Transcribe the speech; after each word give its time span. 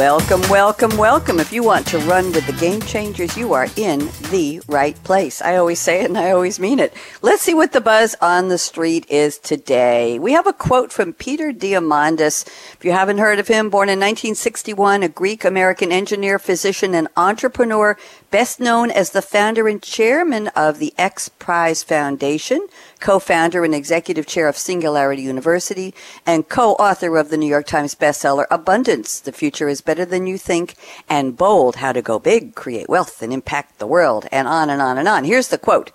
Welcome, 0.00 0.40
welcome, 0.48 0.96
welcome. 0.96 1.40
If 1.40 1.52
you 1.52 1.62
want 1.62 1.86
to 1.88 1.98
run 1.98 2.32
with 2.32 2.46
the 2.46 2.54
game 2.54 2.80
changers, 2.80 3.36
you 3.36 3.52
are 3.52 3.66
in 3.76 4.08
the 4.30 4.62
right 4.66 4.96
place. 5.04 5.42
I 5.42 5.56
always 5.56 5.78
say 5.78 6.00
it 6.00 6.06
and 6.06 6.16
I 6.16 6.30
always 6.30 6.58
mean 6.58 6.78
it. 6.78 6.94
Let's 7.20 7.42
see 7.42 7.52
what 7.52 7.72
the 7.72 7.82
buzz 7.82 8.16
on 8.22 8.48
the 8.48 8.56
street 8.56 9.04
is 9.10 9.36
today. 9.36 10.18
We 10.18 10.32
have 10.32 10.46
a 10.46 10.54
quote 10.54 10.90
from 10.90 11.12
Peter 11.12 11.52
Diamandis. 11.52 12.46
If 12.46 12.82
you 12.82 12.92
haven't 12.92 13.18
heard 13.18 13.38
of 13.38 13.48
him, 13.48 13.68
born 13.68 13.90
in 13.90 13.98
1961, 13.98 15.02
a 15.02 15.08
Greek 15.10 15.44
American 15.44 15.92
engineer, 15.92 16.38
physician, 16.38 16.94
and 16.94 17.08
entrepreneur, 17.14 17.98
best 18.30 18.58
known 18.58 18.90
as 18.90 19.10
the 19.10 19.20
founder 19.20 19.68
and 19.68 19.82
chairman 19.82 20.48
of 20.56 20.78
the 20.78 20.94
X 20.96 21.28
Prize 21.28 21.82
Foundation, 21.82 22.66
co-founder 23.00 23.64
and 23.64 23.74
executive 23.74 24.26
chair 24.26 24.46
of 24.46 24.56
Singularity 24.56 25.22
University, 25.22 25.94
and 26.24 26.48
co-author 26.48 27.16
of 27.16 27.30
the 27.30 27.36
New 27.36 27.48
York 27.48 27.66
Times 27.66 27.94
bestseller 27.94 28.46
Abundance: 28.50 29.20
The 29.20 29.32
Future 29.32 29.68
is 29.68 29.80
Better 29.80 30.04
Than 30.04 30.26
You 30.26 30.38
Think, 30.38 30.74
and 31.08 31.36
Bold: 31.36 31.76
How 31.76 31.92
to 31.92 32.02
Go 32.02 32.18
Big, 32.18 32.54
Create 32.54 32.88
Wealth, 32.88 33.22
and 33.22 33.32
Impact 33.32 33.78
the 33.78 33.86
World, 33.86 34.26
and 34.30 34.46
on 34.46 34.70
and 34.70 34.82
on 34.82 34.98
and 34.98 35.08
on. 35.08 35.24
Here's 35.24 35.48
the 35.48 35.58
quote. 35.58 35.90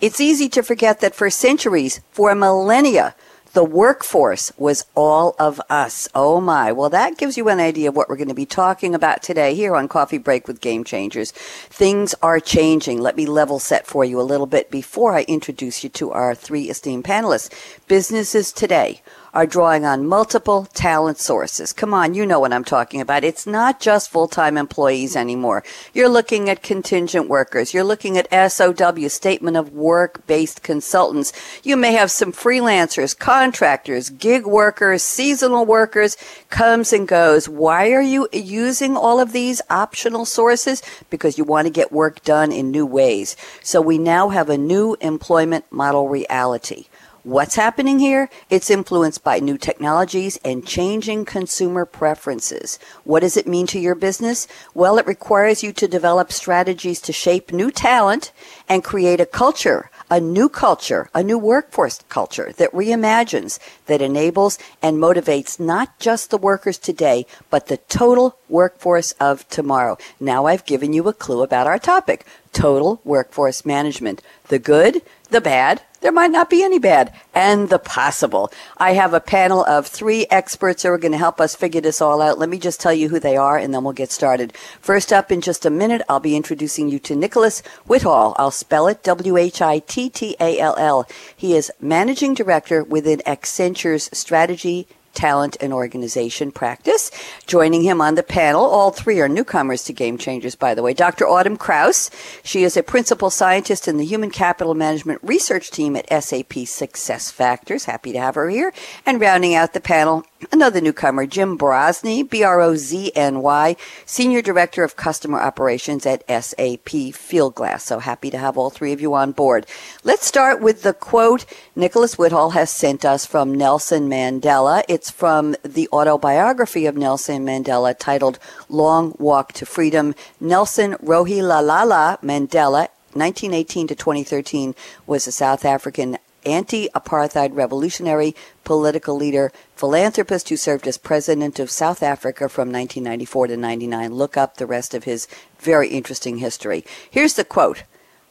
It's 0.00 0.20
easy 0.20 0.48
to 0.50 0.62
forget 0.62 1.00
that 1.00 1.14
for 1.14 1.30
centuries, 1.30 2.00
for 2.10 2.34
millennia, 2.34 3.14
the 3.56 3.64
workforce 3.64 4.52
was 4.58 4.84
all 4.94 5.34
of 5.38 5.58
us. 5.70 6.10
Oh 6.14 6.42
my. 6.42 6.72
Well, 6.72 6.90
that 6.90 7.16
gives 7.16 7.38
you 7.38 7.48
an 7.48 7.58
idea 7.58 7.88
of 7.88 7.96
what 7.96 8.06
we're 8.06 8.16
going 8.16 8.28
to 8.28 8.34
be 8.34 8.44
talking 8.44 8.94
about 8.94 9.22
today 9.22 9.54
here 9.54 9.74
on 9.74 9.88
Coffee 9.88 10.18
Break 10.18 10.46
with 10.46 10.60
Game 10.60 10.84
Changers. 10.84 11.30
Things 11.30 12.14
are 12.20 12.38
changing. 12.38 13.00
Let 13.00 13.16
me 13.16 13.24
level 13.24 13.58
set 13.58 13.86
for 13.86 14.04
you 14.04 14.20
a 14.20 14.28
little 14.30 14.44
bit 14.44 14.70
before 14.70 15.14
I 15.14 15.22
introduce 15.22 15.82
you 15.82 15.88
to 15.88 16.10
our 16.10 16.34
three 16.34 16.68
esteemed 16.68 17.04
panelists. 17.04 17.50
Businesses 17.88 18.52
today 18.52 19.00
are 19.36 19.46
drawing 19.46 19.84
on 19.84 20.06
multiple 20.06 20.64
talent 20.72 21.18
sources. 21.18 21.70
Come 21.74 21.92
on, 21.92 22.14
you 22.14 22.24
know 22.24 22.40
what 22.40 22.54
I'm 22.54 22.64
talking 22.64 23.02
about. 23.02 23.22
It's 23.22 23.46
not 23.46 23.80
just 23.80 24.08
full-time 24.10 24.56
employees 24.56 25.14
anymore. 25.14 25.62
You're 25.92 26.08
looking 26.08 26.48
at 26.48 26.62
contingent 26.62 27.28
workers. 27.28 27.74
You're 27.74 27.84
looking 27.84 28.16
at 28.16 28.50
SOW, 28.50 29.08
statement 29.08 29.58
of 29.58 29.74
work-based 29.74 30.62
consultants. 30.62 31.34
You 31.62 31.76
may 31.76 31.92
have 31.92 32.10
some 32.10 32.32
freelancers, 32.32 33.14
contractors, 33.14 34.08
gig 34.08 34.46
workers, 34.46 35.02
seasonal 35.02 35.66
workers, 35.66 36.16
comes 36.48 36.94
and 36.94 37.06
goes. 37.06 37.46
Why 37.46 37.90
are 37.90 38.00
you 38.00 38.28
using 38.32 38.96
all 38.96 39.20
of 39.20 39.32
these 39.32 39.60
optional 39.68 40.24
sources? 40.24 40.82
Because 41.10 41.36
you 41.36 41.44
want 41.44 41.66
to 41.66 41.70
get 41.70 41.92
work 41.92 42.24
done 42.24 42.52
in 42.52 42.70
new 42.70 42.86
ways. 42.86 43.36
So 43.62 43.82
we 43.82 43.98
now 43.98 44.30
have 44.30 44.48
a 44.48 44.56
new 44.56 44.96
employment 45.02 45.66
model 45.70 46.08
reality. 46.08 46.86
What's 47.26 47.56
happening 47.56 47.98
here? 47.98 48.30
It's 48.50 48.70
influenced 48.70 49.24
by 49.24 49.40
new 49.40 49.58
technologies 49.58 50.38
and 50.44 50.64
changing 50.64 51.24
consumer 51.24 51.84
preferences. 51.84 52.78
What 53.02 53.18
does 53.18 53.36
it 53.36 53.48
mean 53.48 53.66
to 53.66 53.80
your 53.80 53.96
business? 53.96 54.46
Well, 54.74 54.96
it 54.96 55.08
requires 55.08 55.60
you 55.60 55.72
to 55.72 55.88
develop 55.88 56.30
strategies 56.30 57.00
to 57.00 57.12
shape 57.12 57.50
new 57.50 57.72
talent 57.72 58.30
and 58.68 58.84
create 58.84 59.18
a 59.18 59.26
culture, 59.26 59.90
a 60.08 60.20
new 60.20 60.48
culture, 60.48 61.10
a 61.16 61.24
new 61.24 61.36
workforce 61.36 62.00
culture 62.08 62.52
that 62.58 62.70
reimagines, 62.70 63.58
that 63.86 64.00
enables 64.00 64.56
and 64.80 64.98
motivates 64.98 65.58
not 65.58 65.98
just 65.98 66.30
the 66.30 66.38
workers 66.38 66.78
today, 66.78 67.26
but 67.50 67.66
the 67.66 67.78
total 67.88 68.38
workforce 68.48 69.10
of 69.18 69.48
tomorrow. 69.48 69.98
Now 70.20 70.46
I've 70.46 70.64
given 70.64 70.92
you 70.92 71.08
a 71.08 71.12
clue 71.12 71.42
about 71.42 71.66
our 71.66 71.80
topic. 71.80 72.24
Total 72.52 73.00
workforce 73.04 73.66
management. 73.66 74.22
The 74.46 74.60
good, 74.60 75.02
the 75.30 75.40
bad, 75.40 75.82
there 76.00 76.12
might 76.12 76.30
not 76.30 76.50
be 76.50 76.62
any 76.62 76.78
bad, 76.78 77.12
and 77.34 77.68
the 77.68 77.78
possible. 77.78 78.52
I 78.76 78.92
have 78.92 79.12
a 79.12 79.20
panel 79.20 79.64
of 79.64 79.86
three 79.86 80.26
experts 80.30 80.82
who 80.82 80.90
are 80.90 80.98
going 80.98 81.12
to 81.12 81.18
help 81.18 81.40
us 81.40 81.56
figure 81.56 81.80
this 81.80 82.00
all 82.00 82.22
out. 82.22 82.38
Let 82.38 82.48
me 82.48 82.58
just 82.58 82.80
tell 82.80 82.92
you 82.92 83.08
who 83.08 83.18
they 83.18 83.36
are, 83.36 83.58
and 83.58 83.74
then 83.74 83.82
we'll 83.82 83.92
get 83.92 84.12
started. 84.12 84.56
First 84.80 85.12
up, 85.12 85.32
in 85.32 85.40
just 85.40 85.66
a 85.66 85.70
minute, 85.70 86.02
I'll 86.08 86.20
be 86.20 86.36
introducing 86.36 86.88
you 86.88 86.98
to 87.00 87.16
Nicholas 87.16 87.62
Whittall. 87.88 88.34
I'll 88.36 88.50
spell 88.50 88.88
it 88.88 89.02
W-H-I-T-T-A-L-L. 89.02 91.08
He 91.36 91.56
is 91.56 91.72
Managing 91.80 92.34
Director 92.34 92.84
within 92.84 93.22
Accenture's 93.26 94.10
Strategy 94.12 94.86
talent 95.16 95.56
and 95.60 95.72
organization 95.72 96.52
practice. 96.52 97.10
Joining 97.46 97.82
him 97.82 98.00
on 98.00 98.14
the 98.14 98.22
panel, 98.22 98.64
all 98.64 98.92
three 98.92 99.18
are 99.20 99.28
newcomers 99.28 99.82
to 99.84 99.92
Game 99.92 100.18
Changers, 100.18 100.54
by 100.54 100.74
the 100.74 100.82
way. 100.82 100.94
Dr. 100.94 101.26
Autumn 101.26 101.56
Krauss. 101.56 102.10
She 102.44 102.62
is 102.62 102.76
a 102.76 102.82
principal 102.82 103.30
scientist 103.30 103.88
in 103.88 103.96
the 103.96 104.04
Human 104.04 104.30
Capital 104.30 104.74
Management 104.74 105.20
Research 105.22 105.70
Team 105.70 105.96
at 105.96 106.22
SAP 106.22 106.66
Success 106.66 107.30
Factors. 107.30 107.86
Happy 107.86 108.12
to 108.12 108.20
have 108.20 108.36
her 108.36 108.48
here. 108.48 108.72
And 109.04 109.20
rounding 109.20 109.54
out 109.54 109.72
the 109.72 109.80
panel, 109.80 110.24
Another 110.52 110.82
newcomer, 110.82 111.24
Jim 111.24 111.56
Brozny, 111.56 112.28
B-R-O-Z-N-Y, 112.28 113.76
Senior 114.04 114.42
Director 114.42 114.84
of 114.84 114.94
Customer 114.94 115.40
Operations 115.40 116.04
at 116.04 116.28
SAP 116.28 117.14
Fieldglass. 117.16 117.80
So 117.80 118.00
happy 118.00 118.30
to 118.30 118.36
have 118.36 118.58
all 118.58 118.68
three 118.68 118.92
of 118.92 119.00
you 119.00 119.14
on 119.14 119.32
board. 119.32 119.64
Let's 120.04 120.26
start 120.26 120.60
with 120.60 120.82
the 120.82 120.92
quote 120.92 121.46
Nicholas 121.74 122.16
Whittall 122.16 122.52
has 122.52 122.70
sent 122.70 123.02
us 123.02 123.24
from 123.24 123.54
Nelson 123.54 124.10
Mandela. 124.10 124.82
It's 124.88 125.10
from 125.10 125.56
the 125.62 125.88
autobiography 125.90 126.84
of 126.84 126.98
Nelson 126.98 127.46
Mandela 127.46 127.98
titled 127.98 128.38
Long 128.68 129.16
Walk 129.18 129.54
to 129.54 129.64
Freedom. 129.64 130.14
Nelson 130.38 130.94
Rolihlahla 130.94 132.20
Mandela 132.20 132.88
1918 133.14 133.86
to 133.86 133.94
2013 133.94 134.74
was 135.06 135.26
a 135.26 135.32
South 135.32 135.64
African 135.64 136.18
anti-apartheid 136.46 137.54
revolutionary, 137.54 138.34
political 138.64 139.16
leader, 139.16 139.52
philanthropist 139.74 140.48
who 140.48 140.56
served 140.56 140.86
as 140.86 140.96
president 140.96 141.58
of 141.58 141.70
South 141.70 142.02
Africa 142.02 142.48
from 142.48 142.72
1994 142.72 143.48
to 143.48 143.56
99. 143.56 144.14
Look 144.14 144.36
up 144.36 144.56
the 144.56 144.66
rest 144.66 144.94
of 144.94 145.04
his 145.04 145.28
very 145.58 145.88
interesting 145.88 146.38
history. 146.38 146.84
Here's 147.10 147.34
the 147.34 147.44
quote. 147.44 147.82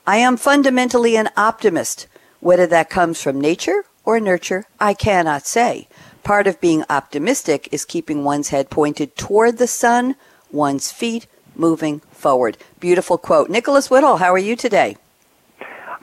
I 0.08 0.18
am 0.18 0.38
fundamentally 0.38 1.16
an 1.16 1.30
optimist. 1.36 2.08
Whether 2.40 2.68
that 2.68 2.90
comes 2.90 3.22
from 3.22 3.42
nature 3.42 3.86
or 4.04 4.20
nurture, 4.20 4.66
I 4.80 4.94
cannot 4.94 5.48
say. 5.48 5.88
Part 6.24 6.48
of 6.48 6.62
being 6.62 6.84
optimistic 6.90 7.70
is 7.72 7.86
keeping 7.86 8.24
one's 8.24 8.50
head 8.50 8.70
pointed 8.70 9.16
toward 9.16 9.58
the 9.58 9.68
sun, 9.68 10.16
one's 10.52 10.92
feet 10.92 11.28
moving 11.56 12.00
forward. 12.12 12.58
Beautiful 12.80 13.18
quote. 13.18 13.50
Nicholas 13.50 13.90
Whittall, 13.90 14.20
how 14.20 14.34
are 14.34 14.38
you 14.38 14.56
today? 14.56 14.98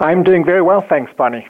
I'm 0.00 0.22
doing 0.22 0.44
very 0.44 0.62
well, 0.62 0.80
thanks, 0.80 1.12
Bonnie. 1.16 1.48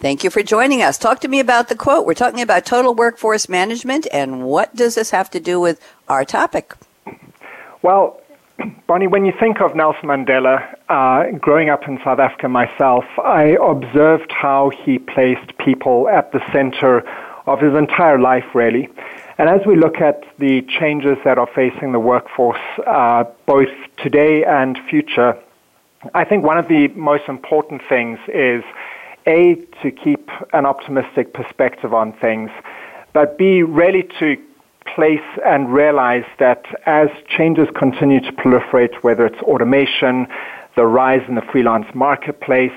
Thank 0.00 0.22
you 0.22 0.30
for 0.30 0.44
joining 0.44 0.80
us. 0.80 0.96
Talk 0.96 1.18
to 1.20 1.28
me 1.28 1.40
about 1.40 1.68
the 1.68 1.74
quote. 1.74 2.06
We're 2.06 2.14
talking 2.14 2.40
about 2.40 2.64
total 2.64 2.94
workforce 2.94 3.48
management, 3.48 4.06
and 4.12 4.44
what 4.44 4.76
does 4.76 4.94
this 4.94 5.10
have 5.10 5.28
to 5.30 5.40
do 5.40 5.58
with 5.58 5.80
our 6.08 6.24
topic? 6.24 6.76
Well, 7.82 8.20
Bonnie, 8.86 9.08
when 9.08 9.24
you 9.24 9.32
think 9.40 9.60
of 9.60 9.74
Nelson 9.74 10.04
Mandela, 10.04 10.76
uh, 10.88 11.32
growing 11.38 11.68
up 11.68 11.88
in 11.88 11.98
South 12.04 12.20
Africa 12.20 12.48
myself, 12.48 13.04
I 13.18 13.56
observed 13.60 14.30
how 14.30 14.70
he 14.70 15.00
placed 15.00 15.58
people 15.58 16.08
at 16.08 16.30
the 16.30 16.48
center 16.52 17.04
of 17.48 17.60
his 17.60 17.74
entire 17.74 18.20
life, 18.20 18.54
really. 18.54 18.88
And 19.36 19.48
as 19.48 19.66
we 19.66 19.74
look 19.74 20.00
at 20.00 20.22
the 20.38 20.62
changes 20.62 21.18
that 21.24 21.38
are 21.38 21.48
facing 21.48 21.90
the 21.90 21.98
workforce, 21.98 22.60
uh, 22.86 23.24
both 23.46 23.70
today 23.96 24.44
and 24.44 24.78
future, 24.88 25.36
I 26.14 26.24
think 26.24 26.44
one 26.44 26.56
of 26.56 26.68
the 26.68 26.86
most 26.88 27.28
important 27.28 27.82
things 27.88 28.20
is 28.28 28.62
a, 29.28 29.54
to 29.82 29.90
keep 29.90 30.28
an 30.52 30.66
optimistic 30.66 31.34
perspective 31.34 31.94
on 31.94 32.12
things, 32.14 32.50
but 33.12 33.38
B, 33.38 33.62
really 33.62 34.08
to 34.18 34.36
place 34.94 35.20
and 35.44 35.72
realize 35.72 36.24
that 36.38 36.64
as 36.86 37.08
changes 37.28 37.68
continue 37.78 38.20
to 38.20 38.32
proliferate, 38.32 38.94
whether 39.02 39.26
it's 39.26 39.40
automation, 39.42 40.26
the 40.76 40.86
rise 40.86 41.22
in 41.28 41.34
the 41.34 41.42
freelance 41.52 41.86
marketplace, 41.94 42.72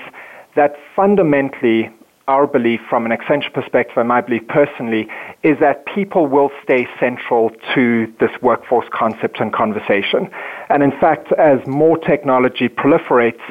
that 0.54 0.76
fundamentally 0.94 1.90
our 2.28 2.46
belief 2.46 2.80
from 2.88 3.04
an 3.04 3.12
Accenture 3.12 3.52
perspective 3.52 3.96
and 3.96 4.08
my 4.08 4.20
belief 4.20 4.46
personally 4.48 5.08
is 5.42 5.58
that 5.58 5.84
people 5.86 6.26
will 6.26 6.50
stay 6.62 6.86
central 7.00 7.50
to 7.74 8.12
this 8.20 8.30
workforce 8.40 8.86
concept 8.92 9.40
and 9.40 9.52
conversation. 9.52 10.30
And 10.68 10.82
in 10.82 10.92
fact, 10.92 11.32
as 11.32 11.58
more 11.66 11.98
technology 11.98 12.68
proliferates, 12.68 13.42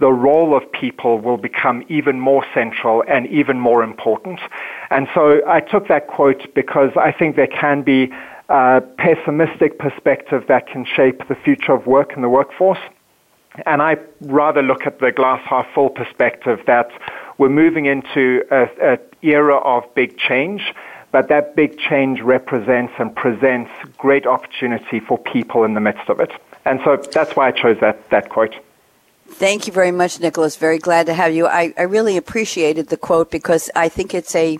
the 0.00 0.12
role 0.12 0.56
of 0.56 0.70
people 0.72 1.18
will 1.18 1.36
become 1.36 1.84
even 1.88 2.20
more 2.20 2.44
central 2.54 3.02
and 3.08 3.26
even 3.26 3.58
more 3.58 3.82
important. 3.82 4.40
And 4.90 5.08
so 5.14 5.42
I 5.46 5.60
took 5.60 5.88
that 5.88 6.06
quote 6.06 6.54
because 6.54 6.90
I 6.96 7.12
think 7.12 7.36
there 7.36 7.48
can 7.48 7.82
be 7.82 8.12
a 8.48 8.80
pessimistic 8.96 9.78
perspective 9.78 10.44
that 10.48 10.66
can 10.66 10.84
shape 10.84 11.26
the 11.28 11.34
future 11.34 11.72
of 11.72 11.86
work 11.86 12.12
and 12.14 12.22
the 12.22 12.28
workforce. 12.28 12.78
And 13.66 13.82
I 13.82 13.96
rather 14.20 14.62
look 14.62 14.86
at 14.86 15.00
the 15.00 15.10
glass 15.10 15.42
half 15.44 15.66
full 15.74 15.90
perspective 15.90 16.60
that 16.66 16.90
we're 17.38 17.48
moving 17.48 17.86
into 17.86 18.44
an 18.50 18.98
era 19.22 19.56
of 19.56 19.92
big 19.94 20.16
change, 20.16 20.72
but 21.10 21.28
that 21.28 21.56
big 21.56 21.76
change 21.78 22.20
represents 22.20 22.92
and 22.98 23.14
presents 23.14 23.70
great 23.96 24.26
opportunity 24.26 25.00
for 25.00 25.18
people 25.18 25.64
in 25.64 25.74
the 25.74 25.80
midst 25.80 26.08
of 26.08 26.20
it. 26.20 26.30
And 26.64 26.80
so 26.84 26.96
that's 26.96 27.34
why 27.34 27.48
I 27.48 27.50
chose 27.50 27.78
that, 27.80 28.08
that 28.10 28.28
quote. 28.28 28.54
Thank 29.30 29.66
you 29.66 29.72
very 29.72 29.92
much, 29.92 30.18
Nicholas. 30.20 30.56
Very 30.56 30.78
glad 30.78 31.06
to 31.06 31.14
have 31.14 31.32
you. 31.32 31.46
I, 31.46 31.72
I 31.78 31.82
really 31.82 32.16
appreciated 32.16 32.88
the 32.88 32.96
quote 32.96 33.30
because 33.30 33.70
I 33.76 33.88
think 33.88 34.14
it's 34.14 34.34
a 34.34 34.58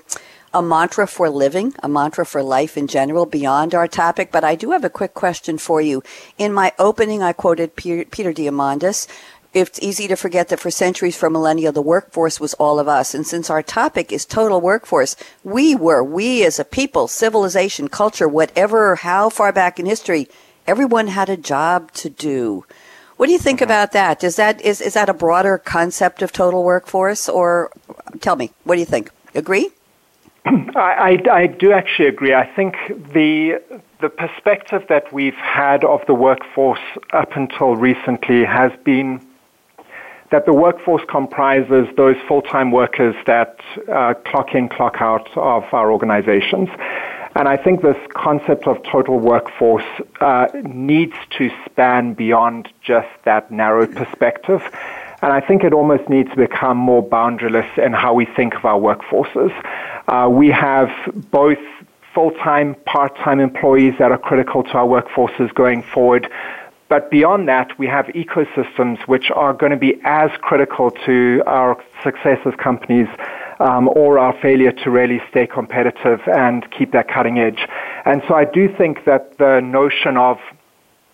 a 0.55 0.63
mantra 0.63 1.07
for 1.07 1.29
living, 1.29 1.75
a 1.83 1.89
mantra 1.89 2.25
for 2.25 2.43
life 2.43 2.77
in 2.79 2.87
general 2.87 3.27
beyond 3.27 3.75
our 3.75 3.87
topic. 3.87 4.33
But 4.33 4.45
I 4.45 4.55
do 4.55 4.71
have 4.71 4.85
a 4.85 4.91
quick 4.91 5.15
question 5.15 5.59
for 5.59 5.81
you. 5.81 6.03
In 6.39 6.53
my 6.53 6.73
opening, 6.79 7.23
I 7.23 7.33
quoted 7.33 7.77
Peter, 7.77 8.05
Peter 8.07 8.33
Diamandis. 8.33 9.07
It's 9.53 9.79
easy 9.81 10.09
to 10.09 10.17
forget 10.17 10.49
that 10.49 10.61
for 10.61 10.71
centuries, 10.71 11.17
for 11.17 11.31
millennia, 11.31 11.73
the 11.73 11.83
workforce 11.83 12.39
was 12.39 12.55
all 12.55 12.79
of 12.79 12.89
us. 12.89 13.15
And 13.15 13.27
since 13.27 13.51
our 13.51 13.63
topic 13.63 14.13
is 14.13 14.25
total 14.25 14.61
workforce, 14.61 15.17
we 15.43 15.75
were, 15.75 16.03
we 16.03 16.45
as 16.45 16.59
a 16.59 16.65
people, 16.65 17.09
civilization, 17.09 17.89
culture, 17.89 18.29
whatever, 18.29 18.97
how 18.97 19.31
far 19.31 19.53
back 19.53 19.79
in 19.79 19.87
history, 19.87 20.29
everyone 20.67 21.09
had 21.09 21.29
a 21.29 21.37
job 21.37 21.93
to 21.93 22.11
do. 22.11 22.65
What 23.19 23.27
do 23.27 23.33
you 23.33 23.41
think 23.41 23.61
about 23.61 23.91
that? 23.93 24.23
Is 24.23 24.37
that 24.37 24.61
is 24.61 24.81
is 24.81 24.95
that 24.95 25.09
a 25.09 25.13
broader 25.13 25.59
concept 25.59 26.23
of 26.23 26.31
total 26.31 26.63
workforce, 26.63 27.29
or 27.29 27.73
tell 28.21 28.37
me, 28.37 28.53
what 28.63 28.77
do 28.77 28.81
you 28.81 28.87
think? 28.87 29.11
Agree? 29.35 29.71
I, 30.45 31.19
I, 31.29 31.33
I 31.33 31.47
do 31.49 31.73
actually 31.73 32.07
agree. 32.07 32.33
I 32.33 32.47
think 32.47 32.77
the 33.13 33.61
the 34.01 34.09
perspective 34.09 34.85
that 34.89 35.13
we've 35.13 35.35
had 35.35 35.83
of 35.83 36.01
the 36.07 36.15
workforce 36.15 36.87
up 37.13 37.35
until 37.35 37.75
recently 37.75 38.45
has 38.45 38.71
been 38.85 39.21
that 40.31 40.47
the 40.47 40.53
workforce 40.53 41.03
comprises 41.09 41.89
those 41.97 42.17
full-time 42.29 42.71
workers 42.71 43.17
that 43.27 43.59
uh, 43.91 44.15
clock 44.27 44.55
in, 44.55 44.69
clock 44.69 44.99
out 45.01 45.29
of 45.37 45.65
our 45.73 45.91
organizations. 45.91 46.69
And 47.39 47.47
I 47.47 47.57
think 47.57 47.83
this 47.83 47.97
concept 48.15 48.67
of 48.67 48.83
total 48.83 49.21
workforce 49.21 49.85
uh, 50.21 50.49
needs 50.65 51.15
to 51.39 51.53
span 51.67 52.15
beyond 52.15 52.69
just 52.83 53.07
that 53.27 53.53
narrow 53.53 53.87
perspective. 53.87 54.61
And 55.23 55.33
I 55.33 55.41
think 55.41 55.63
it 55.63 55.73
almost 55.73 56.09
needs 56.09 56.29
to 56.31 56.37
become 56.37 56.77
more 56.77 57.09
boundaryless 57.09 57.79
in 57.79 57.93
how 57.93 58.13
we 58.13 58.25
think 58.25 58.57
of 58.57 58.65
our 58.65 58.81
workforces. 58.81 59.53
Uh, 60.09 60.29
we 60.29 60.49
have 60.49 60.91
both 61.31 61.61
full-time, 62.13 62.75
part-time 62.87 63.39
employees 63.39 63.95
that 64.01 64.11
are 64.11 64.19
critical 64.19 64.65
to 64.65 64.73
our 64.73 64.87
workforces 64.89 65.55
going 65.55 65.85
forward. 65.85 66.29
But 66.89 67.09
beyond 67.09 67.47
that, 67.47 67.79
we 67.79 67.87
have 67.87 68.07
ecosystems 68.07 68.99
which 69.07 69.31
are 69.31 69.53
going 69.53 69.71
to 69.71 69.79
be 69.79 70.01
as 70.03 70.33
critical 70.41 70.91
to 71.07 71.45
our 71.47 71.81
success 72.03 72.41
as 72.45 72.55
companies 72.57 73.07
um, 73.59 73.89
or 73.89 74.19
our 74.19 74.35
failure 74.41 74.73
to 74.73 74.91
really 74.91 75.21
stay 75.31 75.47
competitive 75.47 76.21
and 76.27 76.71
keep 76.71 76.93
that 76.93 77.09
cutting 77.09 77.39
edge. 77.39 77.67
And 78.05 78.23
so 78.29 78.35
I 78.35 78.45
do 78.45 78.69
think 78.77 79.05
that 79.05 79.39
the 79.39 79.61
notion 79.61 80.17
of 80.17 80.39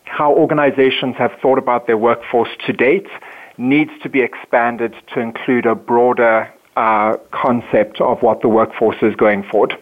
how 0.05 0.35
organizations 0.35 1.17
have 1.17 1.33
thought 1.41 1.59
about 1.59 1.87
their 1.87 1.99
workforce 1.99 2.51
to 2.67 2.73
date 2.73 3.09
needs 3.57 3.91
to 4.03 4.09
be 4.09 4.21
expanded 4.21 4.95
to 5.15 5.21
include 5.21 5.67
a 5.67 5.75
broader 5.75 6.53
uh, 6.77 7.17
concept 7.31 8.01
of 8.01 8.23
what 8.23 8.41
the 8.43 8.49
workforce 8.49 8.97
is 9.03 9.15
going 9.17 9.43
forward. 9.45 9.77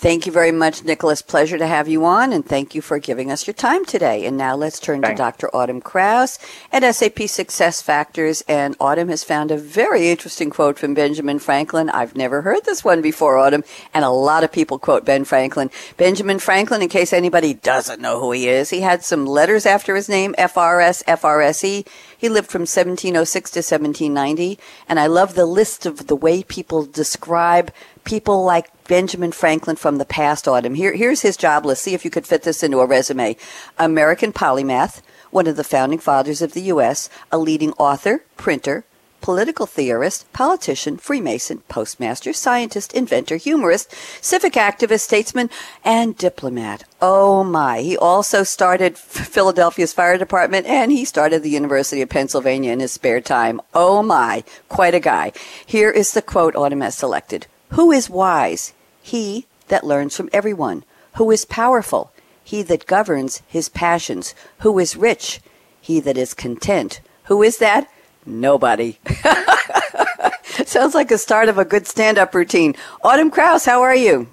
Thank 0.00 0.24
you 0.24 0.32
very 0.32 0.50
much, 0.50 0.82
Nicholas. 0.82 1.20
Pleasure 1.20 1.58
to 1.58 1.66
have 1.66 1.86
you 1.86 2.06
on, 2.06 2.32
and 2.32 2.42
thank 2.42 2.74
you 2.74 2.80
for 2.80 2.98
giving 2.98 3.30
us 3.30 3.46
your 3.46 3.52
time 3.52 3.84
today. 3.84 4.24
And 4.24 4.34
now 4.34 4.56
let's 4.56 4.80
turn 4.80 5.02
Thanks. 5.02 5.18
to 5.18 5.22
Dr. 5.22 5.54
Autumn 5.54 5.82
Krauss 5.82 6.38
at 6.72 6.94
SAP 6.94 7.28
Success 7.28 7.82
Factors. 7.82 8.40
And 8.48 8.74
Autumn 8.80 9.08
has 9.10 9.24
found 9.24 9.50
a 9.50 9.58
very 9.58 10.08
interesting 10.08 10.48
quote 10.48 10.78
from 10.78 10.94
Benjamin 10.94 11.38
Franklin. 11.38 11.90
I've 11.90 12.16
never 12.16 12.40
heard 12.40 12.64
this 12.64 12.82
one 12.82 13.02
before, 13.02 13.36
Autumn, 13.36 13.62
and 13.92 14.02
a 14.02 14.08
lot 14.08 14.42
of 14.42 14.50
people 14.50 14.78
quote 14.78 15.04
Ben 15.04 15.26
Franklin. 15.26 15.68
Benjamin 15.98 16.38
Franklin, 16.38 16.80
in 16.80 16.88
case 16.88 17.12
anybody 17.12 17.52
doesn't 17.52 18.00
know 18.00 18.18
who 18.20 18.32
he 18.32 18.48
is, 18.48 18.70
he 18.70 18.80
had 18.80 19.04
some 19.04 19.26
letters 19.26 19.66
after 19.66 19.94
his 19.94 20.08
name, 20.08 20.34
FRS, 20.38 21.04
FRSE. 21.04 21.86
He 22.16 22.28
lived 22.30 22.50
from 22.50 22.62
1706 22.62 23.50
to 23.50 23.58
1790, 23.58 24.58
and 24.88 24.98
I 24.98 25.08
love 25.08 25.34
the 25.34 25.44
list 25.44 25.84
of 25.84 26.06
the 26.06 26.16
way 26.16 26.42
people 26.42 26.86
describe 26.86 27.70
people 28.04 28.44
like 28.44 28.68
Benjamin 28.84 29.32
Franklin 29.32 29.76
from 29.76 29.98
the 29.98 30.04
past 30.04 30.48
autumn. 30.48 30.74
Here, 30.74 30.94
here's 30.94 31.22
his 31.22 31.36
job 31.36 31.64
list. 31.64 31.82
See 31.82 31.94
if 31.94 32.04
you 32.04 32.10
could 32.10 32.26
fit 32.26 32.42
this 32.42 32.62
into 32.62 32.80
a 32.80 32.86
resume. 32.86 33.36
American 33.78 34.32
polymath, 34.32 35.00
one 35.30 35.46
of 35.46 35.56
the 35.56 35.64
founding 35.64 35.98
fathers 35.98 36.42
of 36.42 36.52
the 36.52 36.62
U.S., 36.62 37.08
a 37.30 37.38
leading 37.38 37.72
author, 37.72 38.24
printer, 38.36 38.84
political 39.20 39.66
theorist, 39.66 40.30
politician, 40.32 40.96
Freemason, 40.96 41.58
postmaster, 41.68 42.32
scientist, 42.32 42.92
inventor, 42.92 43.36
humorist, 43.36 43.94
civic 44.20 44.54
activist, 44.54 45.00
statesman, 45.00 45.50
and 45.84 46.16
diplomat. 46.16 46.84
Oh 47.00 47.44
my. 47.44 47.80
He 47.80 47.96
also 47.96 48.42
started 48.42 48.98
Philadelphia's 48.98 49.92
fire 49.92 50.18
department 50.18 50.66
and 50.66 50.90
he 50.90 51.04
started 51.04 51.42
the 51.42 51.50
University 51.50 52.02
of 52.02 52.08
Pennsylvania 52.08 52.72
in 52.72 52.80
his 52.80 52.92
spare 52.92 53.20
time. 53.20 53.60
Oh 53.74 54.02
my. 54.02 54.44
Quite 54.68 54.94
a 54.94 55.00
guy. 55.00 55.32
Here 55.64 55.90
is 55.90 56.12
the 56.12 56.22
quote 56.22 56.56
Autumn 56.56 56.80
has 56.80 56.94
selected. 56.94 57.46
Who 57.70 57.92
is 57.92 58.10
wise? 58.10 58.72
He 59.00 59.46
that 59.68 59.84
learns 59.84 60.16
from 60.16 60.28
everyone. 60.32 60.84
Who 61.16 61.30
is 61.30 61.44
powerful? 61.44 62.12
He 62.42 62.62
that 62.64 62.86
governs 62.86 63.42
his 63.46 63.68
passions. 63.68 64.34
Who 64.58 64.78
is 64.78 64.96
rich? 64.96 65.40
He 65.80 66.00
that 66.00 66.18
is 66.18 66.34
content. 66.34 67.00
Who 67.24 67.42
is 67.42 67.58
that? 67.58 67.88
Nobody. 68.26 68.98
Sounds 70.66 70.94
like 70.94 71.08
the 71.08 71.18
start 71.18 71.48
of 71.48 71.58
a 71.58 71.64
good 71.64 71.86
stand 71.86 72.18
up 72.18 72.34
routine. 72.34 72.74
Autumn 73.04 73.30
Krauss, 73.30 73.66
how 73.66 73.82
are 73.82 73.94
you? 73.94 74.28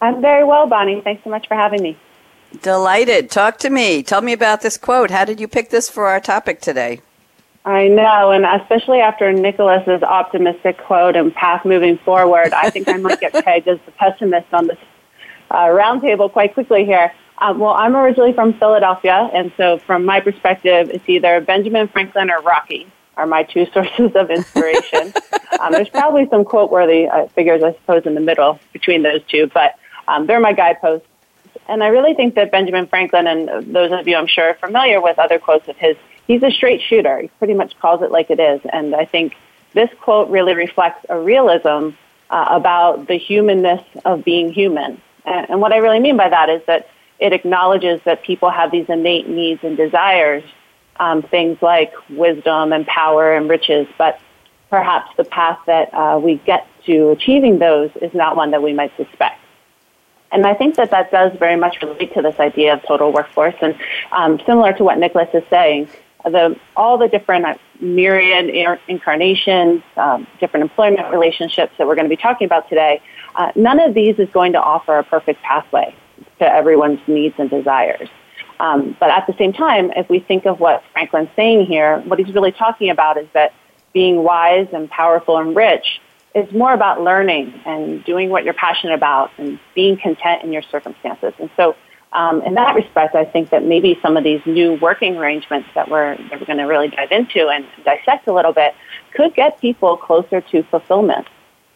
I'm 0.00 0.20
very 0.20 0.44
well, 0.44 0.66
Bonnie. 0.66 1.00
Thanks 1.00 1.24
so 1.24 1.30
much 1.30 1.48
for 1.48 1.56
having 1.56 1.82
me. 1.82 1.98
Delighted. 2.62 3.30
Talk 3.30 3.58
to 3.58 3.70
me. 3.70 4.02
Tell 4.02 4.22
me 4.22 4.32
about 4.32 4.62
this 4.62 4.76
quote. 4.76 5.10
How 5.10 5.24
did 5.24 5.40
you 5.40 5.48
pick 5.48 5.70
this 5.70 5.88
for 5.88 6.06
our 6.06 6.20
topic 6.20 6.60
today? 6.60 7.00
I 7.64 7.88
know, 7.88 8.30
and 8.30 8.46
especially 8.46 9.00
after 9.00 9.32
Nicholas's 9.32 10.02
optimistic 10.02 10.78
quote 10.78 11.14
and 11.14 11.34
path 11.34 11.64
moving 11.64 11.98
forward, 11.98 12.52
I 12.52 12.70
think 12.70 12.88
I 12.88 12.96
might 12.96 13.20
get 13.20 13.32
pegged 13.44 13.68
as 13.68 13.78
the 13.84 13.92
pessimist 13.92 14.46
on 14.52 14.66
this 14.66 14.78
uh, 15.50 15.66
roundtable 15.66 16.32
quite 16.32 16.54
quickly 16.54 16.84
here. 16.84 17.12
Um, 17.38 17.58
well, 17.58 17.72
I'm 17.72 17.96
originally 17.96 18.32
from 18.32 18.54
Philadelphia, 18.54 19.30
and 19.34 19.52
so 19.56 19.78
from 19.78 20.04
my 20.04 20.20
perspective, 20.20 20.90
it's 20.90 21.08
either 21.08 21.40
Benjamin 21.40 21.88
Franklin 21.88 22.30
or 22.30 22.40
Rocky 22.40 22.86
are 23.16 23.26
my 23.26 23.42
two 23.42 23.66
sources 23.72 24.12
of 24.14 24.30
inspiration. 24.30 25.12
um, 25.60 25.72
there's 25.72 25.88
probably 25.88 26.28
some 26.30 26.44
quote-worthy 26.44 27.06
uh, 27.08 27.26
figures, 27.28 27.62
I 27.62 27.72
suppose, 27.74 28.04
in 28.06 28.14
the 28.14 28.20
middle 28.20 28.58
between 28.72 29.02
those 29.02 29.22
two, 29.28 29.50
but 29.52 29.76
um, 30.08 30.26
they're 30.26 30.40
my 30.40 30.52
guideposts. 30.52 31.06
And 31.68 31.82
I 31.82 31.88
really 31.88 32.14
think 32.14 32.34
that 32.34 32.50
Benjamin 32.50 32.86
Franklin, 32.86 33.26
and 33.26 33.74
those 33.74 33.92
of 33.92 34.08
you 34.08 34.16
I'm 34.16 34.26
sure 34.26 34.50
are 34.50 34.54
familiar 34.54 35.00
with 35.00 35.18
other 35.18 35.38
quotes 35.38 35.68
of 35.68 35.76
his, 35.76 35.96
he's 36.26 36.42
a 36.42 36.50
straight 36.50 36.82
shooter. 36.82 37.20
He 37.20 37.28
pretty 37.38 37.54
much 37.54 37.78
calls 37.78 38.02
it 38.02 38.10
like 38.10 38.30
it 38.30 38.40
is. 38.40 38.60
And 38.72 38.94
I 38.94 39.04
think 39.04 39.36
this 39.72 39.90
quote 40.00 40.28
really 40.30 40.54
reflects 40.54 41.06
a 41.08 41.18
realism 41.18 41.90
uh, 42.30 42.46
about 42.48 43.06
the 43.06 43.16
humanness 43.16 43.82
of 44.04 44.24
being 44.24 44.52
human. 44.52 45.00
And, 45.24 45.50
and 45.50 45.60
what 45.60 45.72
I 45.72 45.78
really 45.78 46.00
mean 46.00 46.16
by 46.16 46.28
that 46.28 46.48
is 46.48 46.62
that 46.66 46.88
it 47.18 47.32
acknowledges 47.32 48.00
that 48.04 48.22
people 48.22 48.50
have 48.50 48.70
these 48.70 48.88
innate 48.88 49.28
needs 49.28 49.62
and 49.62 49.76
desires, 49.76 50.42
um, 50.98 51.22
things 51.22 51.60
like 51.60 51.92
wisdom 52.08 52.72
and 52.72 52.86
power 52.86 53.34
and 53.34 53.48
riches, 53.48 53.86
but 53.98 54.18
perhaps 54.70 55.10
the 55.16 55.24
path 55.24 55.58
that 55.66 55.92
uh, 55.92 56.18
we 56.18 56.36
get 56.36 56.66
to 56.86 57.10
achieving 57.10 57.58
those 57.58 57.90
is 58.00 58.14
not 58.14 58.36
one 58.36 58.52
that 58.52 58.62
we 58.62 58.72
might 58.72 58.96
suspect. 58.96 59.38
And 60.32 60.46
I 60.46 60.54
think 60.54 60.76
that 60.76 60.92
that 60.92 61.10
does 61.10 61.36
very 61.38 61.56
much 61.56 61.82
relate 61.82 62.14
to 62.14 62.22
this 62.22 62.38
idea 62.38 62.74
of 62.74 62.82
total 62.84 63.12
workforce. 63.12 63.56
And 63.60 63.76
um, 64.12 64.40
similar 64.46 64.72
to 64.74 64.84
what 64.84 64.98
Nicholas 64.98 65.28
is 65.34 65.42
saying, 65.50 65.88
the 66.24 66.58
all 66.76 66.98
the 66.98 67.08
different 67.08 67.44
uh, 67.44 67.54
myriad 67.80 68.78
incarnations, 68.88 69.82
um, 69.96 70.26
different 70.38 70.62
employment 70.62 71.10
relationships 71.10 71.72
that 71.78 71.86
we're 71.86 71.94
going 71.94 72.04
to 72.04 72.14
be 72.14 72.20
talking 72.20 72.44
about 72.44 72.68
today, 72.68 73.00
uh, 73.36 73.52
none 73.56 73.80
of 73.80 73.94
these 73.94 74.18
is 74.18 74.28
going 74.30 74.52
to 74.52 74.60
offer 74.60 74.98
a 74.98 75.04
perfect 75.04 75.42
pathway 75.42 75.94
to 76.38 76.52
everyone's 76.52 77.00
needs 77.06 77.34
and 77.38 77.48
desires. 77.50 78.08
Um, 78.58 78.94
but 79.00 79.10
at 79.10 79.26
the 79.26 79.34
same 79.38 79.54
time, 79.54 79.90
if 79.96 80.08
we 80.10 80.20
think 80.20 80.44
of 80.44 80.60
what 80.60 80.82
Franklin's 80.92 81.30
saying 81.34 81.64
here, 81.66 82.00
what 82.00 82.18
he's 82.18 82.34
really 82.34 82.52
talking 82.52 82.90
about 82.90 83.16
is 83.16 83.26
that 83.32 83.54
being 83.94 84.22
wise 84.22 84.68
and 84.72 84.88
powerful 84.90 85.38
and 85.38 85.56
rich 85.56 86.00
is 86.34 86.52
more 86.52 86.72
about 86.72 87.02
learning 87.02 87.60
and 87.64 88.04
doing 88.04 88.30
what 88.30 88.44
you're 88.44 88.54
passionate 88.54 88.94
about 88.94 89.30
and 89.38 89.58
being 89.74 89.96
content 89.96 90.44
in 90.44 90.52
your 90.52 90.62
circumstances. 90.62 91.32
And 91.38 91.50
so 91.56 91.74
um, 92.12 92.42
in 92.42 92.54
that 92.54 92.74
respect, 92.74 93.14
I 93.14 93.24
think 93.24 93.50
that 93.50 93.64
maybe 93.64 93.98
some 94.02 94.16
of 94.16 94.24
these 94.24 94.40
new 94.44 94.74
working 94.74 95.16
arrangements 95.16 95.68
that 95.74 95.88
we're, 95.88 96.16
that 96.16 96.40
we're 96.40 96.46
going 96.46 96.58
to 96.58 96.64
really 96.64 96.88
dive 96.88 97.12
into 97.12 97.48
and 97.48 97.64
dissect 97.84 98.26
a 98.26 98.32
little 98.32 98.52
bit 98.52 98.74
could 99.14 99.34
get 99.34 99.60
people 99.60 99.96
closer 99.96 100.40
to 100.40 100.62
fulfillment. 100.64 101.28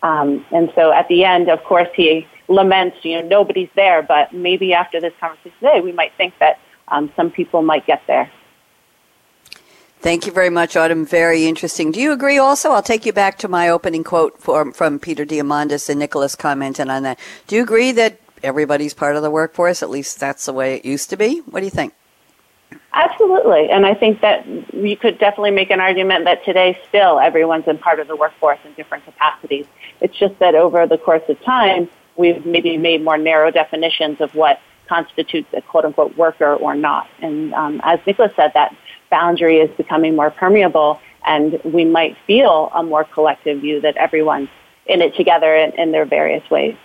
Um, 0.03 0.45
and 0.51 0.73
so 0.75 0.93
at 0.93 1.09
the 1.09 1.25
end, 1.25 1.49
of 1.49 1.63
course, 1.65 1.89
he 1.95 2.27
laments, 2.49 2.99
you 3.03 3.23
know, 3.23 3.29
nobody's 3.29 3.71
there, 3.75 4.03
but 4.03 4.35
maybe 4.35 4.75
after 4.75 5.01
this 5.01 5.15
conversation 5.21 5.53
today, 5.61 5.81
we 5.81 5.93
might 5.93 6.13
think 6.17 6.35
that 6.41 6.59
um, 6.89 7.13
some 7.17 7.31
people 7.31 7.63
might 7.63 7.87
get 7.87 8.03
there. 8.07 8.31
Thank 10.01 10.27
you 10.27 10.33
very 10.33 10.51
much, 10.51 10.77
Autumn. 10.77 11.07
Very 11.07 11.47
interesting. 11.47 11.91
Do 11.91 11.99
you 11.99 12.13
agree 12.13 12.37
also? 12.37 12.73
I'll 12.73 12.83
take 12.83 13.07
you 13.07 13.13
back 13.15 13.39
to 13.39 13.49
my 13.49 13.71
opening 13.71 14.05
quote 14.05 14.39
from, 14.39 14.73
from 14.73 14.99
Peter 14.99 15.25
Diamandis 15.25 15.89
and 15.89 15.99
Nicholas 15.99 16.35
commented 16.35 16.91
on 16.91 17.05
that. 17.05 17.19
Do 17.47 17.57
you 17.57 17.63
agree 17.63 17.91
that 17.93 18.21
everybody's 18.45 18.95
part 18.95 19.17
of 19.17 19.23
the 19.23 19.31
workforce? 19.31 19.83
At 19.83 19.91
least 19.91 20.21
that's 20.21 20.47
the 20.47 20.53
way 20.53 20.77
it 20.77 20.85
used 20.85 21.11
to 21.11 21.17
be. 21.17 21.41
What 21.41 21.61
do 21.61 21.67
you 21.67 21.71
think? 21.71 21.95
Absolutely. 22.93 23.69
And 23.71 23.85
I 23.85 23.95
think 23.95 24.21
that 24.21 24.47
you 24.73 24.97
could 24.97 25.19
definitely 25.19 25.51
make 25.51 25.71
an 25.71 25.81
argument 25.81 26.25
that 26.25 26.45
today 26.45 26.79
still 26.89 27.19
everyone's 27.19 27.67
in 27.67 27.79
part 27.79 27.99
of 27.99 28.07
the 28.07 28.17
workforce 28.17 28.59
in 28.65 28.73
different 28.75 29.05
capacities. 29.05 29.67
It's 30.01 30.17
just 30.17 30.39
that 30.39 30.55
over 30.55 30.87
the 30.87 30.99
course 30.99 31.23
of 31.29 31.41
time, 31.43 31.89
we've 32.17 32.47
maybe 32.47 32.77
made 32.77 33.03
more 33.03 33.19
narrow 33.19 33.51
definitions 33.51 34.21
of 34.21 34.35
what 34.35 34.61
constitutes 34.89 35.49
a 35.55 35.63
quote 35.63 35.85
unquote 35.85 36.17
worker 36.17 36.55
or 36.55 36.75
not. 36.75 37.09
And 37.21 37.53
um, 37.55 37.81
as 37.85 37.99
Nicholas 38.07 38.33
said, 38.37 38.53
that 38.55 38.77
boundary 39.11 39.59
is 39.59 39.75
becoming 39.77 40.15
more 40.15 40.31
permeable 40.31 41.01
and 41.25 41.61
we 41.65 41.85
might 41.85 42.17
feel 42.27 42.71
a 42.75 42.83
more 42.83 43.05
collective 43.05 43.61
view 43.61 43.81
that 43.81 43.97
everyone's 43.97 44.51
in 44.87 45.01
it 45.01 45.17
together 45.17 45.55
in, 45.57 45.73
in 45.79 45.93
their 45.93 46.05
various 46.05 46.49
ways. 46.51 46.77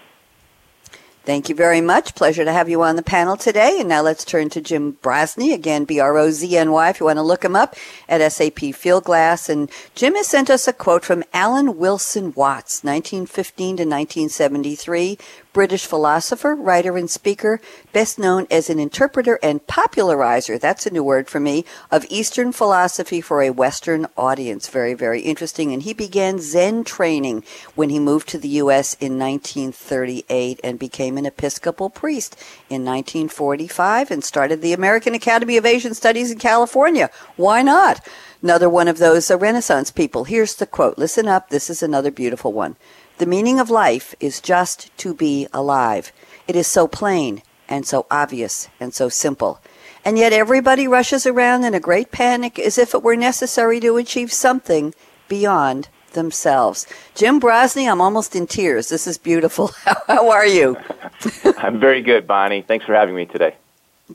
Thank 1.25 1.47
you 1.47 1.53
very 1.53 1.81
much. 1.81 2.15
Pleasure 2.15 2.43
to 2.43 2.51
have 2.51 2.69
you 2.69 2.81
on 2.81 2.95
the 2.95 3.03
panel 3.03 3.37
today. 3.37 3.77
And 3.79 3.89
now 3.89 4.01
let's 4.01 4.25
turn 4.25 4.49
to 4.49 4.61
Jim 4.61 4.93
Brozny, 5.03 5.53
again, 5.53 5.85
B-R-O-Z-N-Y, 5.85 6.89
if 6.89 6.99
you 6.99 7.05
want 7.05 7.17
to 7.17 7.23
look 7.23 7.45
him 7.45 7.55
up 7.55 7.75
at 8.07 8.31
SAP 8.31 8.55
Fieldglass. 8.73 9.47
And 9.47 9.69
Jim 9.93 10.15
has 10.15 10.27
sent 10.27 10.49
us 10.49 10.67
a 10.67 10.73
quote 10.73 11.05
from 11.05 11.23
Alan 11.31 11.77
Wilson 11.77 12.33
Watts, 12.35 12.83
1915 12.83 13.67
to 13.77 13.83
1973, 13.83 15.19
British 15.51 15.85
philosopher, 15.85 16.55
writer, 16.55 16.95
and 16.95 17.09
speaker, 17.09 17.59
best 17.91 18.19
known 18.19 18.45
as 18.51 18.69
an 18.69 18.79
interpreter 18.79 19.39
and 19.41 19.65
popularizer, 19.65 20.57
that's 20.57 20.85
a 20.85 20.91
new 20.91 21.03
word 21.03 21.27
for 21.27 21.39
me, 21.39 21.65
of 21.91 22.05
Eastern 22.09 22.51
philosophy 22.51 23.19
for 23.19 23.41
a 23.41 23.49
Western 23.49 24.05
audience. 24.15 24.67
Very, 24.67 24.93
very 24.93 25.21
interesting. 25.21 25.73
And 25.73 25.83
he 25.83 25.93
began 25.93 26.39
Zen 26.39 26.83
training 26.83 27.43
when 27.73 27.89
he 27.89 27.99
moved 27.99 28.29
to 28.29 28.37
the 28.37 28.47
U.S. 28.47 28.93
in 28.95 29.17
1938 29.17 30.59
and 30.63 30.77
became 30.77 31.17
an 31.17 31.25
Episcopal 31.25 31.89
priest 31.89 32.35
in 32.69 32.85
1945 32.85 34.11
and 34.11 34.23
started 34.23 34.61
the 34.61 34.73
American 34.73 35.15
Academy 35.15 35.57
of 35.57 35.65
Asian 35.65 35.93
Studies 35.93 36.31
in 36.31 36.37
California. 36.37 37.09
Why 37.37 37.63
not? 37.63 38.05
Another 38.41 38.69
one 38.69 38.87
of 38.87 38.99
those 38.99 39.29
Renaissance 39.29 39.91
people. 39.91 40.23
Here's 40.23 40.55
the 40.55 40.65
quote. 40.65 40.97
Listen 40.97 41.27
up. 41.27 41.49
This 41.49 41.69
is 41.69 41.83
another 41.83 42.11
beautiful 42.11 42.53
one. 42.53 42.77
The 43.19 43.25
meaning 43.25 43.59
of 43.59 43.69
life 43.69 44.15
is 44.21 44.39
just 44.39 44.95
to 44.99 45.13
be 45.13 45.45
alive. 45.51 46.13
It 46.47 46.55
is 46.55 46.67
so 46.67 46.87
plain 46.87 47.41
and 47.67 47.85
so 47.85 48.05
obvious 48.09 48.69
and 48.79 48.93
so 48.93 49.09
simple. 49.09 49.59
And 50.05 50.17
yet 50.17 50.31
everybody 50.31 50.87
rushes 50.87 51.25
around 51.27 51.65
in 51.65 51.73
a 51.73 51.81
great 51.81 52.13
panic 52.13 52.57
as 52.57 52.77
if 52.77 52.93
it 52.93 53.03
were 53.03 53.17
necessary 53.17 53.81
to 53.81 53.97
achieve 53.97 54.31
something 54.31 54.93
beyond 55.27 55.89
themselves. 56.13 56.87
Jim 57.13 57.41
Brozny, 57.41 57.91
I'm 57.91 57.99
almost 57.99 58.37
in 58.37 58.47
tears. 58.47 58.87
This 58.87 59.05
is 59.05 59.17
beautiful. 59.17 59.67
How 60.07 60.29
are 60.29 60.47
you? 60.47 60.77
I'm 61.57 61.77
very 61.77 62.01
good, 62.01 62.25
Bonnie. 62.25 62.61
Thanks 62.61 62.85
for 62.85 62.93
having 62.93 63.15
me 63.15 63.25
today. 63.25 63.53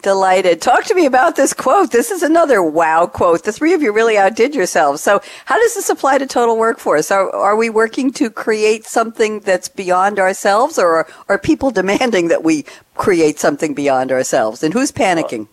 Delighted. 0.02 0.60
Talk 0.60 0.84
to 0.86 0.94
me 0.94 1.06
about 1.06 1.36
this 1.36 1.54
quote. 1.54 1.92
This 1.92 2.10
is 2.10 2.24
another 2.24 2.60
wow 2.60 3.06
quote. 3.06 3.44
The 3.44 3.52
three 3.52 3.74
of 3.74 3.82
you 3.82 3.92
really 3.92 4.18
outdid 4.18 4.52
yourselves. 4.52 5.00
So, 5.00 5.20
how 5.44 5.56
does 5.56 5.74
this 5.74 5.88
apply 5.88 6.18
to 6.18 6.26
total 6.26 6.58
workforce? 6.58 7.12
Are, 7.12 7.30
are 7.32 7.54
we 7.54 7.70
working 7.70 8.10
to 8.14 8.28
create 8.28 8.86
something 8.86 9.38
that's 9.40 9.68
beyond 9.68 10.18
ourselves, 10.18 10.80
or 10.80 10.96
are, 10.96 11.06
are 11.28 11.38
people 11.38 11.70
demanding 11.82 12.26
that 12.26 12.42
we 12.42 12.64
create 12.96 13.38
something 13.38 13.72
beyond 13.72 14.10
ourselves? 14.10 14.64
And 14.64 14.74
who's 14.74 14.90
panicking? 14.90 15.46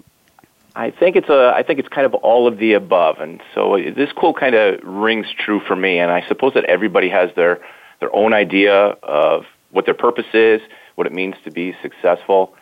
I 0.76 0.90
think 0.90 1.16
it's 1.16 1.30
a. 1.30 1.54
I 1.56 1.62
think 1.62 1.78
it's 1.78 1.90
kind 1.90 2.08
of 2.08 2.16
all 2.16 2.48
of 2.48 2.58
the 2.58 2.74
above, 2.74 3.20
and 3.20 3.42
so 3.54 3.78
this 3.78 4.12
quote 4.12 4.38
kind 4.38 4.56
of 4.56 4.80
rings 4.84 5.28
true 5.38 5.60
for 5.60 5.76
me. 5.76 6.00
And 6.00 6.10
I 6.10 6.26
suppose 6.28 6.56
that 6.56 6.66
everybody 6.66 7.10
has 7.10 7.30
their 7.36 7.62
their 8.00 8.14
own 8.16 8.34
idea 8.34 8.74
of 9.04 9.46
what 9.70 9.86
their 9.86 9.94
purpose 9.94 10.34
is, 10.34 10.62
what 10.96 11.06
it 11.06 11.14
means 11.14 11.36
to 11.44 11.52
be 11.52 11.76
successful. 11.84 12.56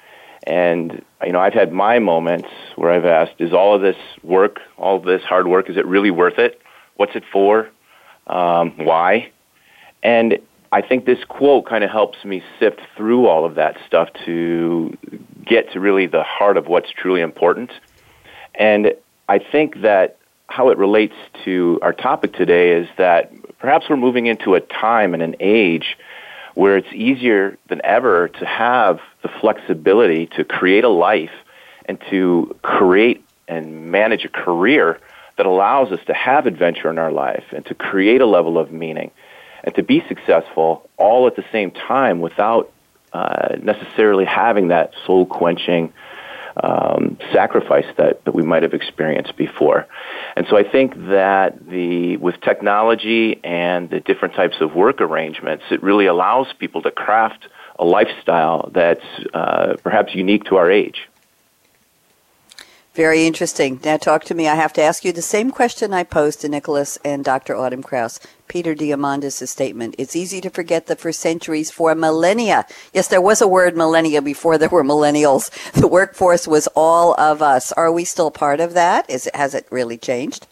And 0.43 1.03
you 1.25 1.31
know, 1.31 1.39
I've 1.39 1.53
had 1.53 1.72
my 1.72 2.00
moments 2.00 2.48
where 2.75 2.91
I've 2.91 3.05
asked, 3.05 3.34
"Is 3.39 3.53
all 3.53 3.75
of 3.75 3.81
this 3.81 3.98
work, 4.24 4.60
all 4.77 4.96
of 4.98 5.03
this 5.03 5.24
hard 5.24 5.48
work, 5.48 5.69
is 5.69 5.77
it 5.77 5.86
really 5.86 6.12
worth 6.12 6.39
it? 6.39 6.62
What's 6.96 7.15
it 7.15 7.24
for? 7.31 7.69
Um, 8.27 8.74
why?" 8.77 9.29
And 10.01 10.39
I 10.72 10.81
think 10.81 11.05
this 11.05 11.24
quote 11.25 11.65
kind 11.65 11.84
of 11.84 11.89
helps 11.89 12.24
me 12.24 12.43
sift 12.60 12.79
through 12.96 13.27
all 13.27 13.43
of 13.43 13.55
that 13.55 13.77
stuff 13.88 14.10
to 14.25 14.96
get 15.46 15.72
to 15.74 15.79
really 15.79 16.05
the 16.05 16.24
heart 16.24 16.58
of 16.58 16.67
what's 16.67 16.91
truly 16.91 17.22
important. 17.22 17.72
And 18.55 18.93
I 19.27 19.39
think 19.39 19.81
that 19.81 20.17
how 20.48 20.69
it 20.69 20.77
relates 20.77 21.15
to 21.46 21.79
our 21.81 21.93
topic 21.93 22.34
today 22.34 22.72
is 22.72 22.88
that 22.98 23.31
perhaps 23.60 23.89
we're 23.89 23.98
moving 23.98 24.27
into 24.27 24.55
a 24.55 24.60
time 24.60 25.13
and 25.13 25.24
an 25.24 25.36
age 25.39 25.98
where 26.55 26.77
it's 26.77 26.91
easier 26.93 27.57
than 27.67 27.81
ever 27.83 28.27
to 28.27 28.45
have 28.45 28.99
the 29.21 29.29
flexibility 29.41 30.27
to 30.27 30.43
create 30.43 30.83
a 30.83 30.89
life 30.89 31.31
and 31.85 31.99
to 32.09 32.55
create 32.61 33.23
and 33.47 33.91
manage 33.91 34.25
a 34.25 34.29
career 34.29 34.99
that 35.37 35.45
allows 35.45 35.91
us 35.91 35.99
to 36.05 36.13
have 36.13 36.45
adventure 36.45 36.89
in 36.89 36.99
our 36.99 37.11
life 37.11 37.45
and 37.51 37.65
to 37.65 37.73
create 37.73 38.21
a 38.21 38.25
level 38.25 38.57
of 38.57 38.71
meaning 38.71 39.11
and 39.63 39.73
to 39.75 39.83
be 39.83 40.03
successful 40.07 40.89
all 40.97 41.27
at 41.27 41.35
the 41.35 41.45
same 41.51 41.71
time 41.71 42.21
without 42.21 42.71
uh, 43.13 43.55
necessarily 43.61 44.25
having 44.25 44.67
that 44.67 44.93
soul 45.05 45.25
quenching 45.25 45.91
um, 46.63 47.17
sacrifice 47.33 47.85
that, 47.97 48.23
that 48.25 48.33
we 48.33 48.43
might 48.43 48.63
have 48.63 48.73
experienced 48.73 49.35
before. 49.37 49.87
And 50.35 50.45
so 50.49 50.57
I 50.57 50.63
think 50.63 50.95
that 51.07 51.67
the 51.67 52.17
with 52.17 52.39
technology 52.41 53.39
and 53.43 53.89
the 53.89 53.99
different 53.99 54.35
types 54.35 54.57
of 54.61 54.75
work 54.75 55.01
arrangements, 55.01 55.63
it 55.71 55.81
really 55.83 56.05
allows 56.05 56.47
people 56.59 56.81
to 56.83 56.91
craft 56.91 57.47
a 57.77 57.85
lifestyle 57.85 58.69
that's 58.73 59.05
uh, 59.33 59.75
perhaps 59.83 60.13
unique 60.13 60.43
to 60.45 60.57
our 60.57 60.69
age. 60.69 61.08
Very 62.99 63.25
interesting. 63.25 63.79
Now, 63.85 63.95
talk 63.95 64.25
to 64.25 64.35
me. 64.35 64.49
I 64.49 64.55
have 64.55 64.73
to 64.73 64.81
ask 64.81 65.05
you 65.05 65.13
the 65.13 65.21
same 65.21 65.51
question 65.51 65.93
I 65.93 66.03
posed 66.03 66.41
to 66.41 66.49
Nicholas 66.49 66.97
and 67.05 67.23
Dr. 67.23 67.55
Autumn 67.55 67.81
Krauss. 67.81 68.19
Peter 68.49 68.75
Diamandis' 68.75 69.47
statement. 69.47 69.95
It's 69.97 70.17
easy 70.17 70.41
to 70.41 70.49
forget 70.49 70.87
that 70.87 70.99
for 70.99 71.13
centuries, 71.13 71.71
for 71.71 71.95
millennia, 71.95 72.65
yes, 72.93 73.07
there 73.07 73.21
was 73.21 73.41
a 73.41 73.47
word 73.47 73.77
millennia 73.77 74.21
before 74.21 74.57
there 74.57 74.67
were 74.67 74.83
millennials. 74.83 75.49
The 75.79 75.87
workforce 75.87 76.45
was 76.45 76.67
all 76.75 77.17
of 77.17 77.41
us. 77.41 77.71
Are 77.71 77.89
we 77.89 78.03
still 78.03 78.31
part 78.31 78.59
of 78.59 78.73
that? 78.73 79.09
Is 79.09 79.27
it, 79.27 79.35
has 79.37 79.55
it 79.55 79.65
really 79.71 79.97
changed? 79.97 80.47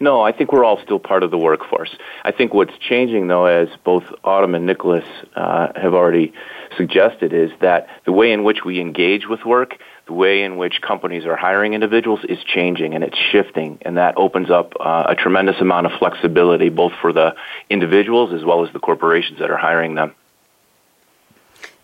No, 0.00 0.22
I 0.22 0.32
think 0.32 0.52
we're 0.52 0.64
all 0.64 0.80
still 0.82 0.98
part 0.98 1.22
of 1.22 1.30
the 1.30 1.38
workforce. 1.38 1.94
I 2.24 2.32
think 2.32 2.54
what's 2.54 2.78
changing, 2.78 3.26
though, 3.28 3.44
as 3.44 3.68
both 3.84 4.04
Autumn 4.24 4.54
and 4.54 4.64
Nicholas 4.64 5.04
uh, 5.36 5.68
have 5.76 5.92
already 5.92 6.32
suggested, 6.78 7.34
is 7.34 7.50
that 7.60 7.88
the 8.06 8.12
way 8.12 8.32
in 8.32 8.42
which 8.42 8.64
we 8.64 8.80
engage 8.80 9.28
with 9.28 9.44
work 9.44 9.76
the 10.06 10.12
way 10.12 10.42
in 10.42 10.56
which 10.56 10.80
companies 10.80 11.24
are 11.24 11.36
hiring 11.36 11.74
individuals 11.74 12.20
is 12.28 12.38
changing 12.44 12.94
and 12.94 13.04
it's 13.04 13.18
shifting, 13.30 13.78
and 13.82 13.96
that 13.96 14.16
opens 14.16 14.50
up 14.50 14.72
uh, 14.80 15.04
a 15.08 15.14
tremendous 15.14 15.60
amount 15.60 15.86
of 15.86 15.92
flexibility 15.98 16.68
both 16.68 16.92
for 17.00 17.12
the 17.12 17.34
individuals 17.70 18.32
as 18.32 18.44
well 18.44 18.66
as 18.66 18.72
the 18.72 18.80
corporations 18.80 19.38
that 19.38 19.50
are 19.50 19.56
hiring 19.56 19.94
them. 19.94 20.14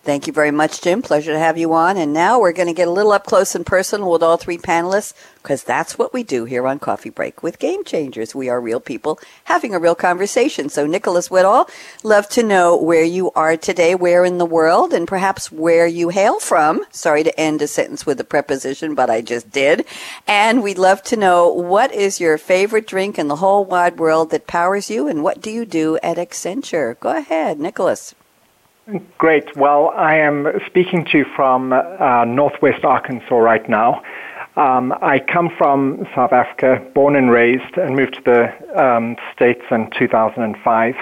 Thank 0.01 0.27
you 0.27 0.33
very 0.33 0.49
much, 0.49 0.81
Jim. 0.81 1.01
Pleasure 1.01 1.33
to 1.33 1.39
have 1.39 1.57
you 1.57 1.73
on. 1.73 1.97
And 1.97 2.13
now 2.13 2.39
we're 2.39 2.53
going 2.53 2.69
to 2.69 2.73
get 2.73 2.87
a 2.87 2.91
little 2.91 3.11
up 3.11 3.25
close 3.25 3.53
and 3.53 3.65
personal 3.65 4.09
with 4.09 4.23
all 4.23 4.37
three 4.37 4.57
panelists 4.57 5.13
because 5.43 5.63
that's 5.63 5.97
what 5.97 6.13
we 6.13 6.23
do 6.23 6.45
here 6.45 6.65
on 6.67 6.79
Coffee 6.79 7.09
Break 7.09 7.43
with 7.43 7.59
Game 7.59 7.83
Changers. 7.83 8.33
We 8.33 8.47
are 8.47 8.61
real 8.61 8.79
people 8.79 9.19
having 9.43 9.75
a 9.75 9.79
real 9.79 9.95
conversation. 9.95 10.69
So, 10.69 10.87
Nicholas 10.87 11.27
Whittall, 11.27 11.69
love 12.01 12.29
to 12.29 12.43
know 12.43 12.77
where 12.77 13.03
you 13.03 13.31
are 13.31 13.57
today, 13.57 13.93
where 13.93 14.23
in 14.23 14.37
the 14.37 14.45
world, 14.45 14.93
and 14.93 15.05
perhaps 15.05 15.51
where 15.51 15.85
you 15.85 16.09
hail 16.09 16.39
from. 16.39 16.81
Sorry 16.91 17.23
to 17.23 17.37
end 17.39 17.61
a 17.61 17.67
sentence 17.67 18.05
with 18.05 18.21
a 18.21 18.23
preposition, 18.23 18.95
but 18.95 19.09
I 19.09 19.19
just 19.19 19.51
did. 19.51 19.85
And 20.25 20.63
we'd 20.63 20.77
love 20.77 21.03
to 21.03 21.17
know 21.17 21.49
what 21.49 21.93
is 21.93 22.21
your 22.21 22.37
favorite 22.37 22.87
drink 22.87 23.19
in 23.19 23.27
the 23.27 23.35
whole 23.35 23.65
wide 23.65 23.99
world 23.99 24.31
that 24.31 24.47
powers 24.47 24.89
you, 24.89 25.09
and 25.09 25.23
what 25.23 25.41
do 25.41 25.51
you 25.51 25.65
do 25.65 25.99
at 26.01 26.17
Accenture? 26.17 26.97
Go 27.01 27.17
ahead, 27.17 27.59
Nicholas. 27.59 28.15
Great. 29.19 29.55
Well, 29.55 29.93
I 29.95 30.15
am 30.15 30.47
speaking 30.65 31.05
to 31.05 31.19
you 31.19 31.25
from 31.35 31.73
uh, 31.73 32.25
northwest 32.25 32.83
Arkansas 32.83 33.35
right 33.35 33.67
now. 33.69 34.01
Um, 34.55 34.93
I 35.01 35.19
come 35.19 35.51
from 35.57 36.07
South 36.15 36.33
Africa, 36.33 36.83
born 36.95 37.15
and 37.15 37.29
raised, 37.29 37.77
and 37.77 37.95
moved 37.95 38.15
to 38.15 38.21
the 38.23 38.83
um, 38.83 39.15
States 39.31 39.61
in 39.69 39.91
2005. 39.91 40.95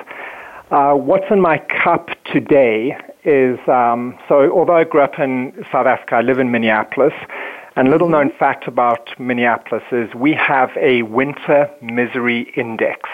Uh, 0.69 0.95
what's 0.95 1.31
in 1.31 1.39
my 1.39 1.59
cup 1.59 2.09
today 2.25 2.97
is 3.23 3.57
um, 3.69 4.19
so, 4.27 4.51
although 4.51 4.75
I 4.75 4.83
grew 4.83 5.01
up 5.01 5.17
in 5.17 5.53
South 5.71 5.87
Africa, 5.87 6.15
I 6.15 6.21
live 6.21 6.39
in 6.39 6.51
Minneapolis. 6.51 7.13
And 7.77 7.89
little 7.89 8.09
known 8.09 8.31
fact 8.31 8.67
about 8.67 9.17
Minneapolis 9.19 9.83
is 9.91 10.13
we 10.13 10.33
have 10.33 10.71
a 10.77 11.03
winter 11.03 11.69
misery 11.81 12.51
index 12.57 13.07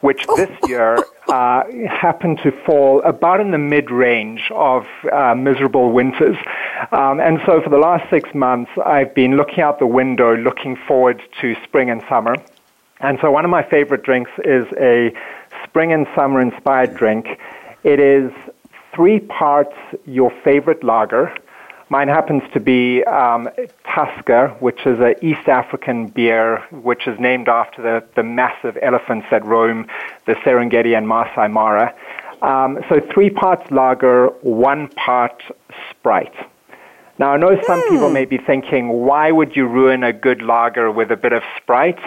which 0.00 0.26
this 0.36 0.50
year 0.66 0.98
uh, 1.28 1.62
happened 1.88 2.38
to 2.42 2.52
fall 2.64 3.02
about 3.02 3.40
in 3.40 3.50
the 3.50 3.58
mid 3.58 3.90
range 3.90 4.50
of 4.54 4.86
uh, 5.12 5.34
miserable 5.34 5.92
winters. 5.92 6.36
Um, 6.92 7.20
and 7.20 7.40
so 7.46 7.60
for 7.60 7.70
the 7.70 7.78
last 7.78 8.08
six 8.10 8.34
months, 8.34 8.70
I've 8.84 9.14
been 9.14 9.36
looking 9.36 9.60
out 9.60 9.78
the 9.78 9.86
window, 9.86 10.36
looking 10.36 10.76
forward 10.76 11.22
to 11.40 11.56
spring 11.64 11.90
and 11.90 12.02
summer. 12.08 12.36
And 13.00 13.18
so 13.20 13.30
one 13.30 13.44
of 13.44 13.50
my 13.50 13.62
favorite 13.62 14.02
drinks 14.02 14.30
is 14.44 14.66
a 14.78 15.12
spring 15.64 15.92
and 15.92 16.06
summer 16.14 16.40
inspired 16.40 16.94
drink. 16.96 17.38
It 17.84 18.00
is 18.00 18.32
three 18.94 19.20
parts 19.20 19.74
your 20.06 20.30
favorite 20.42 20.82
lager. 20.82 21.34
Mine 21.88 22.08
happens 22.08 22.42
to 22.52 22.58
be 22.58 23.04
um, 23.04 23.48
Tusker, 23.84 24.48
which 24.58 24.80
is 24.86 24.98
an 24.98 25.14
East 25.22 25.48
African 25.48 26.08
beer, 26.08 26.58
which 26.72 27.06
is 27.06 27.18
named 27.20 27.48
after 27.48 27.80
the, 27.80 28.04
the 28.16 28.24
massive 28.24 28.76
elephants 28.82 29.26
that 29.30 29.44
roam 29.44 29.86
the 30.26 30.34
Serengeti 30.34 30.96
and 30.96 31.06
Masai 31.06 31.46
Mara. 31.46 31.94
Um, 32.42 32.82
so 32.88 33.00
three 33.00 33.30
parts 33.30 33.70
lager, 33.70 34.28
one 34.42 34.88
part 34.88 35.42
Sprite. 35.90 36.34
Now, 37.18 37.32
I 37.32 37.36
know 37.36 37.60
some 37.62 37.80
mm. 37.80 37.88
people 37.88 38.10
may 38.10 38.24
be 38.24 38.36
thinking, 38.36 38.88
why 38.88 39.30
would 39.30 39.56
you 39.56 39.66
ruin 39.66 40.02
a 40.02 40.12
good 40.12 40.42
lager 40.42 40.90
with 40.90 41.10
a 41.12 41.16
bit 41.16 41.32
of 41.32 41.42
Sprite? 41.56 42.00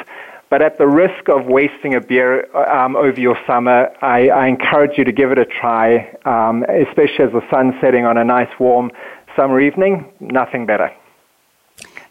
But 0.49 0.63
at 0.63 0.77
the 0.79 0.87
risk 0.87 1.29
of 1.29 1.45
wasting 1.45 1.93
a 1.93 2.01
beer 2.01 2.53
um, 2.55 2.95
over 2.95 3.19
your 3.19 3.37
summer, 3.45 3.91
I, 4.01 4.29
I, 4.29 4.47
encourage 4.47 4.97
you 4.97 5.03
to 5.03 5.11
give 5.11 5.31
it 5.31 5.37
a 5.37 5.45
try, 5.45 6.09
um, 6.25 6.63
especially 6.63 7.25
as 7.25 7.31
the 7.31 7.47
sun's 7.51 7.75
setting 7.79 8.05
on 8.05 8.17
a 8.17 8.23
nice 8.23 8.49
warm 8.59 8.91
summer 9.39 9.61
evening. 9.61 10.11
Nothing 10.19 10.65
better. 10.65 10.91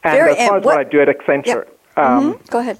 And 0.02 0.16
Very, 0.16 0.34
as 0.36 0.48
far 0.48 0.56
as 0.56 0.64
what, 0.64 0.76
what, 0.76 0.86
I 0.86 0.88
do 0.88 1.02
at 1.02 1.08
Accenture, 1.08 1.46
yep. 1.46 1.78
um, 1.96 2.34
mm-hmm. 2.34 2.44
go 2.48 2.58
ahead. 2.60 2.78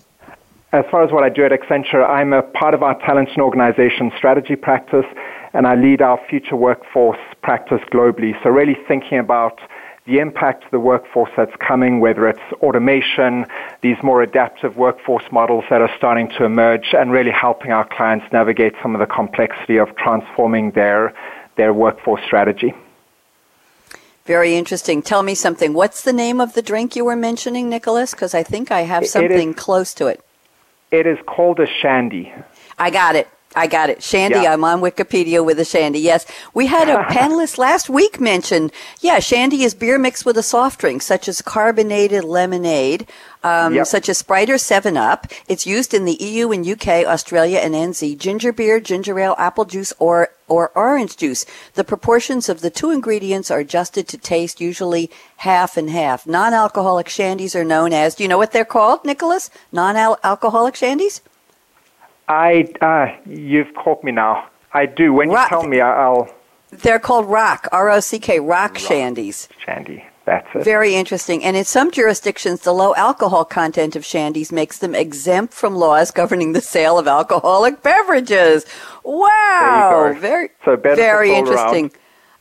As 0.72 0.84
far 0.90 1.02
as 1.02 1.12
what 1.12 1.22
I 1.22 1.28
do 1.28 1.44
at 1.44 1.52
Accenture, 1.52 2.08
I'm 2.08 2.32
a 2.32 2.42
part 2.42 2.72
of 2.72 2.82
our 2.82 2.98
talent 3.00 3.28
and 3.30 3.42
organization 3.42 4.10
strategy 4.16 4.56
practice, 4.56 5.04
and 5.52 5.66
I 5.66 5.74
lead 5.74 6.00
our 6.00 6.18
future 6.30 6.56
workforce 6.56 7.18
practice 7.42 7.82
globally. 7.92 8.32
So 8.42 8.48
really 8.48 8.76
thinking 8.86 9.18
about 9.18 9.60
the 10.06 10.18
impact 10.18 10.64
to 10.64 10.70
the 10.70 10.80
workforce 10.80 11.30
that's 11.36 11.54
coming, 11.56 12.00
whether 12.00 12.26
it's 12.26 12.40
automation, 12.62 13.44
these 13.82 13.98
more 14.02 14.22
adaptive 14.22 14.76
workforce 14.78 15.24
models 15.30 15.64
that 15.68 15.82
are 15.82 15.90
starting 15.98 16.28
to 16.38 16.44
emerge, 16.44 16.94
and 16.94 17.12
really 17.12 17.30
helping 17.30 17.70
our 17.70 17.86
clients 17.86 18.24
navigate 18.32 18.72
some 18.82 18.94
of 18.94 19.00
the 19.00 19.06
complexity 19.06 19.76
of 19.78 19.94
transforming 19.96 20.70
their, 20.70 21.12
their 21.56 21.74
workforce 21.74 22.22
strategy. 22.24 22.72
Very 24.28 24.56
interesting. 24.56 25.00
Tell 25.00 25.22
me 25.22 25.34
something. 25.34 25.72
What's 25.72 26.02
the 26.02 26.12
name 26.12 26.38
of 26.38 26.52
the 26.52 26.60
drink 26.60 26.94
you 26.94 27.02
were 27.06 27.16
mentioning, 27.16 27.70
Nicholas? 27.70 28.10
Because 28.10 28.34
I 28.34 28.42
think 28.42 28.70
I 28.70 28.82
have 28.82 29.06
something 29.06 29.54
close 29.54 29.94
to 29.94 30.06
it. 30.06 30.22
It 30.90 31.06
is 31.06 31.16
called 31.26 31.60
a 31.60 31.66
shandy. 31.66 32.30
I 32.78 32.90
got 32.90 33.16
it. 33.16 33.26
I 33.56 33.66
got 33.66 33.88
it. 33.88 34.02
Shandy, 34.02 34.40
yeah. 34.40 34.52
I'm 34.52 34.62
on 34.62 34.80
Wikipedia 34.80 35.44
with 35.44 35.58
a 35.58 35.64
shandy. 35.64 36.00
Yes. 36.00 36.26
We 36.52 36.66
had 36.66 36.88
a 36.88 37.04
panelist 37.14 37.56
last 37.56 37.88
week 37.88 38.20
mention, 38.20 38.70
yeah, 39.00 39.20
shandy 39.20 39.62
is 39.62 39.74
beer 39.74 39.98
mixed 39.98 40.26
with 40.26 40.36
a 40.36 40.42
soft 40.42 40.80
drink, 40.80 41.02
such 41.02 41.28
as 41.28 41.40
carbonated 41.40 42.24
lemonade, 42.24 43.08
um, 43.42 43.74
yep. 43.74 43.86
such 43.86 44.08
as 44.08 44.18
Sprite 44.18 44.50
or 44.50 44.56
7-Up. 44.56 45.28
It's 45.48 45.66
used 45.66 45.94
in 45.94 46.04
the 46.04 46.22
EU 46.22 46.52
and 46.52 46.66
UK, 46.66 47.06
Australia, 47.06 47.58
and 47.58 47.74
NZ. 47.74 48.18
Ginger 48.18 48.52
beer, 48.52 48.80
ginger 48.80 49.18
ale, 49.18 49.34
apple 49.38 49.64
juice, 49.64 49.92
or 49.98 50.28
or 50.46 50.70
orange 50.74 51.16
juice. 51.16 51.44
The 51.74 51.84
proportions 51.84 52.48
of 52.48 52.62
the 52.62 52.70
two 52.70 52.90
ingredients 52.90 53.50
are 53.50 53.58
adjusted 53.58 54.08
to 54.08 54.16
taste, 54.16 54.62
usually 54.62 55.10
half 55.36 55.76
and 55.76 55.90
half. 55.90 56.26
Non-alcoholic 56.26 57.08
shandies 57.08 57.54
are 57.54 57.64
known 57.64 57.92
as, 57.92 58.14
do 58.14 58.24
you 58.24 58.28
know 58.30 58.38
what 58.38 58.52
they're 58.52 58.64
called, 58.64 59.04
Nicholas? 59.04 59.50
Non-alcoholic 59.72 60.74
shandies? 60.74 61.20
I, 62.28 62.68
uh, 62.80 63.16
you've 63.26 63.74
caught 63.74 64.04
me 64.04 64.12
now. 64.12 64.48
I 64.72 64.86
do. 64.86 65.12
When 65.12 65.30
rock, 65.30 65.50
you 65.50 65.56
tell 65.56 65.66
me, 65.66 65.80
I'll. 65.80 66.28
They're 66.70 66.98
called 66.98 67.26
rock, 67.26 67.66
R 67.72 67.90
O 67.90 68.00
C 68.00 68.18
K, 68.18 68.38
rock, 68.38 68.74
rock 68.74 68.74
shandies. 68.74 69.48
Shandy. 69.64 70.04
That's 70.26 70.46
it. 70.54 70.62
Very 70.62 70.94
interesting. 70.94 71.42
And 71.42 71.56
in 71.56 71.64
some 71.64 71.90
jurisdictions, 71.90 72.60
the 72.60 72.74
low 72.74 72.94
alcohol 72.94 73.46
content 73.46 73.96
of 73.96 74.02
shandies 74.02 74.52
makes 74.52 74.76
them 74.76 74.94
exempt 74.94 75.54
from 75.54 75.74
laws 75.74 76.10
governing 76.10 76.52
the 76.52 76.60
sale 76.60 76.98
of 76.98 77.08
alcoholic 77.08 77.82
beverages. 77.82 78.66
Wow. 79.04 80.14
Very, 80.18 80.50
so 80.66 80.76
very 80.76 81.34
interesting. 81.34 81.86
Around. 81.86 81.98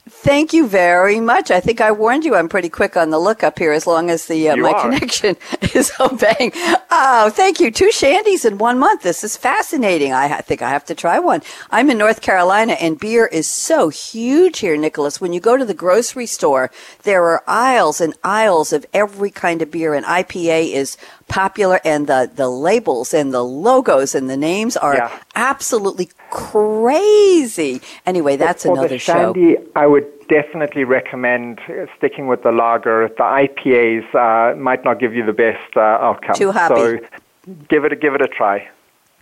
Thank 0.09 0.53
you 0.53 0.67
very 0.67 1.19
much. 1.19 1.51
I 1.51 1.59
think 1.59 1.81
I 1.81 1.91
warned 1.91 2.23
you. 2.23 2.35
I'm 2.35 2.49
pretty 2.49 2.69
quick 2.69 2.95
on 2.95 3.09
the 3.09 3.19
look 3.19 3.43
up 3.43 3.59
here, 3.59 3.71
as 3.71 3.85
long 3.85 4.09
as 4.09 4.27
the 4.27 4.49
uh, 4.49 4.55
my 4.55 4.71
are. 4.71 4.81
connection 4.81 5.35
is 5.73 5.91
obeying. 5.99 6.51
Oh, 6.89 7.29
thank 7.33 7.59
you. 7.59 7.71
Two 7.71 7.89
shandies 7.89 8.45
in 8.45 8.57
one 8.57 8.79
month. 8.79 9.03
This 9.03 9.23
is 9.23 9.35
fascinating. 9.35 10.13
I 10.13 10.41
think 10.41 10.61
I 10.61 10.69
have 10.69 10.85
to 10.85 10.95
try 10.95 11.19
one. 11.19 11.41
I'm 11.71 11.89
in 11.89 11.97
North 11.97 12.21
Carolina, 12.21 12.73
and 12.73 12.99
beer 12.99 13.27
is 13.27 13.47
so 13.47 13.89
huge 13.89 14.59
here, 14.59 14.77
Nicholas. 14.77 15.19
When 15.19 15.33
you 15.33 15.39
go 15.39 15.57
to 15.57 15.65
the 15.65 15.73
grocery 15.73 16.25
store, 16.25 16.71
there 17.03 17.23
are 17.25 17.43
aisles 17.47 17.99
and 17.99 18.13
aisles 18.23 18.71
of 18.71 18.85
every 18.93 19.29
kind 19.29 19.61
of 19.61 19.71
beer, 19.71 19.93
and 19.93 20.05
IPA 20.05 20.71
is 20.71 20.97
popular, 21.27 21.79
and 21.83 22.07
the 22.07 22.31
the 22.33 22.49
labels 22.49 23.13
and 23.13 23.33
the 23.33 23.43
logos 23.43 24.15
and 24.15 24.29
the 24.29 24.37
names 24.37 24.77
are 24.77 24.95
yeah. 24.95 25.19
absolutely 25.35 26.09
crazy. 26.29 27.81
Anyway, 28.05 28.35
that's 28.35 28.63
for, 28.63 28.73
another 28.73 28.89
the 28.89 28.97
shandy, 28.99 29.55
show. 29.55 29.67
I 29.75 29.87
would 29.87 30.07
definitely 30.27 30.83
recommend 30.83 31.59
sticking 31.97 32.27
with 32.27 32.43
the 32.43 32.51
lager. 32.51 33.07
The 33.09 33.23
IPAs 33.23 34.13
uh, 34.15 34.55
might 34.57 34.83
not 34.83 34.99
give 34.99 35.13
you 35.15 35.25
the 35.25 35.33
best 35.33 35.75
uh, 35.75 35.81
outcome. 35.81 36.35
Too 36.35 36.51
happy. 36.51 36.75
So 36.75 36.99
give 37.69 37.85
it 37.85 37.93
a, 37.93 37.95
give 37.95 38.15
it 38.15 38.21
a 38.21 38.27
try. 38.27 38.69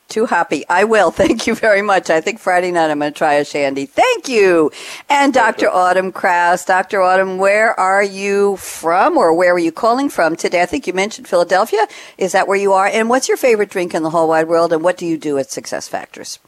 Too 0.07 0.25
happy. 0.25 0.63
I 0.69 0.83
will. 0.83 1.11
Thank 1.25 1.47
you 1.47 1.55
very 1.55 1.81
much. 1.81 2.09
I 2.09 2.21
think 2.21 2.39
Friday 2.39 2.71
night 2.71 2.91
I'm 2.91 2.99
going 2.99 3.11
to 3.11 3.17
try 3.17 3.33
a 3.35 3.45
shandy. 3.45 3.85
Thank 3.85 4.27
you. 4.27 4.71
And 5.09 5.33
Dr. 5.33 5.69
Autumn 5.69 6.11
Krauss. 6.11 6.65
Dr. 6.65 7.01
Autumn, 7.01 7.37
where 7.37 7.77
are 7.79 8.03
you 8.03 8.57
from 8.57 9.17
or 9.17 9.33
where 9.33 9.53
are 9.53 9.59
you 9.59 9.71
calling 9.71 10.09
from 10.09 10.35
today? 10.35 10.61
I 10.61 10.65
think 10.65 10.85
you 10.87 10.93
mentioned 10.93 11.27
Philadelphia. 11.27 11.87
Is 12.17 12.33
that 12.33 12.47
where 12.47 12.57
you 12.57 12.73
are? 12.73 12.87
And 12.87 13.09
what's 13.09 13.27
your 13.27 13.37
favorite 13.37 13.69
drink 13.69 13.93
in 13.93 14.03
the 14.03 14.11
whole 14.11 14.27
wide 14.27 14.47
world 14.47 14.71
and 14.73 14.83
what 14.83 14.97
do 14.97 15.05
you 15.05 15.17
do 15.17 15.37
at 15.37 15.49
Success 15.49 15.87
Factors? 15.87 16.39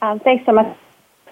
Um, 0.00 0.20
thanks 0.20 0.46
so 0.46 0.52
much. 0.52 0.76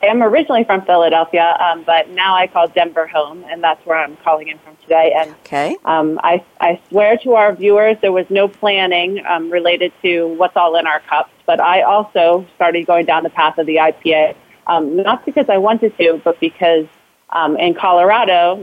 I'm 0.02 0.22
originally 0.22 0.64
from 0.64 0.83
Philadelphia, 0.83 1.57
um, 1.59 1.83
but 1.85 2.11
now 2.11 2.35
I 2.35 2.46
call 2.46 2.68
Denver 2.68 3.07
home, 3.07 3.44
and 3.48 3.62
that's 3.62 3.85
where 3.87 3.98
I'm 3.98 4.16
calling 4.18 4.48
in 4.48 4.59
from 4.59 4.76
today. 4.76 5.14
And 5.16 5.31
okay. 5.31 5.76
um, 5.85 6.20
I, 6.22 6.44
I 6.61 6.81
swear 6.88 7.16
to 7.18 7.35
our 7.35 7.55
viewers, 7.55 7.96
there 8.02 8.12
was 8.12 8.26
no 8.29 8.46
planning 8.46 9.24
um, 9.26 9.50
related 9.50 9.92
to 10.02 10.26
what's 10.26 10.57
all 10.57 10.76
in 10.76 10.87
our 10.87 11.00
cups, 11.00 11.33
but 11.46 11.61
I 11.61 11.83
also 11.83 12.46
started 12.57 12.87
going 12.87 13.07
down 13.07 13.22
the 13.22 13.31
path 13.31 13.59
of 13.59 13.66
the 13.66 13.76
IPA, 13.76 14.37
um, 14.66 14.96
not 14.96 15.24
because 15.24 15.48
I 15.48 15.59
wanted 15.59 15.96
to, 15.96 16.20
but 16.22 16.38
because 16.40 16.87
um, 17.31 17.57
in 17.57 17.74
Colorado, 17.74 18.62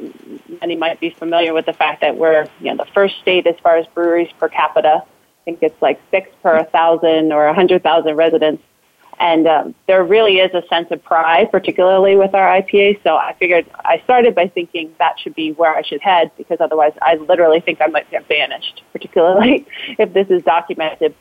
many 0.62 0.76
might 0.76 1.00
be 1.00 1.10
familiar 1.10 1.54
with 1.54 1.66
the 1.66 1.74
fact 1.74 2.02
that 2.02 2.16
we're 2.16 2.48
you 2.60 2.74
know 2.74 2.78
the 2.78 2.90
first 2.94 3.20
state 3.20 3.46
as 3.48 3.56
far 3.62 3.78
as 3.78 3.86
breweries 3.88 4.32
per 4.40 4.48
capita. 4.48 5.04
I 5.04 5.44
think 5.44 5.60
it's 5.62 5.82
like 5.82 6.00
six 6.12 6.30
per 6.42 6.64
thousand 6.66 7.34
or 7.34 7.48
a 7.48 7.54
hundred 7.54 7.84
thousand 7.84 8.16
residents. 8.16 8.64
And 9.20 9.48
um, 9.48 9.76
there 9.88 10.04
really 10.04 10.40
is 10.40 10.54
a 10.54 10.66
sense 10.68 10.88
of 10.92 11.04
pride, 11.04 11.52
particularly 11.52 12.16
with 12.16 12.34
our 12.34 12.62
IPA. 12.62 13.02
So 13.04 13.16
I 13.16 13.36
figured 13.40 13.66
I 13.86 14.02
started 14.04 14.36
by 14.36 14.48
thinking 14.48 14.94
that 15.00 15.20
should 15.20 15.36
be 15.36 15.52
where 15.54 15.76
I 15.76 15.82
should 15.82 16.02
head 16.02 16.32
because 16.38 16.58
otherwise 16.60 16.94
I 17.02 17.16
literally 17.16 17.60
think 17.60 17.82
I 17.82 17.88
might 17.88 18.10
get 18.12 18.28
banished, 18.28 18.84
particularly 18.92 19.66
if 20.00 20.14
this 20.14 20.28
is 20.30 20.44
documented. 20.44 21.16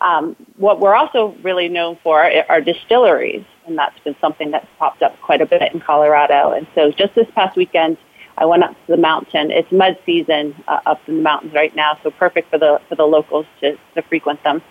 Um, 0.00 0.36
what 0.56 0.80
we're 0.80 0.94
also 0.94 1.34
really 1.42 1.68
known 1.68 1.98
for 2.02 2.22
are 2.50 2.60
distilleries, 2.60 3.44
and 3.66 3.78
that's 3.78 3.98
been 4.00 4.16
something 4.20 4.50
that's 4.50 4.66
popped 4.78 5.02
up 5.02 5.18
quite 5.22 5.40
a 5.40 5.46
bit 5.46 5.72
in 5.72 5.80
Colorado. 5.80 6.52
And 6.52 6.66
so 6.74 6.90
just 6.90 7.14
this 7.14 7.26
past 7.34 7.56
weekend, 7.56 7.96
I 8.38 8.44
went 8.44 8.62
up 8.62 8.70
to 8.70 8.92
the 8.92 8.96
mountain. 8.96 9.50
It's 9.50 9.70
mud 9.72 9.98
season 10.04 10.54
uh, 10.68 10.80
up 10.86 11.00
in 11.08 11.16
the 11.16 11.22
mountains 11.22 11.54
right 11.54 11.74
now, 11.74 11.98
so 12.02 12.10
perfect 12.10 12.50
for 12.50 12.58
the 12.58 12.80
for 12.88 12.94
the 12.94 13.04
locals 13.04 13.46
to, 13.60 13.78
to 13.94 14.02
frequent 14.02 14.42
them. 14.42 14.62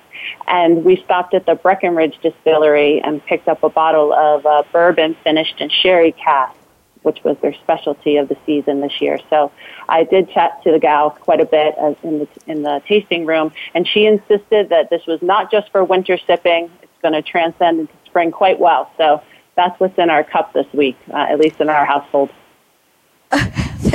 And 0.48 0.84
we 0.84 0.98
stopped 1.04 1.34
at 1.34 1.46
the 1.46 1.56
Breckenridge 1.56 2.18
Distillery 2.22 3.02
and 3.02 3.24
picked 3.26 3.48
up 3.48 3.64
a 3.64 3.70
bottle 3.70 4.14
of 4.14 4.46
uh, 4.46 4.64
bourbon 4.72 5.16
finished 5.24 5.60
in 5.60 5.70
sherry 5.70 6.12
cask, 6.12 6.58
which 7.02 7.24
was 7.24 7.38
their 7.42 7.54
specialty 7.54 8.18
of 8.18 8.30
the 8.30 8.38
season 8.46 8.82
this 8.82 9.02
year. 9.02 9.20
So 9.30 9.52
I 9.90 10.04
did 10.04 10.30
chat 10.30 10.62
to 10.64 10.72
the 10.72 10.80
gal 10.80 11.10
quite 11.12 11.42
a 11.42 11.46
bit 11.46 11.76
uh, 11.80 11.96
in 12.04 12.20
the 12.20 12.28
in 12.48 12.62
the 12.62 12.82
tasting 12.88 13.26
room, 13.26 13.52
and 13.74 13.88
she 13.88 14.06
insisted 14.06 14.70
that 14.70 14.90
this 14.90 15.06
was 15.08 15.22
not 15.22 15.50
just 15.52 15.72
for 15.72 15.84
winter 15.84 16.18
sipping; 16.28 16.70
it's 16.84 17.02
going 17.02 17.14
to 17.14 17.24
transcend 17.24 17.80
into 17.82 17.94
spring 18.06 18.32
quite 18.32 18.60
well. 18.60 18.92
So 18.98 19.24
that's 19.56 19.80
what's 19.80 19.98
in 19.98 20.10
our 20.10 20.24
cup 20.24 20.54
this 20.54 20.68
week, 20.74 20.98
uh, 21.12 21.18
at 21.18 21.40
least 21.40 21.60
in 21.60 21.70
our 21.70 21.86
household. 21.86 22.30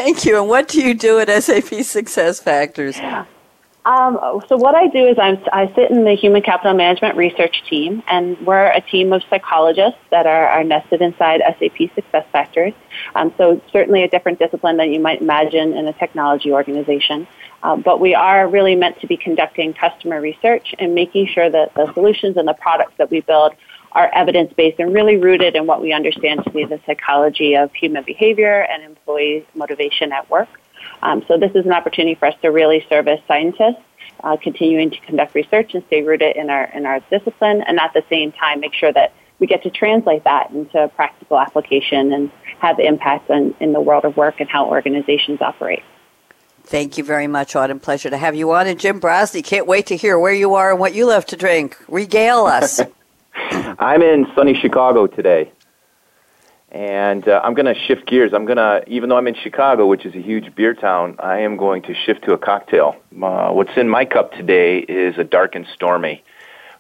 Thank 0.02 0.24
you. 0.24 0.38
And 0.38 0.48
what 0.48 0.66
do 0.68 0.80
you 0.80 0.94
do 0.94 1.18
at 1.18 1.28
SAP 1.42 1.84
Success 1.84 2.40
Factors? 2.40 2.98
Um, 3.84 4.18
so 4.48 4.56
what 4.56 4.74
I 4.74 4.86
do 4.86 5.06
is 5.06 5.18
I'm, 5.18 5.38
I 5.52 5.70
sit 5.74 5.90
in 5.90 6.04
the 6.04 6.14
human 6.14 6.40
capital 6.40 6.72
management 6.72 7.18
research 7.18 7.62
team, 7.68 8.02
and 8.08 8.38
we're 8.46 8.68
a 8.68 8.80
team 8.80 9.12
of 9.12 9.22
psychologists 9.28 10.00
that 10.10 10.26
are, 10.26 10.48
are 10.48 10.64
nested 10.64 11.02
inside 11.02 11.42
SAP 11.58 11.94
Success 11.94 12.24
Factors. 12.32 12.72
Um, 13.14 13.34
so 13.36 13.60
certainly 13.70 14.02
a 14.02 14.08
different 14.08 14.38
discipline 14.38 14.78
than 14.78 14.90
you 14.90 15.00
might 15.00 15.20
imagine 15.20 15.74
in 15.74 15.86
a 15.86 15.92
technology 15.92 16.50
organization. 16.50 17.26
Uh, 17.62 17.76
but 17.76 18.00
we 18.00 18.14
are 18.14 18.48
really 18.48 18.76
meant 18.76 18.98
to 19.00 19.06
be 19.06 19.18
conducting 19.18 19.74
customer 19.74 20.18
research 20.18 20.74
and 20.78 20.94
making 20.94 21.26
sure 21.26 21.50
that 21.50 21.74
the 21.74 21.92
solutions 21.92 22.38
and 22.38 22.48
the 22.48 22.54
products 22.54 22.94
that 22.96 23.10
we 23.10 23.20
build 23.20 23.52
are 23.92 24.11
evidence 24.14 24.53
based 24.53 24.79
and 24.79 24.94
really 24.94 25.16
rooted 25.16 25.57
in 25.57 25.66
what 25.66 25.81
we 25.81 25.92
understand 25.92 26.44
to 26.44 26.50
be 26.50 26.64
the 26.64 26.81
psychology 26.87 27.55
of 27.57 27.72
human 27.74 28.05
behavior 28.05 28.62
and 28.70 28.83
employee 28.83 29.46
motivation 29.55 30.12
at 30.12 30.29
work. 30.31 30.48
Um, 31.03 31.24
so 31.26 31.38
this 31.38 31.53
is 31.55 31.66
an 31.66 31.72
opportunity 31.72 32.14
for 32.14 32.26
us 32.26 32.35
to 32.42 32.48
really 32.48 32.85
serve 32.88 33.09
as 33.09 33.18
scientists, 33.26 33.83
uh, 34.22 34.37
continuing 34.37 34.90
to 34.90 35.00
conduct 35.00 35.35
research 35.35 35.74
and 35.74 35.85
stay 35.87 36.03
rooted 36.03 36.37
in 36.37 36.50
our 36.50 36.64
in 36.64 36.87
our 36.87 37.00
discipline, 37.11 37.62
and 37.66 37.79
at 37.81 37.92
the 37.92 38.05
same 38.09 38.33
time 38.33 38.61
make 38.61 38.74
sure 38.74 38.92
that 38.92 39.12
we 39.38 39.46
get 39.46 39.62
to 39.62 39.70
translate 39.70 40.24
that 40.24 40.50
into 40.50 40.88
practical 40.94 41.38
application 41.38 42.12
and 42.12 42.31
have 42.59 42.79
impact 42.79 43.31
on, 43.31 43.55
in 43.59 43.72
the 43.72 43.81
world 43.81 44.05
of 44.05 44.16
work 44.16 44.38
and 44.38 44.48
how 44.48 44.66
organizations 44.66 45.40
operate. 45.40 45.83
Thank 46.62 46.98
you 46.98 47.05
very 47.05 47.26
much, 47.26 47.57
Autumn. 47.57 47.81
Pleasure 47.81 48.11
to 48.11 48.18
have 48.18 48.35
you 48.35 48.53
on. 48.53 48.66
And 48.66 48.79
Jim 48.79 49.00
Brozny, 49.00 49.42
can't 49.42 49.66
wait 49.66 49.87
to 49.87 49.96
hear 49.96 50.18
where 50.18 50.35
you 50.35 50.55
are 50.55 50.70
and 50.70 50.79
what 50.79 50.94
you 50.94 51.07
love 51.07 51.24
to 51.26 51.37
drink. 51.37 51.76
Regale 51.88 52.44
us. 52.44 52.81
I'm 53.35 54.03
in 54.03 54.27
sunny 54.35 54.55
Chicago 54.55 55.07
today. 55.07 55.53
And 56.73 57.27
uh, 57.27 57.40
I'm 57.43 57.55
going 57.55 57.66
to 57.66 57.75
shift 57.75 58.07
gears. 58.07 58.33
I'm 58.33 58.45
going 58.45 58.59
to, 58.59 58.85
even 58.87 59.09
though 59.09 59.16
I'm 59.16 59.27
in 59.27 59.35
Chicago, 59.35 59.87
which 59.87 60.07
is 60.07 60.14
a 60.14 60.21
huge 60.21 60.55
beer 60.55 60.75
town, 60.75 61.16
I 61.19 61.40
am 61.40 61.57
going 61.57 61.83
to 61.83 61.95
shift 61.95 62.25
to 62.25 62.33
a 62.33 62.38
cocktail. 62.38 62.97
Uh, 63.21 63.51
what's 63.51 63.77
in 63.77 63.88
my 63.88 64.05
cup 64.05 64.33
today 64.33 64.79
is 64.79 65.19
a 65.19 65.25
dark 65.25 65.57
and 65.57 65.66
stormy, 65.75 66.23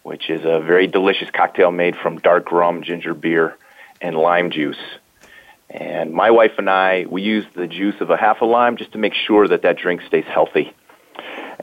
which 0.04 0.30
is 0.30 0.42
a 0.44 0.60
very 0.60 0.86
delicious 0.86 1.28
cocktail 1.30 1.72
made 1.72 1.96
from 1.96 2.18
dark 2.18 2.52
rum, 2.52 2.84
ginger 2.84 3.14
beer, 3.14 3.56
and 4.00 4.16
lime 4.16 4.52
juice. 4.52 4.78
And 5.68 6.12
my 6.12 6.30
wife 6.30 6.52
and 6.58 6.70
I, 6.70 7.06
we 7.08 7.22
use 7.22 7.46
the 7.54 7.66
juice 7.66 8.00
of 8.00 8.10
a 8.10 8.16
half 8.16 8.40
a 8.42 8.44
lime 8.44 8.76
just 8.76 8.92
to 8.92 8.98
make 8.98 9.14
sure 9.14 9.48
that 9.48 9.62
that 9.62 9.76
drink 9.76 10.02
stays 10.06 10.24
healthy. 10.24 10.72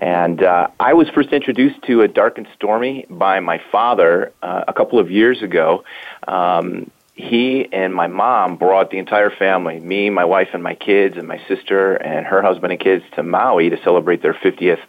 And 0.01 0.43
uh, 0.43 0.67
I 0.79 0.93
was 0.93 1.09
first 1.09 1.29
introduced 1.29 1.81
to 1.83 2.01
a 2.01 2.07
dark 2.07 2.37
and 2.37 2.47
stormy 2.55 3.05
by 3.09 3.39
my 3.39 3.61
father 3.71 4.33
uh, 4.41 4.65
a 4.67 4.73
couple 4.73 4.99
of 4.99 5.09
years 5.09 5.41
ago. 5.41 5.83
Um, 6.27 6.91
he 7.17 7.67
and 7.71 7.95
my 7.95 8.05
mom 8.07 8.57
brought 8.57 8.91
the 8.91 8.99
entire 8.99 9.31
family, 9.31 9.79
me, 9.79 10.11
my 10.11 10.25
wife, 10.25 10.49
and 10.53 10.61
my 10.61 10.75
kids, 10.75 11.17
and 11.17 11.27
my 11.27 11.41
sister 11.47 11.95
and 11.95 12.27
her 12.27 12.43
husband 12.43 12.73
and 12.73 12.79
kids, 12.79 13.03
to 13.15 13.23
Maui 13.23 13.71
to 13.71 13.81
celebrate 13.83 14.21
their 14.21 14.35
50th 14.35 14.79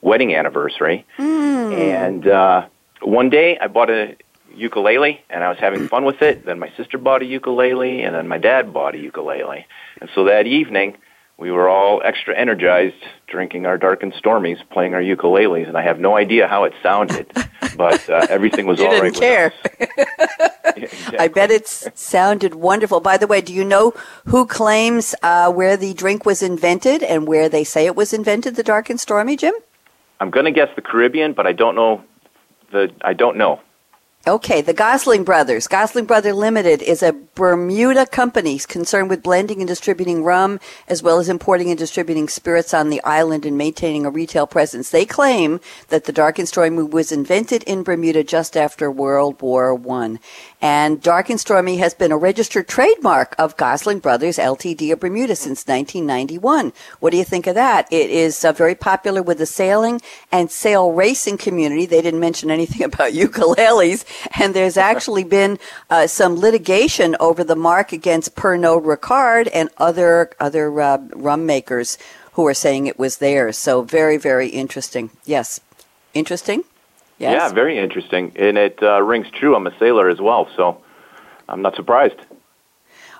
wedding 0.00 0.34
anniversary. 0.34 1.04
Mm. 1.18 1.74
And 1.74 2.28
uh, 2.28 2.66
one 3.02 3.30
day, 3.30 3.58
I 3.58 3.66
bought 3.66 3.90
a 3.90 4.16
ukulele, 4.54 5.20
and 5.28 5.42
I 5.42 5.48
was 5.48 5.58
having 5.58 5.88
fun 5.88 6.04
with 6.04 6.22
it. 6.22 6.46
Then 6.46 6.60
my 6.60 6.70
sister 6.76 6.98
bought 6.98 7.22
a 7.22 7.24
ukulele, 7.24 8.02
and 8.02 8.14
then 8.14 8.28
my 8.28 8.38
dad 8.38 8.72
bought 8.72 8.94
a 8.94 8.98
ukulele. 8.98 9.66
And 10.00 10.08
so 10.14 10.24
that 10.24 10.46
evening, 10.46 10.98
we 11.42 11.50
were 11.50 11.68
all 11.68 12.00
extra 12.04 12.38
energized 12.38 13.02
drinking 13.26 13.66
our 13.66 13.76
dark 13.76 14.04
and 14.04 14.12
stormies, 14.12 14.58
playing 14.70 14.94
our 14.94 15.02
ukuleles, 15.02 15.66
and 15.66 15.76
I 15.76 15.82
have 15.82 15.98
no 15.98 16.16
idea 16.16 16.46
how 16.46 16.62
it 16.62 16.72
sounded, 16.84 17.26
but 17.76 18.08
uh, 18.08 18.28
everything 18.30 18.64
was 18.64 18.78
you 18.78 18.84
all 18.86 18.92
didn't 18.92 19.02
right 19.02 19.14
care. 19.14 19.52
exactly. 20.76 21.18
I 21.18 21.26
bet 21.26 21.50
it 21.50 21.66
sounded 21.66 22.54
wonderful. 22.54 23.00
By 23.00 23.16
the 23.16 23.26
way, 23.26 23.40
do 23.40 23.52
you 23.52 23.64
know 23.64 23.92
who 24.26 24.46
claims 24.46 25.16
uh, 25.24 25.50
where 25.50 25.76
the 25.76 25.94
drink 25.94 26.24
was 26.24 26.42
invented 26.42 27.02
and 27.02 27.26
where 27.26 27.48
they 27.48 27.64
say 27.64 27.86
it 27.86 27.96
was 27.96 28.12
invented, 28.12 28.54
the 28.54 28.62
dark 28.62 28.88
and 28.88 29.00
stormy, 29.00 29.36
Jim? 29.36 29.54
I'm 30.20 30.30
going 30.30 30.46
to 30.46 30.52
guess 30.52 30.68
the 30.76 30.82
Caribbean, 30.82 31.32
but 31.32 31.48
I 31.48 31.52
don't 31.52 31.74
know 31.74 32.04
the 32.70 32.92
I 33.02 33.14
don't 33.14 33.36
know. 33.36 33.60
Okay, 34.24 34.60
the 34.60 34.72
Gosling 34.72 35.24
Brothers. 35.24 35.66
Gosling 35.66 36.04
Brother 36.04 36.32
Limited 36.32 36.80
is 36.80 37.02
a 37.02 37.12
Bermuda 37.34 38.06
company 38.06 38.56
concerned 38.56 39.10
with 39.10 39.20
blending 39.20 39.58
and 39.58 39.66
distributing 39.66 40.22
rum 40.22 40.60
as 40.86 41.02
well 41.02 41.18
as 41.18 41.28
importing 41.28 41.70
and 41.70 41.78
distributing 41.78 42.28
spirits 42.28 42.72
on 42.72 42.88
the 42.88 43.02
island 43.02 43.44
and 43.44 43.58
maintaining 43.58 44.06
a 44.06 44.10
retail 44.10 44.46
presence. 44.46 44.90
They 44.90 45.06
claim 45.06 45.58
that 45.88 46.04
the 46.04 46.12
Dark 46.12 46.38
and 46.38 46.46
Stormy 46.46 46.84
was 46.84 47.10
invented 47.10 47.64
in 47.64 47.82
Bermuda 47.82 48.22
just 48.22 48.56
after 48.56 48.92
World 48.92 49.42
War 49.42 49.74
One. 49.74 50.20
And 50.62 51.02
Dark 51.02 51.28
and 51.28 51.40
Stormy 51.40 51.78
has 51.78 51.92
been 51.92 52.12
a 52.12 52.16
registered 52.16 52.68
trademark 52.68 53.34
of 53.36 53.56
Gosling 53.56 53.98
Brothers 53.98 54.38
Ltd 54.38 54.92
of 54.92 55.00
Bermuda 55.00 55.34
since 55.34 55.66
1991. 55.66 56.72
What 57.00 57.10
do 57.10 57.16
you 57.16 57.24
think 57.24 57.48
of 57.48 57.56
that? 57.56 57.92
It 57.92 58.10
is 58.10 58.44
uh, 58.44 58.52
very 58.52 58.76
popular 58.76 59.22
with 59.24 59.38
the 59.38 59.46
sailing 59.46 60.00
and 60.30 60.52
sail 60.52 60.92
racing 60.92 61.38
community. 61.38 61.84
They 61.84 62.00
didn't 62.00 62.20
mention 62.20 62.48
anything 62.48 62.82
about 62.84 63.12
ukuleles 63.12 64.04
and 64.38 64.54
there's 64.54 64.76
actually 64.76 65.24
been 65.24 65.58
uh, 65.90 66.06
some 66.06 66.36
litigation 66.36 67.16
over 67.18 67.42
the 67.42 67.56
mark 67.56 67.92
against 67.92 68.36
Pernod 68.36 68.84
Ricard 68.84 69.50
and 69.52 69.68
other 69.78 70.30
other 70.38 70.80
uh, 70.80 70.98
rum 71.12 71.44
makers 71.44 71.98
who 72.34 72.46
are 72.46 72.54
saying 72.54 72.86
it 72.86 73.00
was 73.00 73.16
theirs. 73.16 73.58
So 73.58 73.82
very 73.82 74.16
very 74.16 74.50
interesting. 74.50 75.10
Yes, 75.24 75.58
interesting. 76.14 76.62
Yes. 77.22 77.34
Yeah, 77.34 77.54
very 77.54 77.78
interesting, 77.78 78.32
and 78.34 78.58
it 78.58 78.82
uh, 78.82 79.00
rings 79.00 79.28
true. 79.30 79.54
I'm 79.54 79.64
a 79.68 79.78
sailor 79.78 80.08
as 80.08 80.20
well, 80.20 80.48
so 80.56 80.82
I'm 81.48 81.62
not 81.62 81.76
surprised. 81.76 82.16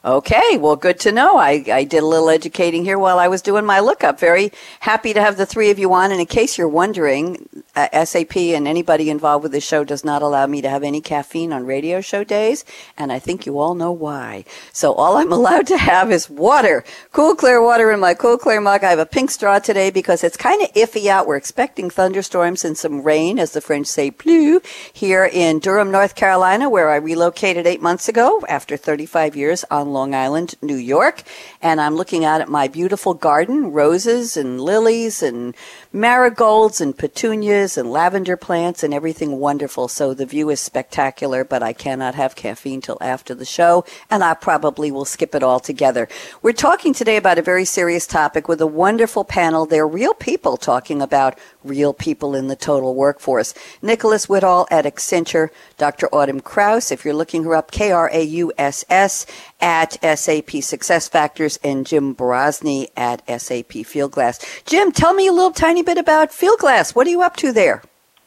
Okay, 0.04 0.56
well, 0.56 0.74
good 0.74 0.98
to 1.00 1.12
know. 1.12 1.36
I, 1.36 1.62
I 1.72 1.84
did 1.84 2.02
a 2.02 2.06
little 2.06 2.28
educating 2.28 2.84
here 2.84 2.98
while 2.98 3.20
I 3.20 3.28
was 3.28 3.40
doing 3.40 3.64
my 3.64 3.78
lookup. 3.78 4.18
Very 4.18 4.50
happy 4.80 5.12
to 5.14 5.20
have 5.20 5.36
the 5.36 5.46
three 5.46 5.70
of 5.70 5.78
you 5.78 5.92
on. 5.92 6.10
And 6.10 6.20
in 6.20 6.26
case 6.26 6.58
you're 6.58 6.66
wondering, 6.66 7.48
uh, 7.76 8.04
SAP 8.04 8.36
and 8.36 8.66
anybody 8.66 9.10
involved 9.10 9.44
with 9.44 9.52
the 9.52 9.60
show 9.60 9.84
does 9.84 10.04
not 10.04 10.20
allow 10.20 10.48
me 10.48 10.60
to 10.60 10.68
have 10.68 10.82
any 10.82 11.00
caffeine 11.00 11.52
on 11.52 11.66
radio 11.66 12.00
show 12.00 12.24
days. 12.24 12.64
And 12.98 13.12
I 13.12 13.20
think 13.20 13.46
you 13.46 13.60
all 13.60 13.76
know 13.76 13.92
why. 13.92 14.44
So 14.72 14.92
all 14.92 15.18
I'm 15.18 15.30
allowed 15.42 15.68
to 15.68 15.78
have 15.78 16.10
is 16.10 16.28
water. 16.28 16.82
Cool, 17.12 17.36
clear 17.36 17.62
water 17.62 17.92
in 17.92 18.00
my 18.00 18.14
cool, 18.14 18.38
clear 18.38 18.60
mug. 18.60 18.82
I 18.82 18.90
have 18.90 18.98
a 18.98 19.06
pink 19.06 19.30
straw 19.30 19.60
today 19.60 19.90
because 19.90 20.24
it's 20.24 20.36
kind 20.36 20.60
of 20.62 20.72
iffy 20.72 21.06
out. 21.06 21.28
We're 21.28 21.36
expecting 21.36 21.90
thunderstorms 21.90 22.64
and 22.64 22.76
some 22.76 23.02
rain, 23.04 23.38
as 23.38 23.52
the 23.52 23.60
French 23.60 23.86
say, 23.86 24.10
plew, 24.10 24.62
here 24.92 25.30
in 25.32 25.60
Durham, 25.60 25.92
North 25.92 26.16
Carolina, 26.16 26.68
where 26.68 26.90
I 26.90 26.96
relocated 26.96 27.68
eight 27.68 27.80
months 27.80 28.08
ago 28.08 28.42
after 28.48 28.76
35 28.76 29.36
years 29.36 29.64
on 29.70 29.91
Long 29.92 30.14
Island, 30.14 30.55
New 30.62 30.76
York. 30.76 31.22
And 31.61 31.81
I'm 31.81 31.94
looking 31.94 32.24
out 32.24 32.40
at 32.40 32.48
my 32.48 32.68
beautiful 32.68 33.14
garden, 33.14 33.72
roses 33.72 34.37
and 34.37 34.61
lilies 34.61 35.22
and 35.22 35.55
marigolds 35.92 36.81
and 36.81 36.96
petunias 36.96 37.76
and 37.76 37.90
lavender 37.90 38.37
plants 38.37 38.83
and 38.83 38.94
everything 38.94 39.38
wonderful. 39.38 39.88
So 39.88 40.14
the 40.14 40.24
view 40.24 40.48
is 40.48 40.61
spectacular, 40.61 41.44
but 41.44 41.62
I 41.62 41.72
cannot 41.74 42.14
have 42.14 42.35
caffeine 42.35 42.81
till 42.81 42.96
after 43.00 43.35
the 43.35 43.44
show, 43.44 43.85
and 44.11 44.24
I 44.24 44.35
probably 44.35 44.90
will 44.90 45.05
skip 45.05 45.35
it 45.35 45.42
all 45.42 45.61
together. 45.61 46.09
We're 46.40 46.52
talking 46.52 46.94
today 46.94 47.16
about 47.16 47.38
a 47.38 47.42
very 47.42 47.66
serious 47.66 48.07
topic 48.07 48.48
with 48.48 48.61
a 48.61 48.66
wonderful 48.66 49.24
panel. 49.24 49.66
They're 49.66 49.87
real 49.87 50.14
people 50.14 50.57
talking 50.57 51.02
about 51.02 51.38
real 51.62 51.92
people 51.92 52.35
in 52.35 52.48
the 52.48 52.57
total 52.57 52.94
workforce. 52.94 53.52
Nicholas 53.83 54.26
Whittall 54.26 54.66
at 54.70 54.87
Accenture, 54.87 55.50
Dr. 55.76 56.09
Autumn 56.09 56.40
Krauss, 56.40 56.90
if 56.90 57.05
you're 57.05 57.14
looking 57.14 57.44
her 57.44 57.55
up, 57.55 57.70
K-R-A-U-S-S 57.70 59.26
at 59.61 60.18
SAP 60.18 60.50
Success 60.62 61.09
Factors, 61.09 61.59
and 61.62 61.87
Jim 61.87 62.14
Brozny 62.14 62.88
at 62.96 63.20
SAP 63.28 63.85
Fieldglass. 63.85 64.64
Jim, 64.64 64.90
tell 64.90 65.14
me 65.14 65.26
a 65.26 65.33
little 65.33 65.52
tiny 65.52 65.82
bit 65.83 65.99
about 65.99 66.31
Fieldglass. 66.31 66.95
What 66.95 67.07
are 67.07 67.11
you 67.11 67.23
up 67.23 67.37
to 67.37 67.53
there? 67.53 67.83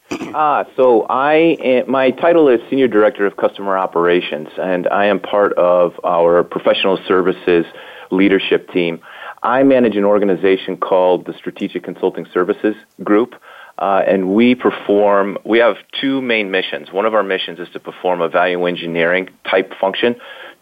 Ah, 0.37 0.65
so 0.75 1.05
I 1.09 1.83
my 1.87 2.11
title 2.11 2.49
is 2.49 2.59
Senior 2.69 2.89
Director 2.89 3.25
of 3.25 3.37
Customer 3.37 3.77
Operations, 3.77 4.49
and 4.57 4.85
I 4.89 5.05
am 5.05 5.19
part 5.19 5.53
of 5.53 5.93
our 6.03 6.43
professional 6.43 6.99
services 7.07 7.65
leadership 8.11 8.69
team. 8.71 8.99
I 9.43 9.63
manage 9.63 9.95
an 9.95 10.03
organization 10.03 10.75
called 10.77 11.25
the 11.25 11.33
Strategic 11.33 11.83
Consulting 11.83 12.25
Services 12.33 12.75
Group. 13.03 13.35
Uh, 13.77 14.01
and 14.07 14.33
we 14.33 14.55
perform, 14.55 15.37
we 15.43 15.59
have 15.59 15.75
two 15.99 16.21
main 16.21 16.49
missions. 16.49 16.93
One 16.93 17.05
of 17.05 17.13
our 17.13 17.23
missions 17.23 17.59
is 17.59 17.67
to 17.73 17.79
perform 17.79 18.21
a 18.21 18.29
value 18.29 18.65
engineering 18.65 19.29
type 19.49 19.73
function 19.79 20.15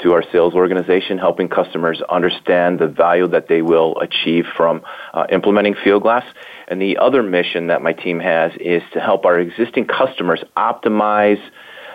to 0.03 0.13
our 0.13 0.23
sales 0.31 0.53
organization, 0.53 1.17
helping 1.17 1.49
customers 1.49 2.01
understand 2.09 2.79
the 2.79 2.87
value 2.87 3.27
that 3.27 3.47
they 3.47 3.61
will 3.61 3.99
achieve 3.99 4.45
from 4.55 4.83
uh, 5.13 5.25
implementing 5.31 5.73
Fieldglass. 5.73 6.25
And 6.67 6.81
the 6.81 6.97
other 6.97 7.23
mission 7.23 7.67
that 7.67 7.81
my 7.81 7.93
team 7.93 8.19
has 8.19 8.51
is 8.59 8.83
to 8.93 8.99
help 8.99 9.25
our 9.25 9.39
existing 9.39 9.85
customers 9.85 10.43
optimize 10.55 11.41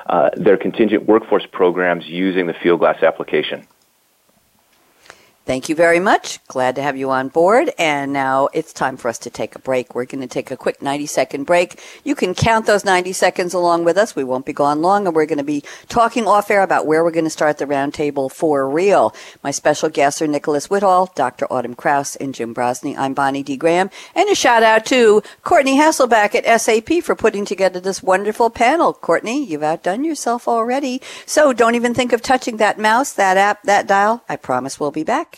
uh, 0.07 0.31
their 0.37 0.57
contingent 0.57 1.07
workforce 1.07 1.47
programs 1.53 2.07
using 2.07 2.47
the 2.47 2.55
Fieldglass 2.55 3.03
application. 3.03 3.66
Thank 5.49 5.71
you 5.71 5.75
very 5.75 5.99
much. 5.99 6.47
Glad 6.47 6.77
to 6.77 6.83
have 6.83 6.99
you 6.99 7.09
on 7.09 7.29
board. 7.29 7.73
And 7.79 8.13
now 8.13 8.51
it's 8.53 8.71
time 8.71 8.99
for 8.99 9.09
us 9.09 9.17
to 9.21 9.31
take 9.31 9.57
a 9.57 9.59
break. 9.59 9.95
We're 9.95 10.05
going 10.05 10.21
to 10.21 10.27
take 10.27 10.51
a 10.51 10.59
quick 10.59 10.83
90 10.83 11.07
second 11.07 11.45
break. 11.45 11.81
You 12.05 12.15
can 12.15 12.35
count 12.35 12.67
those 12.67 12.85
90 12.85 13.15
seconds 13.15 13.55
along 13.55 13.85
with 13.85 13.97
us. 13.97 14.15
We 14.15 14.25
won't 14.25 14.45
be 14.45 14.53
gone 14.53 14.83
long 14.83 15.07
and 15.07 15.17
we're 15.17 15.25
going 15.25 15.39
to 15.39 15.45
be 15.45 15.65
talking 15.89 16.27
off 16.27 16.51
air 16.51 16.61
about 16.61 16.87
where 16.87 17.03
we're 17.03 17.13
going 17.13 17.25
to 17.25 17.31
start 17.31 17.57
the 17.57 17.65
roundtable 17.65 18.31
for 18.31 18.69
real. 18.69 19.15
My 19.43 19.51
special 19.51 19.89
guests 19.89 20.21
are 20.21 20.27
Nicholas 20.27 20.69
Whittall, 20.69 21.15
Dr. 21.15 21.51
Autumn 21.51 21.75
Krauss, 21.75 22.15
and 22.17 22.35
Jim 22.35 22.55
Brozny. 22.55 22.95
I'm 22.99 23.15
Bonnie 23.15 23.43
D. 23.43 23.57
Graham. 23.57 23.89
And 24.15 24.29
a 24.29 24.35
shout 24.35 24.63
out 24.63 24.85
to 24.89 25.23
Courtney 25.45 25.79
Hasselback 25.79 26.35
at 26.35 26.61
SAP 26.61 27.03
for 27.03 27.17
putting 27.17 27.47
together 27.47 27.81
this 27.81 28.03
wonderful 28.03 28.51
panel. 28.51 28.93
Courtney, 28.93 29.47
you've 29.47 29.63
outdone 29.63 30.05
yourself 30.05 30.47
already. 30.47 31.01
So 31.25 31.55
don't 31.55 31.75
even 31.75 31.95
think 31.95 32.13
of 32.13 32.21
touching 32.21 32.59
that 32.59 32.79
mouse, 32.79 33.15
that 33.15 33.39
app, 33.39 33.63
that 33.63 33.87
dial. 33.87 34.23
I 34.29 34.37
promise 34.37 34.79
we'll 34.79 34.91
be 34.91 35.05
back. 35.05 35.38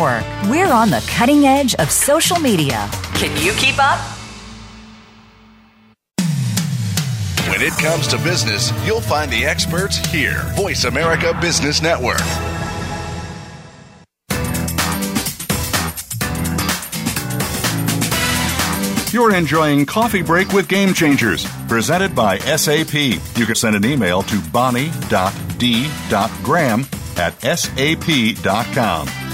Network. 0.01 0.49
We're 0.49 0.71
on 0.71 0.89
the 0.89 1.03
cutting 1.07 1.45
edge 1.45 1.75
of 1.75 1.91
social 1.91 2.39
media. 2.39 2.89
Can 3.15 3.39
you 3.43 3.53
keep 3.53 3.77
up? 3.79 3.99
When 7.49 7.61
it 7.61 7.73
comes 7.73 8.07
to 8.07 8.17
business, 8.17 8.71
you'll 8.85 9.01
find 9.01 9.31
the 9.31 9.45
experts 9.45 9.97
here. 9.97 10.41
Voice 10.55 10.85
America 10.85 11.37
Business 11.39 11.81
Network. 11.81 12.21
You're 19.13 19.35
enjoying 19.35 19.85
Coffee 19.85 20.21
Break 20.21 20.53
with 20.53 20.69
Game 20.69 20.93
Changers, 20.93 21.45
presented 21.67 22.15
by 22.15 22.39
SAP. 22.39 22.93
You 22.93 23.45
can 23.45 23.55
send 23.55 23.75
an 23.75 23.83
email 23.83 24.21
to 24.23 24.39
bonnie.d.graham 24.51 24.95
at 27.17 27.41
sap.com. 27.41 29.20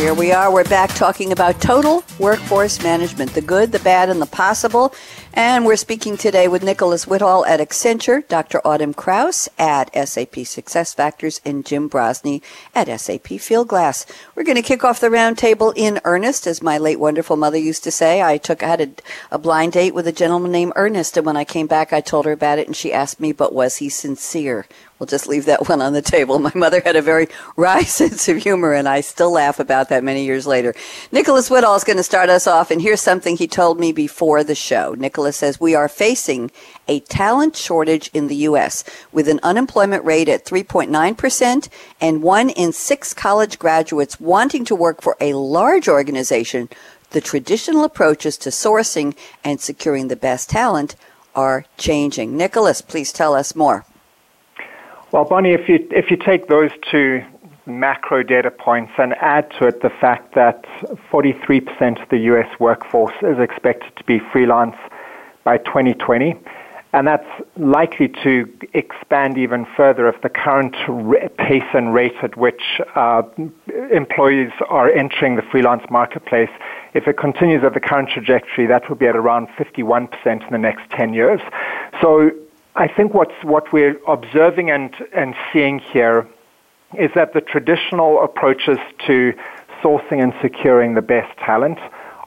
Here 0.00 0.14
we 0.14 0.32
are. 0.32 0.50
We're 0.50 0.64
back 0.64 0.94
talking 0.94 1.30
about 1.30 1.60
total 1.60 2.02
workforce 2.18 2.82
management 2.82 3.34
the 3.34 3.42
good, 3.42 3.70
the 3.70 3.80
bad, 3.80 4.08
and 4.08 4.18
the 4.18 4.24
possible. 4.24 4.94
And 5.34 5.66
we're 5.66 5.76
speaking 5.76 6.16
today 6.16 6.48
with 6.48 6.64
Nicholas 6.64 7.04
Whittall 7.04 7.46
at 7.46 7.60
Accenture, 7.60 8.26
Dr. 8.26 8.66
Autumn 8.66 8.94
Krauss 8.94 9.50
at 9.58 9.92
SAP 9.92 10.36
SuccessFactors, 10.46 11.42
and 11.44 11.66
Jim 11.66 11.90
Brozny 11.90 12.40
at 12.74 12.88
SAP 12.98 13.24
Fieldglass. 13.24 14.06
We're 14.34 14.44
going 14.44 14.56
to 14.56 14.62
kick 14.62 14.84
off 14.84 15.00
the 15.00 15.08
roundtable 15.08 15.74
in 15.76 16.00
earnest, 16.04 16.46
as 16.46 16.62
my 16.62 16.78
late 16.78 16.98
wonderful 16.98 17.36
mother 17.36 17.58
used 17.58 17.84
to 17.84 17.90
say. 17.90 18.22
I 18.22 18.38
took 18.38 18.62
I 18.62 18.68
had 18.68 18.80
a, 18.80 19.34
a 19.34 19.38
blind 19.38 19.72
date 19.72 19.94
with 19.94 20.06
a 20.06 20.12
gentleman 20.12 20.50
named 20.50 20.72
Ernest, 20.76 21.18
and 21.18 21.26
when 21.26 21.36
I 21.36 21.44
came 21.44 21.66
back, 21.66 21.92
I 21.92 22.00
told 22.00 22.24
her 22.24 22.32
about 22.32 22.58
it, 22.58 22.66
and 22.66 22.74
she 22.74 22.90
asked 22.90 23.20
me, 23.20 23.32
"But 23.32 23.52
was 23.52 23.76
he 23.76 23.90
sincere?" 23.90 24.64
We'll 25.00 25.06
just 25.06 25.26
leave 25.26 25.46
that 25.46 25.68
one 25.68 25.80
on 25.80 25.94
the 25.94 26.02
table. 26.02 26.38
My 26.38 26.52
mother 26.54 26.80
had 26.84 26.94
a 26.94 27.02
very 27.02 27.26
wry 27.56 27.82
sense 27.84 28.28
of 28.28 28.36
humor, 28.36 28.72
and 28.72 28.88
I 28.88 29.00
still 29.00 29.32
laugh 29.32 29.58
about 29.58 29.88
that 29.88 30.04
many 30.04 30.24
years 30.24 30.46
later. 30.46 30.74
Nicholas 31.10 31.48
Whittall 31.48 31.76
is 31.76 31.84
going 31.84 31.96
to 31.96 32.02
start 32.02 32.28
us 32.28 32.46
off, 32.46 32.70
and 32.70 32.80
here's 32.80 33.00
something 33.00 33.36
he 33.36 33.48
told 33.48 33.80
me 33.80 33.90
before 33.90 34.44
the 34.44 34.54
show. 34.54 34.94
Nicholas 34.96 35.38
says, 35.38 35.58
We 35.58 35.74
are 35.74 35.88
facing 35.88 36.50
a 36.86 37.00
talent 37.00 37.56
shortage 37.56 38.10
in 38.12 38.28
the 38.28 38.36
U.S. 38.36 38.84
with 39.10 39.26
an 39.26 39.40
unemployment 39.42 40.04
rate 40.04 40.28
at 40.28 40.44
3.9% 40.44 41.68
and 42.00 42.22
one 42.22 42.50
in 42.50 42.72
six 42.72 43.14
college 43.14 43.58
graduates 43.58 44.20
wanting 44.20 44.64
to 44.66 44.74
work 44.74 45.00
for 45.00 45.16
a 45.20 45.32
large 45.32 45.88
organization. 45.88 46.68
The 47.10 47.20
traditional 47.20 47.84
approaches 47.84 48.36
to 48.38 48.50
sourcing 48.50 49.16
and 49.42 49.60
securing 49.60 50.08
the 50.08 50.16
best 50.16 50.50
talent 50.50 50.94
are 51.34 51.64
changing. 51.78 52.36
Nicholas, 52.36 52.82
please 52.82 53.12
tell 53.12 53.34
us 53.34 53.56
more. 53.56 53.84
Well, 55.12 55.24
Bonnie, 55.24 55.50
if 55.50 55.68
you 55.68 55.84
if 55.90 56.08
you 56.12 56.16
take 56.16 56.46
those 56.46 56.70
two 56.88 57.24
macro 57.66 58.22
data 58.22 58.50
points 58.50 58.92
and 58.96 59.12
add 59.14 59.50
to 59.58 59.66
it 59.66 59.82
the 59.82 59.90
fact 59.90 60.36
that 60.36 60.64
43% 61.10 62.00
of 62.00 62.08
the 62.10 62.18
U.S. 62.18 62.48
workforce 62.60 63.14
is 63.22 63.38
expected 63.40 63.94
to 63.96 64.04
be 64.04 64.20
freelance 64.32 64.76
by 65.42 65.58
2020, 65.58 66.36
and 66.92 67.08
that's 67.08 67.26
likely 67.56 68.08
to 68.22 68.48
expand 68.72 69.36
even 69.36 69.66
further 69.76 70.08
if 70.08 70.20
the 70.22 70.28
current 70.28 70.76
pace 71.38 71.68
and 71.74 71.92
rate 71.92 72.14
at 72.22 72.36
which 72.36 72.80
uh, 72.94 73.22
employees 73.92 74.52
are 74.68 74.90
entering 74.92 75.34
the 75.34 75.42
freelance 75.42 75.82
marketplace, 75.90 76.50
if 76.94 77.08
it 77.08 77.16
continues 77.16 77.64
at 77.64 77.74
the 77.74 77.80
current 77.80 78.10
trajectory, 78.10 78.66
that 78.66 78.88
will 78.88 78.96
be 78.96 79.06
at 79.06 79.16
around 79.16 79.48
51% 79.58 80.08
in 80.26 80.52
the 80.52 80.58
next 80.58 80.88
10 80.90 81.14
years. 81.14 81.40
So 82.00 82.30
I 82.80 82.88
think 82.88 83.12
what's, 83.12 83.34
what 83.42 83.74
we're 83.74 84.00
observing 84.08 84.70
and, 84.70 84.94
and 85.14 85.34
seeing 85.52 85.80
here 85.80 86.26
is 86.98 87.10
that 87.14 87.34
the 87.34 87.42
traditional 87.42 88.24
approaches 88.24 88.78
to 89.06 89.34
sourcing 89.82 90.22
and 90.22 90.32
securing 90.40 90.94
the 90.94 91.02
best 91.02 91.38
talent 91.40 91.78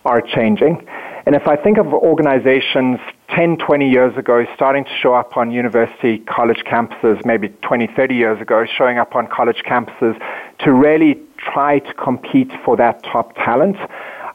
are 0.06 0.22
changing. 0.22 0.88
And 1.26 1.34
if 1.36 1.48
I 1.48 1.56
think 1.56 1.80
of 1.80 1.88
organizations 1.88 3.00
10, 3.30 3.58
20 3.58 3.90
years 3.90 4.16
ago 4.16 4.46
starting 4.54 4.84
to 4.84 4.96
show 5.02 5.16
up 5.16 5.38
on 5.38 5.50
university 5.50 6.20
college 6.20 6.64
campuses, 6.68 7.26
maybe 7.26 7.50
20, 7.64 7.88
30 7.88 8.14
years 8.14 8.40
ago, 8.40 8.64
showing 8.78 9.00
up 9.00 9.16
on 9.16 9.26
college 9.26 9.64
campuses 9.66 10.22
to 10.60 10.72
really 10.72 11.20
try 11.38 11.80
to 11.80 11.94
compete 11.96 12.52
for 12.64 12.78
that 12.78 13.02
top 13.02 13.34
talent, 13.38 13.78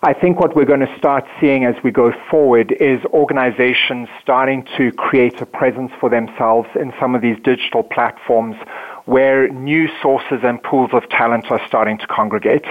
I 0.00 0.12
think 0.12 0.38
what 0.38 0.54
we're 0.54 0.64
going 0.64 0.86
to 0.86 0.96
start 0.96 1.24
seeing 1.40 1.64
as 1.64 1.74
we 1.82 1.90
go 1.90 2.12
forward 2.30 2.70
is 2.70 3.04
organizations 3.06 4.08
starting 4.22 4.64
to 4.76 4.92
create 4.92 5.40
a 5.40 5.46
presence 5.46 5.90
for 5.98 6.08
themselves 6.08 6.68
in 6.76 6.92
some 7.00 7.16
of 7.16 7.20
these 7.20 7.36
digital 7.42 7.82
platforms 7.82 8.54
where 9.06 9.48
new 9.48 9.88
sources 10.00 10.38
and 10.44 10.62
pools 10.62 10.90
of 10.92 11.08
talent 11.08 11.50
are 11.50 11.60
starting 11.66 11.98
to 11.98 12.06
congregate. 12.06 12.64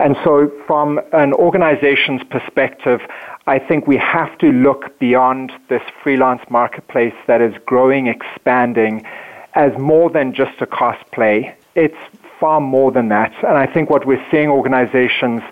And 0.00 0.16
so 0.24 0.50
from 0.66 1.00
an 1.12 1.32
organization's 1.32 2.24
perspective, 2.24 3.00
I 3.46 3.60
think 3.60 3.86
we 3.86 3.98
have 3.98 4.36
to 4.38 4.50
look 4.50 4.98
beyond 4.98 5.52
this 5.68 5.82
freelance 6.02 6.42
marketplace 6.50 7.14
that 7.28 7.40
is 7.40 7.54
growing, 7.66 8.08
expanding 8.08 9.06
as 9.54 9.70
more 9.78 10.10
than 10.10 10.34
just 10.34 10.60
a 10.60 10.66
cost 10.66 11.08
play. 11.12 11.54
It's 11.76 11.94
far 12.40 12.60
more 12.60 12.90
than 12.90 13.10
that. 13.10 13.32
And 13.44 13.56
I 13.56 13.66
think 13.66 13.90
what 13.90 14.06
we're 14.06 14.24
seeing 14.30 14.48
organizations 14.48 15.42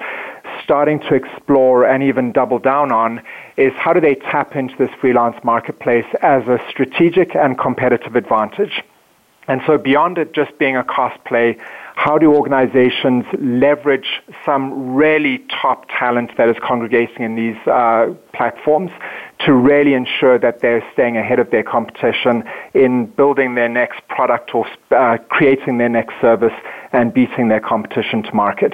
starting 0.63 1.01
to 1.01 1.15
explore 1.15 1.85
and 1.85 2.03
even 2.03 2.33
double 2.33 2.59
down 2.59 2.93
on 2.93 3.23
is 3.57 3.73
how 3.75 3.93
do 3.93 4.01
they 4.01 4.15
tap 4.15 4.57
into 4.57 4.77
this 4.77 4.91
freelance 5.01 5.37
marketplace 5.45 6.07
as 6.23 6.47
a 6.49 6.59
strategic 6.69 7.35
and 7.35 7.59
competitive 7.59 8.17
advantage. 8.17 8.83
And 9.49 9.61
so 9.67 9.77
beyond 9.77 10.19
it 10.19 10.33
just 10.33 10.57
being 10.59 10.77
a 10.77 10.85
cost 10.85 11.23
play, 11.25 11.59
how 11.95 12.19
do 12.19 12.35
organizations 12.35 13.25
leverage 13.39 14.23
some 14.45 14.95
really 14.95 15.45
top 15.61 15.87
talent 15.89 16.31
that 16.37 16.49
is 16.49 16.57
congregating 16.63 17.23
in 17.23 17.35
these 17.35 17.57
uh, 17.67 18.13
platforms 18.33 18.91
to 19.41 19.53
really 19.53 19.95
ensure 19.95 20.39
that 20.39 20.61
they're 20.61 20.85
staying 20.93 21.17
ahead 21.17 21.39
of 21.39 21.51
their 21.51 21.63
competition 21.63 22.45
in 22.75 23.07
building 23.07 23.55
their 23.55 23.69
next 23.69 24.01
product 24.09 24.55
or 24.55 24.67
uh, 24.91 25.19
creating 25.29 25.79
their 25.79 25.89
next 25.89 26.15
service 26.21 26.55
and 26.93 27.13
beating 27.13 27.49
their 27.49 27.61
competition 27.61 28.23
to 28.23 28.35
market. 28.35 28.73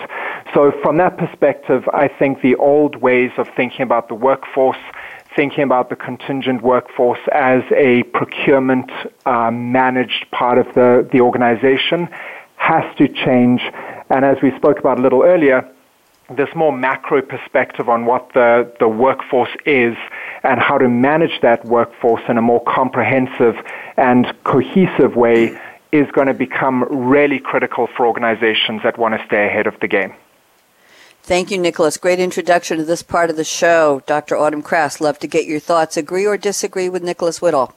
So 0.55 0.73
from 0.83 0.99
that 0.99 1.17
perspective, 1.19 1.89
I 1.93 2.09
think 2.09 2.43
the 2.43 2.57
old 2.57 2.97
ways 2.97 3.33
of 3.37 3.49
thinking 3.57 3.83
about 3.83 4.09
the 4.09 4.15
workforce 4.15 4.79
thinking 5.37 5.63
about 5.63 5.89
the 5.89 5.95
contingent 5.95 6.63
workforce 6.63 7.21
as 7.33 7.63
a 7.77 8.03
procurement 8.15 8.91
uh, 9.25 9.51
managed 9.53 10.27
part 10.33 10.59
of 10.59 10.67
the, 10.75 11.09
the 11.13 11.21
organization 11.21 12.09
has 12.69 12.85
to 12.99 13.09
change. 13.09 13.63
And 14.11 14.27
as 14.27 14.37
we 14.43 14.55
spoke 14.57 14.79
about 14.79 14.99
a 14.99 15.03
little 15.03 15.23
earlier, 15.23 15.67
this 16.37 16.51
more 16.55 16.71
macro 16.71 17.23
perspective 17.23 17.89
on 17.89 18.05
what 18.05 18.31
the, 18.35 18.71
the 18.79 18.89
workforce 18.89 19.55
is 19.65 19.97
and 20.43 20.61
how 20.61 20.77
to 20.77 20.87
manage 20.87 21.41
that 21.41 21.65
workforce 21.65 22.21
in 22.29 22.37
a 22.37 22.43
more 22.43 22.63
comprehensive 22.65 23.57
and 23.97 24.27
cohesive 24.45 25.17
way 25.17 25.59
is 25.93 26.07
going 26.11 26.27
to 26.27 26.35
become 26.35 26.85
really 26.91 27.39
critical 27.39 27.87
for 27.97 28.07
organizations 28.07 28.83
that 28.83 28.99
want 28.99 29.19
to 29.19 29.27
stay 29.27 29.47
ahead 29.47 29.67
of 29.67 29.81
the 29.81 29.89
game. 29.89 30.13
Thank 31.23 31.51
you, 31.51 31.57
Nicholas. 31.57 31.97
Great 31.97 32.21
introduction 32.21 32.77
to 32.77 32.85
this 32.85 33.03
part 33.03 33.31
of 33.31 33.37
the 33.37 33.45
show. 33.45 34.03
Dr. 34.07 34.37
Autumn 34.37 34.61
Krauss, 34.63 35.01
love 35.01 35.19
to 35.21 35.27
get 35.27 35.47
your 35.47 35.61
thoughts. 35.61 35.97
Agree 35.97 36.27
or 36.27 36.37
disagree 36.37 36.91
with 36.91 37.03
Nicholas 37.03 37.39
Whittall? 37.41 37.73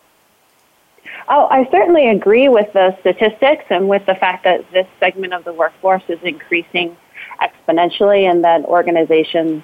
Oh, 1.34 1.48
I 1.50 1.66
certainly 1.72 2.10
agree 2.10 2.50
with 2.50 2.74
the 2.74 2.94
statistics 3.00 3.64
and 3.70 3.88
with 3.88 4.06
the 4.06 4.16
fact 4.16 4.44
that 4.44 4.70
this 4.74 4.86
segment 5.00 5.34
of 5.34 5.46
the 5.46 5.54
workforce 5.54 6.04
is 6.10 6.20
increasing 6.24 6.98
exponentially 7.42 8.30
and 8.30 8.44
that 8.44 8.66
organizations 8.66 9.64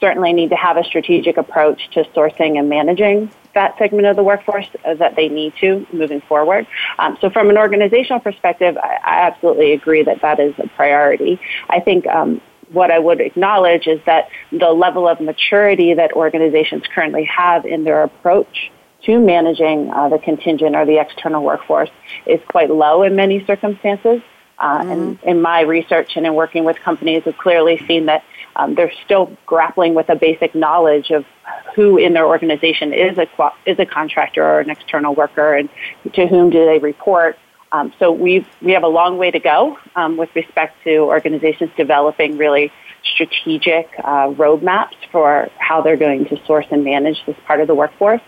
certainly 0.00 0.32
need 0.32 0.48
to 0.48 0.56
have 0.56 0.78
a 0.78 0.84
strategic 0.84 1.36
approach 1.36 1.90
to 1.90 2.04
sourcing 2.16 2.58
and 2.58 2.70
managing 2.70 3.30
that 3.54 3.76
segment 3.76 4.06
of 4.06 4.16
the 4.16 4.22
workforce 4.22 4.66
that 4.84 5.14
they 5.14 5.28
need 5.28 5.52
to 5.60 5.86
moving 5.92 6.22
forward. 6.22 6.66
Um, 6.98 7.18
so, 7.20 7.28
from 7.28 7.50
an 7.50 7.58
organizational 7.58 8.20
perspective, 8.20 8.78
I, 8.78 8.96
I, 9.04 9.26
absolutely 9.26 9.72
agree 9.72 10.02
that 10.04 10.22
that 10.22 10.40
is 10.40 10.54
a 10.58 10.66
priority. 10.68 11.38
I 11.68 11.80
think 11.80 12.06
um, 12.06 12.40
what 12.70 12.90
I 12.90 12.98
would 12.98 13.20
acknowledge 13.20 13.86
is 13.86 14.00
that 14.06 14.30
the 14.50 14.70
level 14.70 15.06
of 15.06 15.20
maturity 15.20 15.92
that 15.92 16.14
organizations 16.14 16.84
currently 16.94 17.24
have 17.24 17.66
in 17.66 17.84
their 17.84 18.02
approach 18.02 18.72
to 19.04 19.18
managing 19.18 19.90
uh, 19.90 20.08
the 20.08 20.18
contingent 20.18 20.76
or 20.76 20.86
the 20.86 20.98
external 20.98 21.42
workforce 21.42 21.90
is 22.26 22.40
quite 22.48 22.70
low 22.70 23.02
in 23.02 23.16
many 23.16 23.44
circumstances. 23.44 24.22
Uh, 24.58 24.78
mm-hmm. 24.78 24.90
And 24.90 25.18
in 25.24 25.42
my 25.42 25.60
research 25.62 26.12
and 26.16 26.26
in 26.26 26.34
working 26.34 26.64
with 26.64 26.78
companies, 26.78 27.24
have 27.24 27.36
clearly 27.38 27.82
seen 27.88 28.06
that 28.06 28.22
um, 28.54 28.74
they're 28.74 28.92
still 29.04 29.36
grappling 29.46 29.94
with 29.94 30.08
a 30.08 30.14
basic 30.14 30.54
knowledge 30.54 31.10
of 31.10 31.24
who 31.74 31.96
in 31.96 32.12
their 32.12 32.26
organization 32.26 32.92
is 32.92 33.18
a 33.18 33.26
is 33.66 33.78
a 33.78 33.86
contractor 33.86 34.44
or 34.44 34.60
an 34.60 34.70
external 34.70 35.14
worker, 35.14 35.54
and 35.54 35.68
to 36.12 36.26
whom 36.26 36.50
do 36.50 36.64
they 36.66 36.78
report. 36.78 37.38
Um, 37.72 37.92
so 37.98 38.12
we 38.12 38.46
we 38.60 38.72
have 38.72 38.82
a 38.82 38.88
long 38.88 39.16
way 39.18 39.30
to 39.30 39.40
go 39.40 39.78
um, 39.96 40.16
with 40.16 40.28
respect 40.36 40.76
to 40.84 40.98
organizations 40.98 41.70
developing 41.76 42.36
really 42.36 42.70
strategic 43.14 43.88
uh, 44.04 44.28
roadmaps 44.28 44.94
for 45.10 45.48
how 45.58 45.80
they're 45.80 45.96
going 45.96 46.26
to 46.26 46.44
source 46.44 46.66
and 46.70 46.84
manage 46.84 47.24
this 47.26 47.36
part 47.46 47.60
of 47.60 47.66
the 47.66 47.74
workforce. 47.74 48.20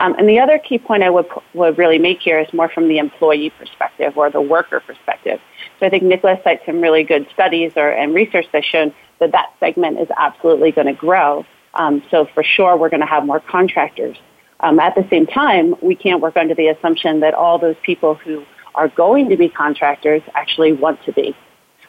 Um, 0.00 0.14
and 0.18 0.26
the 0.26 0.40
other 0.40 0.58
key 0.58 0.78
point 0.78 1.02
I 1.02 1.10
would 1.10 1.26
would 1.52 1.76
really 1.76 1.98
make 1.98 2.20
here 2.20 2.40
is 2.40 2.52
more 2.54 2.70
from 2.70 2.88
the 2.88 2.98
employee 2.98 3.50
perspective 3.50 4.16
or 4.16 4.30
the 4.30 4.40
worker 4.40 4.80
perspective. 4.80 5.40
So 5.78 5.86
I 5.86 5.90
think 5.90 6.02
Nicholas 6.02 6.40
cites 6.42 6.64
some 6.64 6.80
really 6.80 7.04
good 7.04 7.26
studies 7.32 7.72
or 7.76 7.90
and 7.90 8.14
research 8.14 8.46
that's 8.50 8.66
shown 8.66 8.94
that 9.18 9.32
that 9.32 9.52
segment 9.60 10.00
is 10.00 10.08
absolutely 10.16 10.72
going 10.72 10.86
to 10.86 10.94
grow. 10.94 11.44
Um, 11.74 12.02
so 12.10 12.26
for 12.34 12.42
sure, 12.42 12.76
we're 12.76 12.88
going 12.88 13.02
to 13.02 13.06
have 13.06 13.26
more 13.26 13.40
contractors. 13.40 14.16
Um, 14.60 14.80
at 14.80 14.94
the 14.94 15.06
same 15.10 15.26
time, 15.26 15.74
we 15.82 15.94
can't 15.94 16.20
work 16.20 16.36
under 16.36 16.54
the 16.54 16.68
assumption 16.68 17.20
that 17.20 17.34
all 17.34 17.58
those 17.58 17.76
people 17.82 18.14
who 18.14 18.44
are 18.74 18.88
going 18.88 19.28
to 19.28 19.36
be 19.36 19.48
contractors 19.48 20.22
actually 20.34 20.72
want 20.72 21.02
to 21.04 21.12
be. 21.12 21.36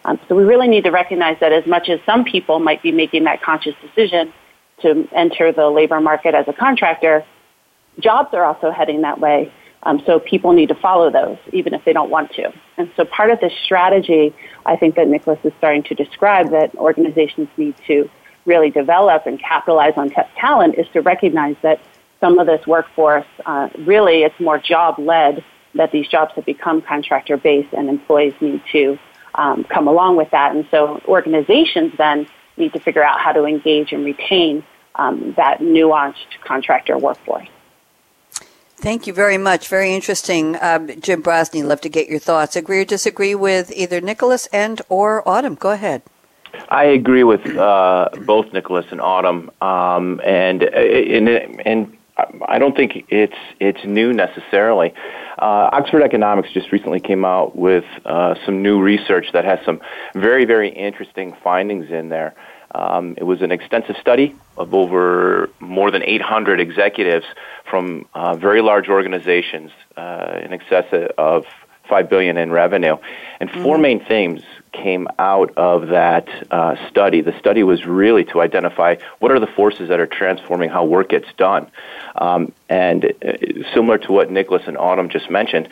Um, 0.03 0.19
so 0.27 0.35
we 0.35 0.43
really 0.43 0.67
need 0.67 0.83
to 0.83 0.91
recognize 0.91 1.37
that 1.39 1.53
as 1.53 1.65
much 1.65 1.87
as 1.89 1.99
some 2.05 2.25
people 2.25 2.59
might 2.59 2.81
be 2.81 2.91
making 2.91 3.23
that 3.25 3.41
conscious 3.41 3.75
decision 3.81 4.33
to 4.81 5.07
enter 5.13 5.51
the 5.51 5.69
labor 5.69 6.01
market 6.01 6.33
as 6.33 6.47
a 6.47 6.53
contractor, 6.53 7.23
jobs 7.99 8.33
are 8.33 8.43
also 8.43 8.71
heading 8.71 9.01
that 9.01 9.19
way. 9.19 9.51
Um, 9.83 10.01
so 10.05 10.19
people 10.19 10.53
need 10.53 10.69
to 10.69 10.75
follow 10.75 11.09
those, 11.09 11.37
even 11.51 11.73
if 11.73 11.83
they 11.85 11.93
don't 11.93 12.11
want 12.11 12.31
to. 12.33 12.53
And 12.77 12.91
so 12.95 13.03
part 13.03 13.31
of 13.31 13.39
the 13.39 13.49
strategy, 13.63 14.33
I 14.65 14.75
think 14.75 14.95
that 14.95 15.07
Nicholas 15.07 15.39
is 15.43 15.53
starting 15.57 15.83
to 15.83 15.95
describe 15.95 16.51
that 16.51 16.75
organizations 16.75 17.47
need 17.57 17.75
to 17.87 18.09
really 18.45 18.69
develop 18.69 19.25
and 19.25 19.39
capitalize 19.39 19.93
on 19.97 20.09
tech 20.09 20.29
talent 20.37 20.75
is 20.77 20.87
to 20.93 21.01
recognize 21.01 21.55
that 21.63 21.79
some 22.19 22.37
of 22.37 22.45
this 22.45 22.65
workforce, 22.67 23.25
uh, 23.45 23.69
really, 23.79 24.21
it's 24.21 24.39
more 24.39 24.59
job 24.59 24.99
led 24.99 25.43
that 25.73 25.91
these 25.91 26.07
jobs 26.07 26.33
have 26.35 26.45
become 26.45 26.81
contractor 26.81 27.37
based 27.37 27.73
and 27.73 27.89
employees 27.89 28.33
need 28.41 28.61
to 28.71 28.99
um, 29.35 29.63
come 29.63 29.87
along 29.87 30.17
with 30.17 30.29
that. 30.31 30.55
And 30.55 30.67
so 30.69 31.01
organizations 31.07 31.93
then 31.97 32.27
need 32.57 32.73
to 32.73 32.79
figure 32.79 33.03
out 33.03 33.19
how 33.19 33.31
to 33.31 33.45
engage 33.45 33.91
and 33.91 34.05
retain 34.05 34.63
um, 34.95 35.33
that 35.37 35.59
nuanced 35.59 36.39
contractor 36.43 36.97
workforce. 36.97 37.47
Thank 38.81 39.05
you 39.05 39.13
very 39.13 39.37
much. 39.37 39.67
Very 39.67 39.93
interesting. 39.93 40.57
Um, 40.59 40.89
Jim 40.99 41.21
Brozny, 41.21 41.63
love 41.63 41.81
to 41.81 41.89
get 41.89 42.09
your 42.09 42.17
thoughts. 42.17 42.55
Agree 42.55 42.81
or 42.81 42.85
disagree 42.85 43.35
with 43.35 43.71
either 43.71 44.01
Nicholas 44.01 44.47
and 44.47 44.81
or 44.89 45.27
Autumn? 45.29 45.53
Go 45.53 45.69
ahead. 45.69 46.01
I 46.67 46.85
agree 46.85 47.23
with 47.23 47.45
uh, 47.45 48.09
both 48.25 48.51
Nicholas 48.53 48.87
and 48.89 48.99
Autumn, 48.99 49.51
um, 49.61 50.19
and, 50.25 50.63
and 50.63 51.29
and 51.63 51.97
I 52.47 52.57
don't 52.57 52.75
think 52.75 53.05
it's 53.09 53.37
it's 53.59 53.85
new 53.85 54.13
necessarily. 54.13 54.93
Uh, 55.37 55.69
Oxford 55.73 56.01
Economics 56.01 56.49
just 56.51 56.71
recently 56.71 56.99
came 56.99 57.23
out 57.23 57.55
with 57.55 57.85
uh, 58.05 58.33
some 58.45 58.63
new 58.63 58.81
research 58.81 59.27
that 59.33 59.45
has 59.45 59.59
some 59.63 59.79
very 60.15 60.45
very 60.45 60.69
interesting 60.69 61.35
findings 61.43 61.91
in 61.91 62.09
there. 62.09 62.33
Um, 62.73 63.15
it 63.17 63.23
was 63.23 63.41
an 63.41 63.51
extensive 63.51 63.97
study 63.97 64.35
of 64.57 64.73
over 64.73 65.49
more 65.59 65.91
than 65.91 66.03
800 66.03 66.59
executives 66.59 67.25
from 67.69 68.07
uh, 68.13 68.35
very 68.35 68.61
large 68.61 68.87
organizations 68.89 69.71
uh, 69.97 70.39
in 70.41 70.53
excess 70.53 70.85
of 71.17 71.45
5 71.89 72.09
billion 72.09 72.37
in 72.37 72.51
revenue. 72.51 72.97
And 73.39 73.51
4 73.51 73.61
mm-hmm. 73.61 73.81
main 73.81 74.05
themes 74.05 74.43
came 74.71 75.07
out 75.19 75.51
of 75.57 75.89
that 75.89 76.27
uh, 76.51 76.75
study. 76.89 77.21
The 77.21 77.37
study 77.37 77.63
was 77.63 77.85
really 77.85 78.23
to 78.25 78.41
identify 78.41 78.95
what 79.19 79.31
are 79.31 79.39
the 79.39 79.47
forces 79.47 79.89
that 79.89 79.99
are 79.99 80.07
transforming 80.07 80.69
how 80.69 80.85
work 80.85 81.09
gets 81.09 81.27
done. 81.37 81.69
Um, 82.15 82.53
and 82.69 83.05
uh, 83.05 83.33
similar 83.73 83.97
to 83.99 84.11
what 84.11 84.31
Nicholas 84.31 84.63
and 84.67 84.77
Autumn 84.77 85.09
just 85.09 85.29
mentioned, 85.29 85.67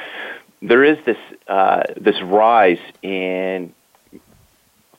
there 0.61 0.83
is 0.83 0.97
this 1.05 1.17
uh, 1.47 1.83
this 1.95 2.21
rise 2.21 2.79
in 3.01 3.73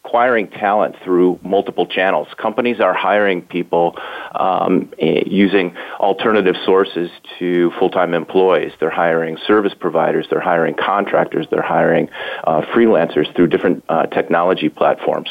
acquiring 0.04 0.48
talent 0.48 0.96
through 1.04 1.38
multiple 1.42 1.86
channels. 1.86 2.26
Companies 2.36 2.80
are 2.80 2.94
hiring 2.94 3.42
people 3.42 3.96
um, 4.34 4.90
eh, 4.98 5.22
using 5.26 5.76
alternative 5.98 6.56
sources 6.64 7.10
to 7.38 7.70
full-time 7.78 8.14
employees. 8.14 8.72
They're 8.80 8.90
hiring 8.90 9.36
service 9.46 9.74
providers. 9.78 10.26
They're 10.30 10.40
hiring 10.40 10.74
contractors. 10.74 11.46
They're 11.50 11.62
hiring 11.62 12.08
uh, 12.44 12.62
freelancers 12.74 13.34
through 13.36 13.48
different 13.48 13.84
uh, 13.88 14.06
technology 14.06 14.68
platforms, 14.68 15.30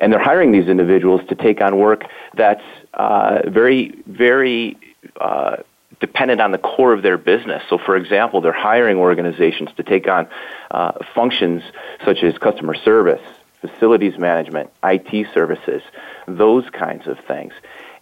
and 0.00 0.12
they're 0.12 0.22
hiring 0.22 0.52
these 0.52 0.68
individuals 0.68 1.20
to 1.28 1.34
take 1.34 1.60
on 1.60 1.78
work 1.78 2.04
that's 2.34 2.64
uh, 2.94 3.40
very, 3.46 3.94
very 4.06 4.76
uh, 5.20 5.56
dependent 6.00 6.40
on 6.40 6.52
the 6.52 6.58
core 6.58 6.92
of 6.92 7.02
their 7.02 7.18
business. 7.18 7.62
So, 7.68 7.78
for 7.78 7.96
example, 7.96 8.40
they're 8.40 8.52
hiring 8.52 8.98
organizations 8.98 9.70
to 9.76 9.82
take 9.82 10.08
on 10.08 10.28
uh, 10.70 10.92
functions 11.14 11.62
such 12.04 12.22
as 12.22 12.36
customer 12.38 12.74
service, 12.74 13.20
facilities 13.60 14.18
management, 14.18 14.70
IT 14.84 15.26
services, 15.34 15.82
those 16.26 16.68
kinds 16.70 17.06
of 17.06 17.18
things. 17.26 17.52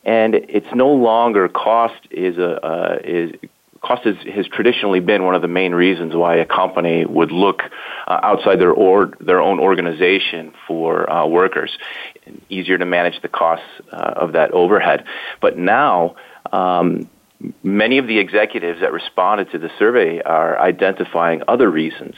And 0.05 0.35
it's 0.35 0.73
no 0.75 0.93
longer 0.93 1.49
cost 1.49 2.07
is 2.11 2.39
a 2.39 2.65
uh, 2.65 2.99
is 3.03 3.33
cost 3.81 4.07
is, 4.07 4.17
has 4.33 4.47
traditionally 4.49 5.01
been 5.01 5.25
one 5.25 5.35
of 5.35 5.43
the 5.43 5.49
main 5.49 5.73
reasons 5.73 6.15
why 6.15 6.37
a 6.37 6.45
company 6.45 7.05
would 7.05 7.31
look 7.31 7.63
uh, 8.07 8.21
outside 8.23 8.61
their 8.61 8.73
or 8.73 9.13
their 9.21 9.41
own 9.41 9.59
organization 9.59 10.53
for 10.67 11.11
uh, 11.11 11.27
workers. 11.27 11.77
Easier 12.49 12.79
to 12.79 12.85
manage 12.85 13.21
the 13.23 13.29
costs 13.29 13.67
uh, 13.93 13.97
of 13.97 14.33
that 14.33 14.53
overhead. 14.53 15.05
But 15.41 15.59
now. 15.59 16.17
Um, 16.53 17.09
many 17.63 17.99
of 17.99 18.07
the 18.07 18.19
executives 18.19 18.81
that 18.81 18.93
responded 18.93 19.51
to 19.51 19.59
the 19.59 19.71
survey 19.79 20.23
are 20.23 20.59
identifying 20.59 21.43
other 21.47 21.71
reasons 21.71 22.15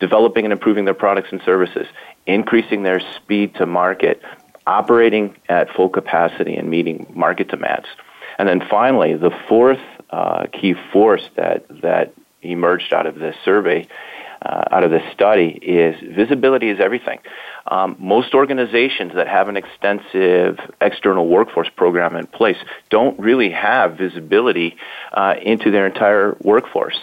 developing 0.00 0.44
and 0.44 0.52
improving 0.52 0.84
their 0.86 0.94
products 0.94 1.28
and 1.30 1.40
services, 1.44 1.86
increasing 2.26 2.82
their 2.82 3.00
speed 3.16 3.54
to 3.56 3.66
market, 3.66 4.20
operating 4.66 5.36
at 5.48 5.70
full 5.70 5.88
capacity 5.88 6.56
and 6.56 6.68
meeting 6.70 7.06
market 7.14 7.48
demands. 7.48 7.86
And 8.38 8.48
then 8.48 8.62
finally, 8.68 9.14
the 9.16 9.30
fourth 9.48 9.80
uh, 10.10 10.46
key 10.52 10.74
force 10.92 11.28
that, 11.36 11.66
that 11.82 12.14
emerged 12.42 12.92
out 12.92 13.06
of 13.06 13.16
this 13.16 13.36
survey, 13.44 13.86
uh, 14.42 14.64
out 14.70 14.82
of 14.82 14.90
this 14.90 15.02
study, 15.12 15.48
is 15.48 15.94
visibility 16.16 16.70
is 16.70 16.80
everything. 16.80 17.18
Um, 17.66 17.96
most 17.98 18.34
organizations 18.34 19.12
that 19.14 19.28
have 19.28 19.48
an 19.48 19.56
extensive 19.56 20.58
external 20.80 21.28
workforce 21.28 21.68
program 21.68 22.16
in 22.16 22.26
place 22.26 22.56
don't 22.88 23.18
really 23.18 23.50
have 23.50 23.98
visibility 23.98 24.76
uh, 25.12 25.34
into 25.42 25.70
their 25.70 25.86
entire 25.86 26.36
workforce. 26.40 26.98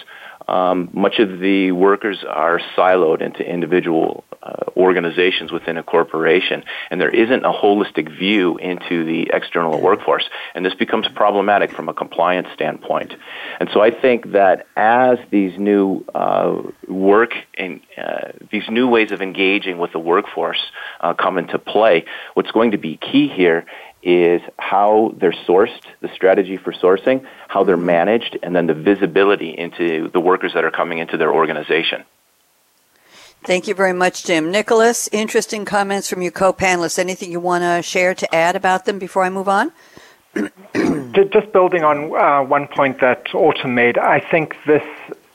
Um, 0.47 0.89
much 0.93 1.19
of 1.19 1.39
the 1.39 1.71
workers 1.71 2.23
are 2.27 2.59
siloed 2.75 3.21
into 3.21 3.43
individual 3.43 4.23
uh, 4.41 4.65
organizations 4.77 5.51
within 5.51 5.77
a 5.77 5.83
corporation, 5.83 6.63
and 6.89 7.01
there 7.01 7.09
isn't 7.09 7.43
a 7.43 7.51
holistic 7.51 8.15
view 8.17 8.57
into 8.57 9.03
the 9.03 9.29
external 9.33 9.81
workforce. 9.81 10.23
And 10.55 10.65
this 10.65 10.75
becomes 10.75 11.07
problematic 11.09 11.71
from 11.71 11.89
a 11.89 11.93
compliance 11.93 12.47
standpoint. 12.53 13.13
And 13.59 13.69
so 13.73 13.81
I 13.81 13.91
think 13.91 14.31
that 14.31 14.67
as 14.75 15.17
these 15.31 15.57
new 15.57 16.05
uh, 16.13 16.61
work 16.87 17.31
and 17.57 17.81
uh, 17.97 18.31
these 18.51 18.69
new 18.69 18.87
ways 18.87 19.11
of 19.11 19.21
engaging 19.21 19.79
with 19.79 19.91
the 19.91 19.99
workforce 19.99 20.61
uh, 21.01 21.13
come 21.13 21.37
into 21.37 21.59
play, 21.59 22.05
what's 22.35 22.51
going 22.51 22.71
to 22.71 22.77
be 22.77 22.97
key 22.97 23.27
here 23.27 23.65
is 24.07 24.41
how 24.57 25.13
they're 25.17 25.33
sourced, 25.33 25.81
the 25.99 26.07
strategy 26.15 26.55
for 26.55 26.71
sourcing, 26.71 27.27
how 27.49 27.65
they're 27.65 27.75
managed, 27.75 28.37
and 28.41 28.55
then 28.55 28.65
the 28.65 28.73
visibility 28.73 29.49
into 29.49 30.07
the 30.07 30.19
workers 30.21 30.53
that 30.53 30.63
are 30.63 30.71
coming 30.71 30.99
into 30.99 31.17
their 31.17 31.33
organization. 31.33 32.05
Thank 33.43 33.67
you 33.67 33.75
very 33.75 33.91
much, 33.91 34.23
Jim. 34.23 34.49
Nicholas, 34.49 35.09
interesting 35.11 35.65
comments 35.65 36.09
from 36.09 36.21
your 36.21 36.31
co-panelists. 36.31 36.97
Anything 36.97 37.31
you 37.31 37.41
want 37.41 37.63
to 37.63 37.81
share 37.81 38.15
to 38.15 38.33
add 38.33 38.55
about 38.55 38.85
them 38.85 38.97
before 38.97 39.23
I 39.23 39.29
move 39.29 39.49
on? 39.49 39.73
Just 41.13 41.51
building 41.51 41.83
on 41.83 42.15
uh, 42.15 42.43
one 42.47 42.67
point 42.67 43.01
that 43.01 43.27
Autumn 43.35 43.75
made, 43.75 43.97
I 43.97 44.21
think 44.21 44.55
this 44.65 44.83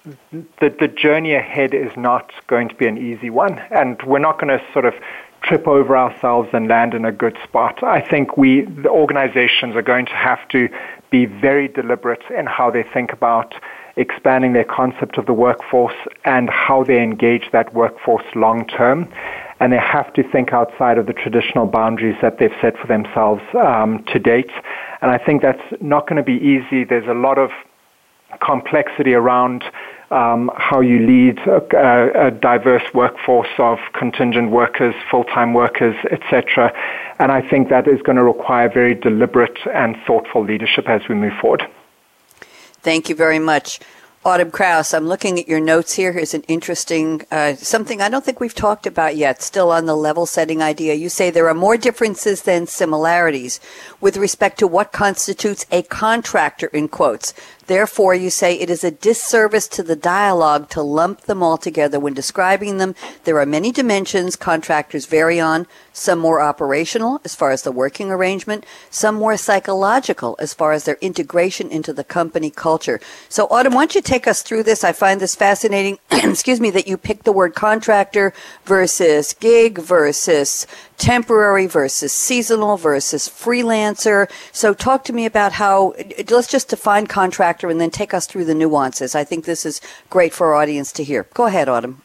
the, 0.05 0.69
the 0.81 0.89
journey 0.89 1.35
ahead 1.35 1.75
is 1.75 1.97
not 1.97 2.33
going 2.49 2.69
to 2.69 2.75
be 2.75 2.87
an 2.87 2.99
easy 2.99 3.31
one, 3.31 3.59
and 3.71 4.03
we're 4.03 4.19
not 4.19 4.41
going 4.41 4.59
to 4.59 4.65
sort 4.73 4.85
of 4.85 4.95
trip 5.43 5.67
over 5.67 5.97
ourselves 5.97 6.49
and 6.53 6.69
land 6.69 6.95
in 6.95 7.05
a 7.05 7.13
good 7.13 7.37
spot. 7.45 7.83
I 7.83 8.01
think 8.01 8.37
we, 8.37 8.63
the 8.63 8.89
organizations, 8.89 9.75
are 9.77 9.83
going 9.83 10.07
to 10.07 10.15
have 10.15 10.47
to 10.49 10.69
be 11.11 11.27
very 11.27 11.69
deliberate 11.69 12.23
in 12.37 12.47
how 12.47 12.71
they 12.71 12.83
think 12.83 13.13
about 13.13 13.55
expanding 13.97 14.53
their 14.55 14.65
concept 14.65 15.19
of 15.19 15.27
the 15.27 15.33
workforce 15.33 15.95
and 16.25 16.49
how 16.49 16.83
they 16.85 17.03
engage 17.03 17.51
that 17.53 17.75
workforce 17.75 18.25
long 18.35 18.67
term. 18.67 19.13
And 19.61 19.73
they 19.73 19.79
have 19.79 20.13
to 20.15 20.23
think 20.23 20.53
outside 20.53 20.99
of 20.99 21.07
the 21.07 21.13
traditional 21.13 21.67
boundaries 21.67 22.17
that 22.23 22.39
they've 22.39 22.55
set 22.61 22.77
for 22.79 22.87
themselves 22.87 23.43
um, 23.55 24.03
to 24.13 24.19
date. 24.19 24.51
And 25.03 25.11
I 25.11 25.19
think 25.19 25.43
that's 25.43 25.63
not 25.81 26.09
going 26.09 26.17
to 26.17 26.23
be 26.23 26.39
easy. 26.45 26.85
There's 26.85 27.07
a 27.07 27.15
lot 27.15 27.39
of 27.39 27.51
complexity 28.41 29.15
around 29.15 29.63
um, 30.13 30.51
how 30.57 30.81
you 30.81 30.99
lead 31.07 31.39
a, 31.41 32.27
a, 32.27 32.31
diverse 32.31 32.83
workforce 32.93 33.49
of 33.59 33.79
contingent 33.95 34.51
workers, 34.51 34.95
full-time 35.11 35.55
workers, 35.55 35.97
etc. 36.11 36.73
And 37.19 37.33
I 37.33 37.41
think 37.41 37.71
that 37.71 37.89
is 37.89 38.03
going 38.03 38.17
to 38.17 38.25
require 38.25 38.69
very 38.69 38.95
deliberate 38.95 39.59
and 39.73 39.97
thoughtful 40.07 40.45
leadership 40.45 40.89
as 40.89 41.09
we 41.09 41.15
move 41.15 41.33
forward. 41.41 41.67
Thank 42.83 43.09
you 43.09 43.15
very 43.15 43.39
much. 43.39 43.81
Autumn 44.25 44.53
Krauss, 44.53 44.95
I'm 44.95 45.09
looking 45.09 45.41
at 45.41 45.49
your 45.49 45.59
notes 45.59 45.95
here. 45.95 46.13
Here's 46.13 46.33
an 46.33 46.43
interesting, 46.43 47.23
uh, 47.33 47.57
something 47.57 48.01
I 48.01 48.09
don't 48.09 48.25
think 48.25 48.39
we've 48.39 48.55
talked 48.55 48.87
about 48.87 49.17
yet, 49.17 49.43
still 49.43 49.73
on 49.73 49.87
the 49.87 49.97
level 49.97 50.27
setting 50.27 50.63
idea. 50.63 50.95
You 50.95 51.09
say 51.09 51.31
there 51.31 51.49
are 51.49 51.55
more 51.55 51.77
differences 51.77 52.43
than 52.43 52.69
similarities 52.69 53.59
with 54.01 54.17
respect 54.17 54.61
to 54.61 54.69
what 54.69 54.93
constitutes 54.93 55.67
a 55.73 55.83
contractor, 55.83 56.69
in 56.69 56.87
quotes. 56.87 57.35
Therefore, 57.67 58.15
you 58.15 58.31
say 58.31 58.55
it 58.55 58.71
is 58.71 58.85
a 58.85 58.91
disservice 58.91 59.69
to 59.69 59.83
the 59.83 59.97
dialogue 59.97 60.69
to 60.71 60.83
lump 60.83 61.23
them 61.23 61.43
all 61.43 61.57
together 61.57 62.01
when 62.01 62.15
describing 62.15 62.79
them. 62.79 62.95
There 63.25 63.39
are 63.39 63.47
many 63.47 63.73
dimensions 63.73 64.37
contractors 64.37 65.07
vary 65.07 65.39
on, 65.41 65.67
some 65.93 66.19
more 66.19 66.41
operational 66.41 67.21
as 67.25 67.35
far 67.35 67.51
as 67.51 67.63
the 67.63 67.73
working 67.73 68.11
arrangement, 68.11 68.67
some 68.91 69.15
more 69.15 69.37
psychological 69.37 70.37
as 70.39 70.55
far 70.55 70.73
as 70.73 70.85
their 70.85 70.99
integration 71.01 71.71
into 71.71 71.93
the 71.93 72.05
company 72.05 72.51
culture. 72.51 73.01
So, 73.29 73.47
Autumn, 73.51 73.75
why 73.75 73.83
don't 73.83 73.95
you 73.95 74.03
take 74.03 74.27
us 74.27 74.43
through 74.43 74.65
this? 74.65 74.85
I 74.85 74.93
find 74.93 75.21
this 75.21 75.35
fascinating, 75.35 75.99
excuse 76.11 76.61
me, 76.61 76.71
that 76.71 76.89
you 76.89 76.97
picked 76.97 77.25
the 77.25 77.33
word 77.33 77.55
contractor 77.55 78.33
versus 78.65 79.35
gig 79.35 79.79
versus 79.79 80.67
temporary 81.03 81.67
versus 81.67 82.13
seasonal 82.13 82.77
versus 82.77 83.29
freelancer. 83.29 84.31
So 84.53 84.73
talk 84.73 85.03
to 85.05 85.13
me 85.13 85.27
about 85.27 85.51
how, 85.51 85.95
let's 86.31 86.47
just 86.47 86.69
define 86.69 87.09
contractor 87.09 87.69
and 87.69 87.81
then 87.81 87.91
take 87.91 88.15
us 88.15 88.25
through 88.25 88.45
the 88.45 88.55
nuances. 88.55 89.17
I 89.17 89.25
think 89.25 89.45
this 89.45 89.67
is 89.67 89.81
great 90.11 90.33
for 90.33 90.55
our 90.55 90.63
audience 90.63 90.93
to 90.93 91.03
hear. 91.03 91.27
Go 91.35 91.47
ahead, 91.47 91.69
Autumn. 91.69 92.03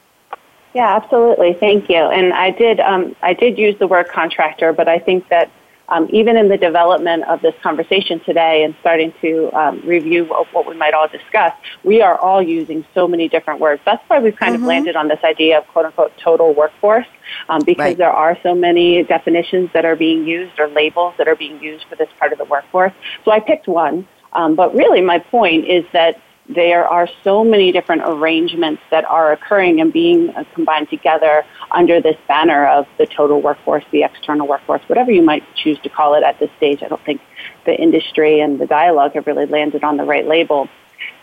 Yeah, 0.74 0.96
absolutely. 0.96 1.54
Thank 1.54 1.90
you. 1.90 1.98
And 1.98 2.34
I 2.34 2.50
did, 2.50 2.80
um, 2.80 3.16
I 3.22 3.34
did 3.34 3.60
use 3.60 3.78
the 3.78 3.86
word 3.86 4.10
contractor, 4.10 4.74
but 4.74 4.88
I 4.88 4.98
think 4.98 5.30
that 5.30 5.52
um, 5.90 6.08
even 6.12 6.38
in 6.38 6.50
the 6.50 6.58
development 6.58 7.24
of 7.26 7.42
this 7.42 7.56
conversation 7.64 8.20
today 8.22 8.64
and 8.64 8.76
starting 8.82 9.14
to 9.22 9.52
um, 9.58 9.82
review 9.86 10.26
what 10.52 10.68
we 10.68 10.76
might 10.76 10.94
all 10.94 11.08
discuss, 11.08 11.54
we 11.84 12.02
are 12.02 12.18
all 12.18 12.42
using 12.42 12.86
so 12.94 13.08
many 13.08 13.28
different 13.30 13.60
words. 13.60 13.82
That's 13.86 14.04
why 14.10 14.20
we've 14.20 14.36
kind 14.36 14.54
mm-hmm. 14.54 14.64
of 14.64 14.68
landed 14.68 14.96
on 14.96 15.08
this 15.08 15.20
idea 15.24 15.58
of 15.60 15.68
quote 15.68 15.86
unquote 15.86 16.14
total 16.18 16.54
workforce, 16.54 17.08
um, 17.50 17.62
because 17.66 17.80
right. 17.80 17.98
there 17.98 18.12
are 18.12 18.38
so 18.44 18.54
many 18.54 19.04
definitions 19.04 19.70
that 19.74 19.86
are 19.86 19.96
being 19.96 20.26
used 20.26 20.60
or 20.60 20.68
labels 20.68 21.14
that 21.18 21.28
are 21.28 21.36
being 21.36 21.62
used 21.62 21.86
for 21.86 21.96
this 21.96 22.10
part 22.20 22.32
of 22.32 22.38
the 22.38 22.46
workforce. 22.46 22.94
So 23.24 23.32
I 23.32 23.40
picked 23.40 23.68
one. 23.68 24.08
Um, 24.34 24.56
but 24.56 24.76
really, 24.76 25.02
my 25.02 25.20
point 25.20 25.66
is 25.66 25.86
that 25.94 26.22
there 26.50 26.88
are 26.88 27.08
so 27.24 27.44
many 27.44 27.72
different 27.72 28.04
arrangements 28.06 28.82
that 28.90 29.04
are 29.06 29.32
occurring 29.32 29.82
and 29.82 29.92
being 29.92 30.30
uh, 30.30 30.44
combined 30.54 30.90
together 30.90 31.46
under 31.72 32.00
this 32.02 32.16
banner 32.28 32.68
of 32.68 32.88
the 32.98 33.06
total 33.06 33.42
workforce, 33.42 33.84
the 33.92 34.04
external 34.04 34.48
workforce, 34.48 34.82
whatever 34.88 35.12
you 35.12 35.22
might 35.22 35.44
choose 35.56 35.78
to 35.80 35.90
call 35.90 36.14
it 36.14 36.24
at 36.24 36.40
this 36.40 36.50
stage. 36.58 36.82
I 36.84 36.88
don't 36.88 37.04
think 37.04 37.22
the 37.66 37.76
industry 37.76 38.40
and 38.40 38.60
the 38.60 38.66
dialogue 38.66 39.14
have 39.14 39.28
really 39.28 39.46
landed 39.46 39.84
on 39.84 39.98
the 39.98 40.04
right 40.04 40.26
label. 40.26 40.70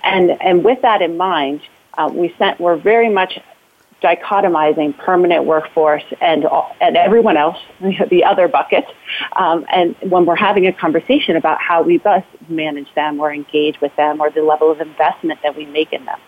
And, 0.02 0.30
and 0.42 0.62
with 0.62 0.82
that 0.82 1.00
in 1.00 1.16
mind, 1.16 1.62
uh, 1.96 2.10
we 2.12 2.34
sent, 2.36 2.60
we're 2.60 2.76
very 2.76 3.08
much 3.08 3.38
dichotomizing 4.02 4.96
permanent 4.98 5.44
workforce 5.44 6.04
and 6.20 6.46
and 6.80 6.96
everyone 6.96 7.36
else, 7.36 7.58
the 8.10 8.24
other 8.24 8.48
bucket. 8.48 8.84
Um, 9.34 9.64
and 9.72 9.96
when 10.00 10.26
we're 10.26 10.36
having 10.36 10.66
a 10.66 10.72
conversation 10.72 11.36
about 11.36 11.60
how 11.60 11.82
we 11.82 11.98
best 11.98 12.26
manage 12.48 12.92
them 12.94 13.20
or 13.20 13.32
engage 13.32 13.80
with 13.80 13.94
them 13.96 14.20
or 14.20 14.30
the 14.30 14.42
level 14.42 14.70
of 14.70 14.80
investment 14.80 15.40
that 15.42 15.56
we 15.56 15.66
make 15.66 15.92
in 15.92 16.04
them. 16.04 16.18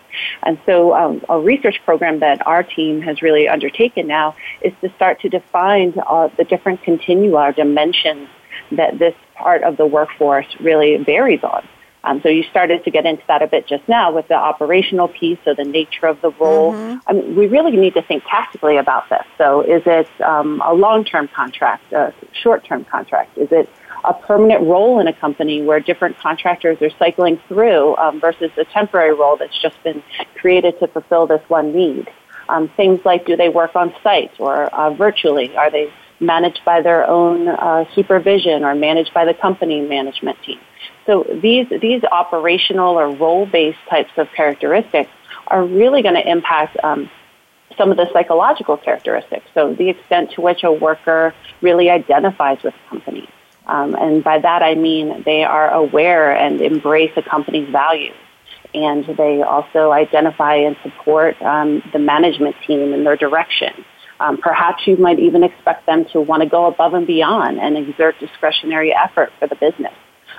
And 0.43 0.59
so 0.65 0.95
um, 0.95 1.23
a 1.29 1.39
research 1.39 1.79
program 1.85 2.19
that 2.19 2.45
our 2.47 2.63
team 2.63 3.01
has 3.01 3.21
really 3.21 3.47
undertaken 3.47 4.07
now 4.07 4.35
is 4.61 4.73
to 4.81 4.91
start 4.95 5.21
to 5.21 5.29
define 5.29 5.93
uh, 6.07 6.29
the 6.37 6.43
different 6.43 6.81
continua 6.83 7.53
dimensions 7.53 8.29
that 8.71 8.97
this 8.97 9.13
part 9.35 9.63
of 9.63 9.77
the 9.77 9.85
workforce 9.85 10.47
really 10.59 10.97
varies 10.97 11.43
on. 11.43 11.67
Um, 12.07 12.21
so 12.21 12.29
you 12.29 12.43
started 12.43 12.85
to 12.85 12.91
get 12.91 13.05
into 13.05 13.23
that 13.27 13.41
a 13.41 13.47
bit 13.47 13.67
just 13.67 13.85
now 13.89 14.13
with 14.13 14.29
the 14.29 14.35
operational 14.35 15.09
piece, 15.09 15.37
so 15.43 15.53
the 15.53 15.65
nature 15.65 16.05
of 16.05 16.21
the 16.21 16.31
role. 16.31 16.71
Mm-hmm. 16.71 16.99
I 17.05 17.13
mean, 17.13 17.35
we 17.35 17.47
really 17.47 17.75
need 17.75 17.95
to 17.95 18.01
think 18.01 18.23
tactically 18.29 18.77
about 18.77 19.09
this. 19.09 19.25
So 19.37 19.61
is 19.61 19.83
it 19.85 20.07
um, 20.21 20.61
a 20.65 20.73
long-term 20.73 21.27
contract, 21.35 21.91
a 21.91 22.13
short-term 22.31 22.85
contract? 22.85 23.37
Is 23.37 23.49
it 23.51 23.69
a 24.05 24.13
permanent 24.13 24.61
role 24.61 25.01
in 25.01 25.07
a 25.07 25.13
company 25.13 25.61
where 25.61 25.81
different 25.81 26.17
contractors 26.19 26.81
are 26.81 26.91
cycling 26.97 27.41
through 27.49 27.97
um, 27.97 28.21
versus 28.21 28.51
a 28.57 28.63
temporary 28.63 29.13
role 29.13 29.35
that's 29.35 29.61
just 29.61 29.81
been 29.83 30.01
created 30.35 30.79
to 30.79 30.87
fulfill 30.87 31.27
this 31.27 31.41
one 31.49 31.75
need? 31.75 32.09
Um, 32.47 32.69
things 32.69 33.01
like 33.03 33.25
do 33.25 33.35
they 33.35 33.49
work 33.49 33.75
on 33.75 33.93
site 34.01 34.31
or 34.39 34.67
uh, 34.67 34.93
virtually? 34.93 35.57
Are 35.57 35.69
they 35.69 35.91
managed 36.21 36.61
by 36.63 36.81
their 36.81 37.05
own 37.05 37.49
uh, 37.49 37.83
supervision 37.93 38.63
or 38.63 38.75
managed 38.75 39.13
by 39.13 39.25
the 39.25 39.33
company 39.33 39.81
management 39.81 40.41
team? 40.43 40.59
So 41.07 41.25
these, 41.41 41.67
these 41.81 42.03
operational 42.03 42.99
or 42.99 43.09
role-based 43.15 43.79
types 43.89 44.11
of 44.17 44.27
characteristics 44.35 45.09
are 45.47 45.65
really 45.65 46.03
going 46.03 46.15
to 46.15 46.29
impact 46.29 46.77
um, 46.83 47.09
some 47.77 47.91
of 47.91 47.97
the 47.97 48.07
psychological 48.11 48.75
characteristics. 48.77 49.45
So 49.53 49.73
the 49.73 49.89
extent 49.89 50.31
to 50.31 50.41
which 50.41 50.63
a 50.63 50.71
worker 50.71 51.33
really 51.61 51.89
identifies 51.89 52.61
with 52.61 52.73
the 52.73 52.89
company. 52.89 53.29
Um, 53.67 53.95
and 53.95 54.23
by 54.23 54.39
that 54.39 54.61
I 54.61 54.75
mean 54.75 55.23
they 55.25 55.43
are 55.43 55.71
aware 55.71 56.35
and 56.35 56.61
embrace 56.61 57.11
a 57.15 57.21
company's 57.21 57.69
values. 57.69 58.15
And 58.73 59.05
they 59.17 59.41
also 59.41 59.91
identify 59.91 60.55
and 60.55 60.75
support 60.83 61.41
um, 61.41 61.81
the 61.93 61.99
management 61.99 62.57
team 62.65 62.93
and 62.93 63.05
their 63.05 63.15
direction. 63.15 63.85
Um, 64.19 64.37
perhaps 64.37 64.85
you 64.85 64.97
might 64.97 65.19
even 65.19 65.43
expect 65.43 65.85
them 65.85 66.05
to 66.11 66.19
want 66.19 66.43
to 66.43 66.49
go 66.49 66.65
above 66.65 66.93
and 66.95 67.07
beyond 67.07 67.59
and 67.59 67.77
exert 67.77 68.19
discretionary 68.19 68.93
effort 68.93 69.31
for 69.39 69.47
the 69.47 69.55
business 69.55 69.93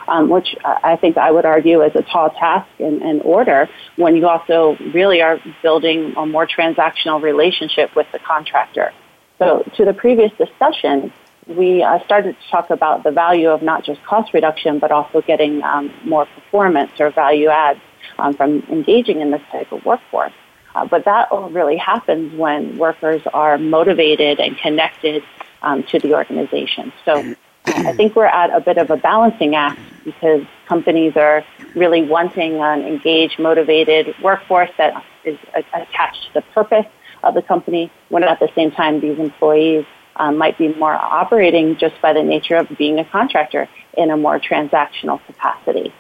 um, 0.09 0.28
which 0.28 0.56
I 0.64 0.96
think 0.96 1.16
I 1.16 1.30
would 1.30 1.44
argue 1.44 1.82
is 1.82 1.94
a 1.94 2.02
tall 2.02 2.30
task 2.30 2.68
in, 2.78 3.20
order 3.20 3.68
when 3.96 4.16
you 4.16 4.26
also 4.26 4.76
really 4.94 5.20
are 5.22 5.38
building 5.62 6.14
a 6.16 6.24
more 6.26 6.46
transactional 6.46 7.22
relationship 7.22 7.94
with 7.94 8.06
the 8.12 8.18
contractor. 8.18 8.92
So 9.38 9.62
to 9.76 9.84
the 9.84 9.92
previous 9.92 10.32
discussion, 10.38 11.12
we 11.46 11.82
uh, 11.82 12.04
started 12.04 12.36
to 12.40 12.50
talk 12.50 12.70
about 12.70 13.04
the 13.04 13.11
value 13.11 13.48
of 13.48 13.62
not 13.62 13.84
just 13.84 14.02
cost 14.04 14.34
reduction, 14.34 14.78
but 14.78 14.90
also 14.90 15.20
getting 15.22 15.62
um, 15.62 15.92
more 16.04 16.26
performance 16.26 16.92
or 17.00 17.11
value 17.11 17.48
adds 17.48 17.80
um, 18.18 18.34
from 18.34 18.62
engaging 18.70 19.20
in 19.20 19.30
this 19.30 19.42
type 19.50 19.70
of 19.72 19.84
workforce. 19.84 20.32
Uh, 20.74 20.86
but 20.86 21.04
that 21.04 21.28
really 21.50 21.76
happens 21.76 22.34
when 22.34 22.76
workers 22.78 23.22
are 23.32 23.59
motivated 23.59 24.38
and 24.38 24.56
connected 24.59 25.22
um, 25.62 25.82
to 25.84 25.98
the 25.98 26.14
organization. 26.14 26.92
So 27.04 27.34
I 27.76 27.92
think 27.92 28.16
we're 28.16 28.26
at 28.26 28.50
a 28.50 28.60
bit 28.60 28.78
of 28.78 28.90
a 28.90 28.96
balancing 28.96 29.54
act 29.54 29.80
because 30.04 30.44
companies 30.66 31.16
are 31.16 31.44
really 31.74 32.02
wanting 32.02 32.60
an 32.60 32.82
engaged, 32.82 33.38
motivated 33.38 34.14
workforce 34.22 34.70
that 34.78 35.04
is 35.24 35.38
attached 35.54 36.28
to 36.28 36.34
the 36.34 36.42
purpose 36.52 36.86
of 37.22 37.34
the 37.34 37.42
company, 37.42 37.90
when 38.08 38.22
at 38.22 38.38
the 38.38 38.48
same 38.54 38.70
time 38.70 39.00
these 39.00 39.18
employees 39.18 39.84
um, 40.16 40.36
might 40.36 40.56
be 40.56 40.68
more 40.74 40.94
operating 40.94 41.76
just 41.76 42.00
by 42.00 42.12
the 42.12 42.22
nature 42.22 42.56
of 42.56 42.68
being 42.76 42.98
a 42.98 43.04
contractor 43.04 43.68
in 43.96 44.10
a 44.10 44.16
more 44.16 44.38
transactional 44.38 45.24
capacity. 45.26 45.92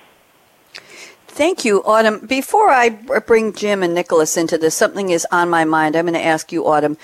Thank 1.38 1.64
you, 1.64 1.84
Autumn. 1.84 2.26
Before 2.26 2.68
I 2.68 2.88
bring 2.88 3.52
Jim 3.52 3.84
and 3.84 3.94
Nicholas 3.94 4.36
into 4.36 4.58
this, 4.58 4.74
something 4.74 5.10
is 5.10 5.24
on 5.30 5.48
my 5.48 5.64
mind. 5.64 5.94
I'm 5.94 6.06
going 6.06 6.14
to 6.14 6.24
ask 6.24 6.50
you, 6.50 6.66
Autumn. 6.66 6.96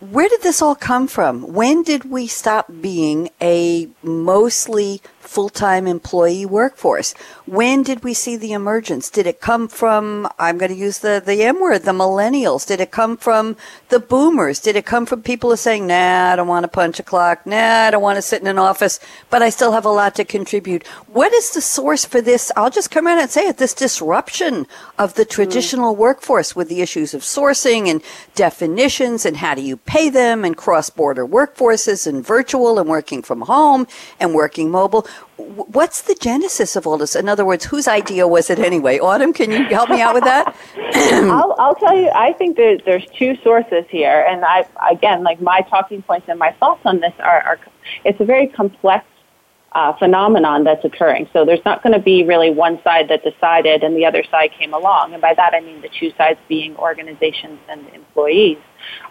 Where 0.00 0.28
did 0.28 0.42
this 0.42 0.60
all 0.60 0.74
come 0.74 1.08
from? 1.08 1.54
When 1.54 1.82
did 1.82 2.10
we 2.10 2.26
stop 2.26 2.66
being 2.82 3.30
a 3.40 3.88
mostly 4.02 5.00
full-time 5.26 5.86
employee 5.86 6.46
workforce. 6.46 7.14
When 7.46 7.82
did 7.82 8.04
we 8.04 8.14
see 8.14 8.36
the 8.36 8.52
emergence? 8.52 9.10
Did 9.10 9.26
it 9.26 9.40
come 9.40 9.68
from, 9.68 10.28
I'm 10.38 10.58
going 10.58 10.72
to 10.72 10.76
use 10.76 10.98
the, 11.00 11.22
the 11.24 11.42
M 11.42 11.60
word, 11.60 11.82
the 11.82 11.92
millennials? 11.92 12.66
Did 12.66 12.80
it 12.80 12.90
come 12.90 13.16
from 13.16 13.56
the 13.88 14.00
boomers? 14.00 14.60
Did 14.60 14.76
it 14.76 14.86
come 14.86 15.06
from 15.06 15.22
people 15.22 15.50
who 15.50 15.54
are 15.54 15.58
saying, 15.58 15.86
nah, 15.86 16.32
I 16.32 16.36
don't 16.36 16.48
want 16.48 16.64
to 16.64 16.68
punch 16.68 16.98
a 17.00 17.02
clock. 17.02 17.46
Nah, 17.46 17.86
I 17.86 17.90
don't 17.90 18.02
want 18.02 18.16
to 18.16 18.22
sit 18.22 18.40
in 18.42 18.48
an 18.48 18.58
office, 18.58 19.00
but 19.30 19.42
I 19.42 19.50
still 19.50 19.72
have 19.72 19.84
a 19.84 19.90
lot 19.90 20.14
to 20.16 20.24
contribute. 20.24 20.86
What 21.06 21.32
is 21.32 21.50
the 21.50 21.60
source 21.60 22.04
for 22.04 22.20
this? 22.20 22.52
I'll 22.56 22.70
just 22.70 22.90
come 22.90 23.06
out 23.06 23.18
and 23.18 23.30
say 23.30 23.46
it, 23.46 23.58
this 23.58 23.74
disruption 23.74 24.66
of 24.98 25.14
the 25.14 25.24
traditional 25.24 25.94
mm. 25.94 25.98
workforce 25.98 26.54
with 26.54 26.68
the 26.68 26.80
issues 26.80 27.14
of 27.14 27.22
sourcing 27.22 27.88
and 27.88 28.02
definitions 28.34 29.26
and 29.26 29.38
how 29.38 29.54
do 29.54 29.62
you 29.62 29.76
pay 29.76 30.08
them 30.08 30.44
and 30.44 30.56
cross-border 30.56 31.26
workforces 31.26 32.06
and 32.06 32.24
virtual 32.24 32.78
and 32.78 32.88
working 32.88 33.22
from 33.22 33.42
home 33.42 33.86
and 34.20 34.34
working 34.34 34.70
mobile 34.70 35.06
what's 35.36 36.02
the 36.02 36.14
genesis 36.14 36.76
of 36.76 36.86
all 36.86 36.98
this? 36.98 37.14
In 37.14 37.28
other 37.28 37.44
words, 37.44 37.64
whose 37.64 37.86
idea 37.86 38.26
was 38.26 38.50
it 38.50 38.58
anyway? 38.58 38.98
Autumn, 38.98 39.32
can 39.32 39.50
you 39.50 39.64
help 39.64 39.90
me 39.90 40.00
out 40.00 40.14
with 40.14 40.24
that? 40.24 40.54
I'll, 40.94 41.54
I'll 41.58 41.74
tell 41.74 41.96
you. 41.96 42.08
I 42.10 42.32
think 42.32 42.56
there's 42.56 42.80
there's 42.84 43.06
two 43.18 43.36
sources 43.42 43.84
here, 43.90 44.24
and 44.28 44.44
I 44.44 44.66
again, 44.90 45.22
like 45.22 45.40
my 45.40 45.60
talking 45.68 46.02
points 46.02 46.28
and 46.28 46.38
my 46.38 46.52
thoughts 46.52 46.80
on 46.84 47.00
this 47.00 47.12
are, 47.18 47.42
are 47.42 47.60
it's 48.04 48.20
a 48.20 48.24
very 48.24 48.46
complex 48.46 49.04
uh, 49.72 49.92
phenomenon 49.98 50.64
that's 50.64 50.84
occurring. 50.84 51.28
So 51.32 51.44
there's 51.44 51.64
not 51.66 51.82
going 51.82 51.92
to 51.92 51.98
be 51.98 52.24
really 52.24 52.50
one 52.50 52.82
side 52.82 53.08
that 53.08 53.22
decided 53.22 53.82
and 53.82 53.94
the 53.94 54.06
other 54.06 54.24
side 54.30 54.52
came 54.52 54.72
along, 54.72 55.12
and 55.12 55.20
by 55.20 55.34
that 55.34 55.52
I 55.52 55.60
mean 55.60 55.82
the 55.82 55.90
two 55.90 56.12
sides 56.16 56.40
being 56.48 56.76
organizations 56.76 57.58
and 57.68 57.86
employees. 57.94 58.58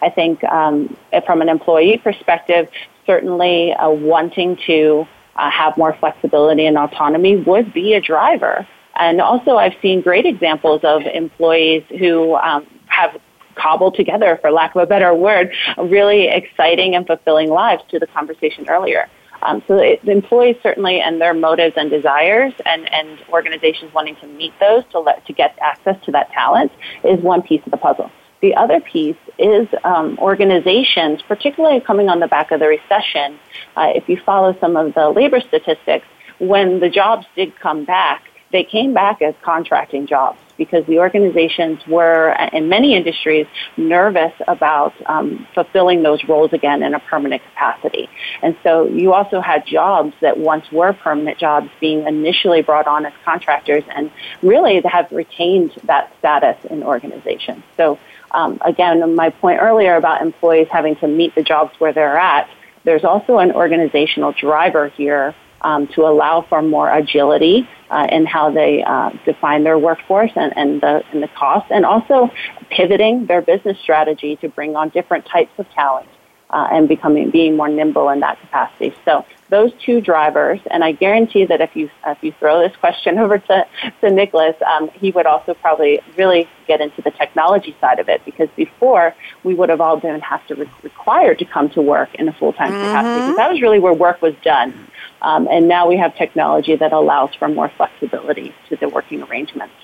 I 0.02 0.10
think 0.10 0.42
um, 0.44 0.96
from 1.24 1.40
an 1.40 1.48
employee 1.48 1.98
perspective, 1.98 2.68
certainly 3.06 3.72
uh, 3.74 3.90
wanting 3.90 4.58
to 4.66 5.06
uh, 5.38 5.50
have 5.50 5.76
more 5.76 5.96
flexibility 5.98 6.66
and 6.66 6.76
autonomy 6.76 7.36
would 7.36 7.72
be 7.72 7.94
a 7.94 8.00
driver. 8.00 8.66
And 8.98 9.20
also, 9.20 9.56
I've 9.56 9.74
seen 9.82 10.00
great 10.00 10.24
examples 10.24 10.80
of 10.82 11.02
employees 11.02 11.82
who 11.98 12.34
um, 12.36 12.66
have 12.86 13.20
cobbled 13.54 13.94
together, 13.94 14.38
for 14.40 14.50
lack 14.50 14.74
of 14.74 14.82
a 14.82 14.86
better 14.86 15.14
word, 15.14 15.54
really 15.78 16.28
exciting 16.28 16.94
and 16.94 17.06
fulfilling 17.06 17.50
lives 17.50 17.82
to 17.90 17.98
the 17.98 18.06
conversation 18.06 18.68
earlier. 18.68 19.08
Um, 19.42 19.62
so 19.68 19.76
the, 19.76 19.98
the 20.02 20.12
employees 20.12 20.56
certainly 20.62 21.00
and 21.00 21.20
their 21.20 21.34
motives 21.34 21.74
and 21.76 21.90
desires 21.90 22.52
and, 22.64 22.90
and 22.92 23.18
organizations 23.28 23.92
wanting 23.92 24.16
to 24.16 24.26
meet 24.26 24.52
those 24.60 24.82
to, 24.92 25.00
let, 25.00 25.26
to 25.26 25.32
get 25.32 25.58
access 25.60 25.96
to 26.04 26.12
that 26.12 26.30
talent 26.32 26.72
is 27.04 27.20
one 27.20 27.42
piece 27.42 27.60
of 27.64 27.70
the 27.70 27.76
puzzle. 27.76 28.10
The 28.46 28.54
other 28.54 28.78
piece 28.78 29.16
is 29.40 29.66
um, 29.82 30.16
organizations, 30.20 31.20
particularly 31.20 31.80
coming 31.80 32.08
on 32.08 32.20
the 32.20 32.28
back 32.28 32.52
of 32.52 32.60
the 32.60 32.68
recession. 32.68 33.40
Uh, 33.76 33.90
if 33.92 34.08
you 34.08 34.20
follow 34.24 34.56
some 34.60 34.76
of 34.76 34.94
the 34.94 35.10
labor 35.10 35.40
statistics, 35.40 36.06
when 36.38 36.78
the 36.78 36.88
jobs 36.88 37.26
did 37.34 37.58
come 37.58 37.84
back, 37.84 38.22
they 38.52 38.62
came 38.62 38.94
back 38.94 39.20
as 39.20 39.34
contracting 39.42 40.06
jobs 40.06 40.38
because 40.56 40.86
the 40.86 40.98
organizations 41.00 41.84
were, 41.86 42.30
in 42.52 42.68
many 42.68 42.94
industries, 42.94 43.46
nervous 43.76 44.32
about 44.46 44.94
um, 45.06 45.46
fulfilling 45.54 46.02
those 46.02 46.22
roles 46.24 46.52
again 46.52 46.82
in 46.82 46.94
a 46.94 47.00
permanent 47.00 47.42
capacity. 47.42 48.08
And 48.42 48.56
so 48.62 48.86
you 48.86 49.12
also 49.12 49.40
had 49.40 49.66
jobs 49.66 50.14
that 50.20 50.38
once 50.38 50.70
were 50.70 50.92
permanent 50.92 51.38
jobs 51.38 51.68
being 51.80 52.06
initially 52.06 52.62
brought 52.62 52.86
on 52.86 53.04
as 53.04 53.12
contractors 53.24 53.84
and 53.94 54.10
really 54.42 54.80
have 54.82 55.10
retained 55.10 55.72
that 55.84 56.12
status 56.20 56.56
in 56.70 56.82
organizations. 56.82 57.62
So 57.76 57.98
um, 58.30 58.58
again, 58.64 59.14
my 59.14 59.30
point 59.30 59.60
earlier 59.60 59.96
about 59.96 60.22
employees 60.22 60.68
having 60.70 60.96
to 60.96 61.08
meet 61.08 61.34
the 61.34 61.42
jobs 61.42 61.72
where 61.78 61.92
they're 61.92 62.18
at, 62.18 62.48
there's 62.84 63.04
also 63.04 63.38
an 63.38 63.52
organizational 63.52 64.32
driver 64.32 64.88
here 64.88 65.34
um, 65.62 65.88
to 65.88 66.02
allow 66.02 66.42
for 66.42 66.62
more 66.62 66.90
agility 66.90 67.68
uh, 67.90 68.06
in 68.10 68.26
how 68.26 68.50
they 68.50 68.82
uh, 68.84 69.10
define 69.24 69.64
their 69.64 69.78
workforce 69.78 70.30
and, 70.36 70.56
and, 70.56 70.80
the, 70.80 71.02
and 71.12 71.22
the 71.22 71.28
cost, 71.28 71.66
and 71.70 71.84
also 71.84 72.30
pivoting 72.70 73.26
their 73.26 73.42
business 73.42 73.78
strategy 73.80 74.36
to 74.36 74.48
bring 74.48 74.76
on 74.76 74.88
different 74.90 75.24
types 75.26 75.52
of 75.58 75.68
talent 75.70 76.08
uh, 76.50 76.68
and 76.70 76.88
becoming 76.88 77.30
being 77.30 77.56
more 77.56 77.68
nimble 77.68 78.08
in 78.10 78.20
that 78.20 78.40
capacity. 78.40 78.94
So 79.04 79.24
those 79.48 79.72
two 79.84 80.00
drivers, 80.00 80.60
and 80.70 80.82
I 80.82 80.92
guarantee 80.92 81.44
that 81.46 81.60
if 81.60 81.76
you 81.76 81.90
if 82.06 82.22
you 82.22 82.32
throw 82.38 82.60
this 82.60 82.76
question 82.76 83.18
over 83.22 83.38
to 83.38 83.66
to 84.00 84.10
Nicholas, 84.10 84.56
um, 84.74 84.88
he 84.90 85.10
would 85.10 85.26
also 85.26 85.54
probably 85.54 86.00
really 86.16 86.48
get 86.66 86.80
into 86.80 87.00
the 87.02 87.10
technology 87.10 87.76
side 87.80 87.98
of 88.00 88.08
it 88.08 88.24
because 88.24 88.48
before 88.56 89.14
we 89.44 89.54
would 89.54 89.68
have 89.68 89.80
all 89.80 89.96
been 89.96 90.20
have 90.20 90.44
to 90.48 90.54
re- 90.54 90.70
required 90.82 91.38
to 91.38 91.44
come 91.44 91.70
to 91.70 91.80
work 91.80 92.14
in 92.16 92.28
a 92.28 92.32
full 92.32 92.52
time 92.52 92.72
mm-hmm. 92.72 92.82
capacity 92.82 93.20
because 93.20 93.36
that 93.36 93.50
was 93.50 93.60
really 93.62 93.78
where 93.78 93.94
work 93.94 94.20
was 94.20 94.34
done, 94.42 94.88
um, 95.22 95.48
and 95.50 95.68
now 95.68 95.86
we 95.88 95.96
have 95.96 96.14
technology 96.16 96.76
that 96.76 96.92
allows 96.92 97.34
for 97.34 97.48
more 97.48 97.70
flexibility 97.76 98.54
to 98.68 98.76
the 98.76 98.88
working 98.88 99.22
arrangements. 99.22 99.74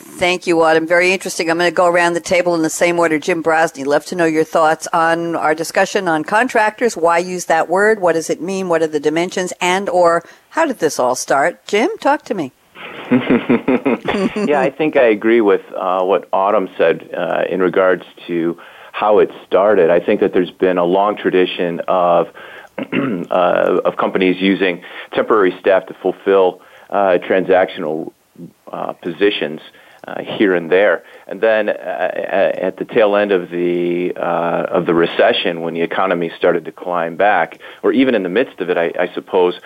Thank 0.00 0.46
you, 0.46 0.60
Autumn. 0.62 0.86
Very 0.86 1.12
interesting. 1.12 1.50
I'm 1.50 1.58
going 1.58 1.70
to 1.70 1.74
go 1.74 1.86
around 1.86 2.14
the 2.14 2.20
table 2.20 2.54
in 2.54 2.62
the 2.62 2.70
same 2.70 2.98
order. 2.98 3.18
Jim 3.18 3.42
Brozny, 3.42 3.84
love 3.84 4.04
to 4.06 4.14
know 4.14 4.24
your 4.24 4.44
thoughts 4.44 4.88
on 4.92 5.36
our 5.36 5.54
discussion 5.54 6.08
on 6.08 6.24
contractors. 6.24 6.96
Why 6.96 7.18
use 7.18 7.46
that 7.46 7.68
word? 7.68 8.00
What 8.00 8.14
does 8.14 8.30
it 8.30 8.40
mean? 8.40 8.68
What 8.68 8.82
are 8.82 8.86
the 8.86 9.00
dimensions? 9.00 9.52
And 9.60 9.88
or 9.88 10.24
how 10.50 10.66
did 10.66 10.78
this 10.78 10.98
all 10.98 11.14
start? 11.14 11.66
Jim, 11.66 11.90
talk 11.98 12.22
to 12.26 12.34
me. 12.34 12.52
yeah, 13.10 14.60
I 14.60 14.72
think 14.76 14.96
I 14.96 15.04
agree 15.04 15.40
with 15.40 15.62
uh, 15.76 16.02
what 16.02 16.28
Autumn 16.32 16.68
said 16.78 17.10
uh, 17.14 17.44
in 17.48 17.60
regards 17.60 18.04
to 18.26 18.58
how 18.92 19.18
it 19.18 19.30
started. 19.46 19.90
I 19.90 20.00
think 20.00 20.20
that 20.20 20.32
there's 20.32 20.50
been 20.50 20.78
a 20.78 20.84
long 20.84 21.16
tradition 21.16 21.80
of 21.88 22.28
uh, 22.78 23.80
of 23.84 23.96
companies 23.96 24.40
using 24.40 24.82
temporary 25.12 25.56
staff 25.60 25.86
to 25.86 25.94
fulfill 25.94 26.62
uh, 26.90 27.18
transactional 27.22 28.12
uh, 28.72 28.92
positions 28.94 29.60
uh, 30.06 30.22
here 30.22 30.54
and 30.54 30.70
there. 30.70 31.04
And 31.26 31.40
then 31.40 31.68
uh, 31.68 31.72
at 31.72 32.76
the 32.76 32.84
tail 32.84 33.16
end 33.16 33.32
of 33.32 33.50
the 33.50 34.12
uh, 34.16 34.66
of 34.68 34.86
the 34.86 34.94
recession, 34.94 35.60
when 35.60 35.74
the 35.74 35.82
economy 35.82 36.30
started 36.36 36.64
to 36.64 36.72
climb 36.72 37.16
back, 37.16 37.58
or 37.82 37.92
even 37.92 38.14
in 38.14 38.22
the 38.22 38.28
midst 38.28 38.60
of 38.60 38.70
it, 38.70 38.76
I, 38.76 38.92
I 38.98 39.12
suppose 39.14 39.60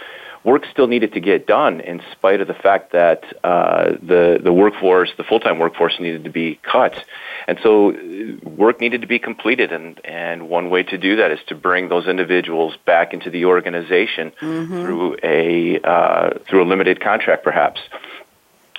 work 0.45 0.67
still 0.71 0.87
needed 0.87 1.15
to 1.15 1.21
get 1.21 1.47
done 1.47 1.81
in 1.81 2.03
spite 2.13 2.41
of 2.41 2.47
the 2.47 2.55
fact 2.55 2.93
that 2.93 3.25
uh, 3.43 3.93
the 4.03 4.39
the 4.43 4.53
workforce, 4.53 5.11
the 5.17 5.25
full 5.25 5.41
time 5.41 5.59
workforce, 5.59 5.99
needed 5.99 6.25
to 6.25 6.31
be 6.31 6.61
cut, 6.63 7.03
and 7.49 7.59
so 7.63 7.91
uh, 7.93 8.49
work 8.49 8.81
needed 8.81 9.01
to 9.01 9.07
be 9.07 9.19
completed. 9.19 9.73
and 9.73 10.01
And 10.05 10.49
one 10.49 10.71
way 10.71 10.83
to 10.85 10.99
do 10.99 11.17
that 11.17 11.31
is 11.31 11.41
to 11.47 11.55
bring 11.55 11.89
those 11.89 12.07
individuals 12.07 12.77
back 12.85 13.15
into 13.15 13.31
the 13.31 13.47
organization 13.47 14.33
mm-hmm. 14.41 14.83
through 14.83 15.17
a 15.23 15.81
uh, 15.81 16.39
through 16.47 16.63
a 16.63 16.67
limited 16.67 17.01
contract, 17.01 17.43
perhaps 17.43 17.81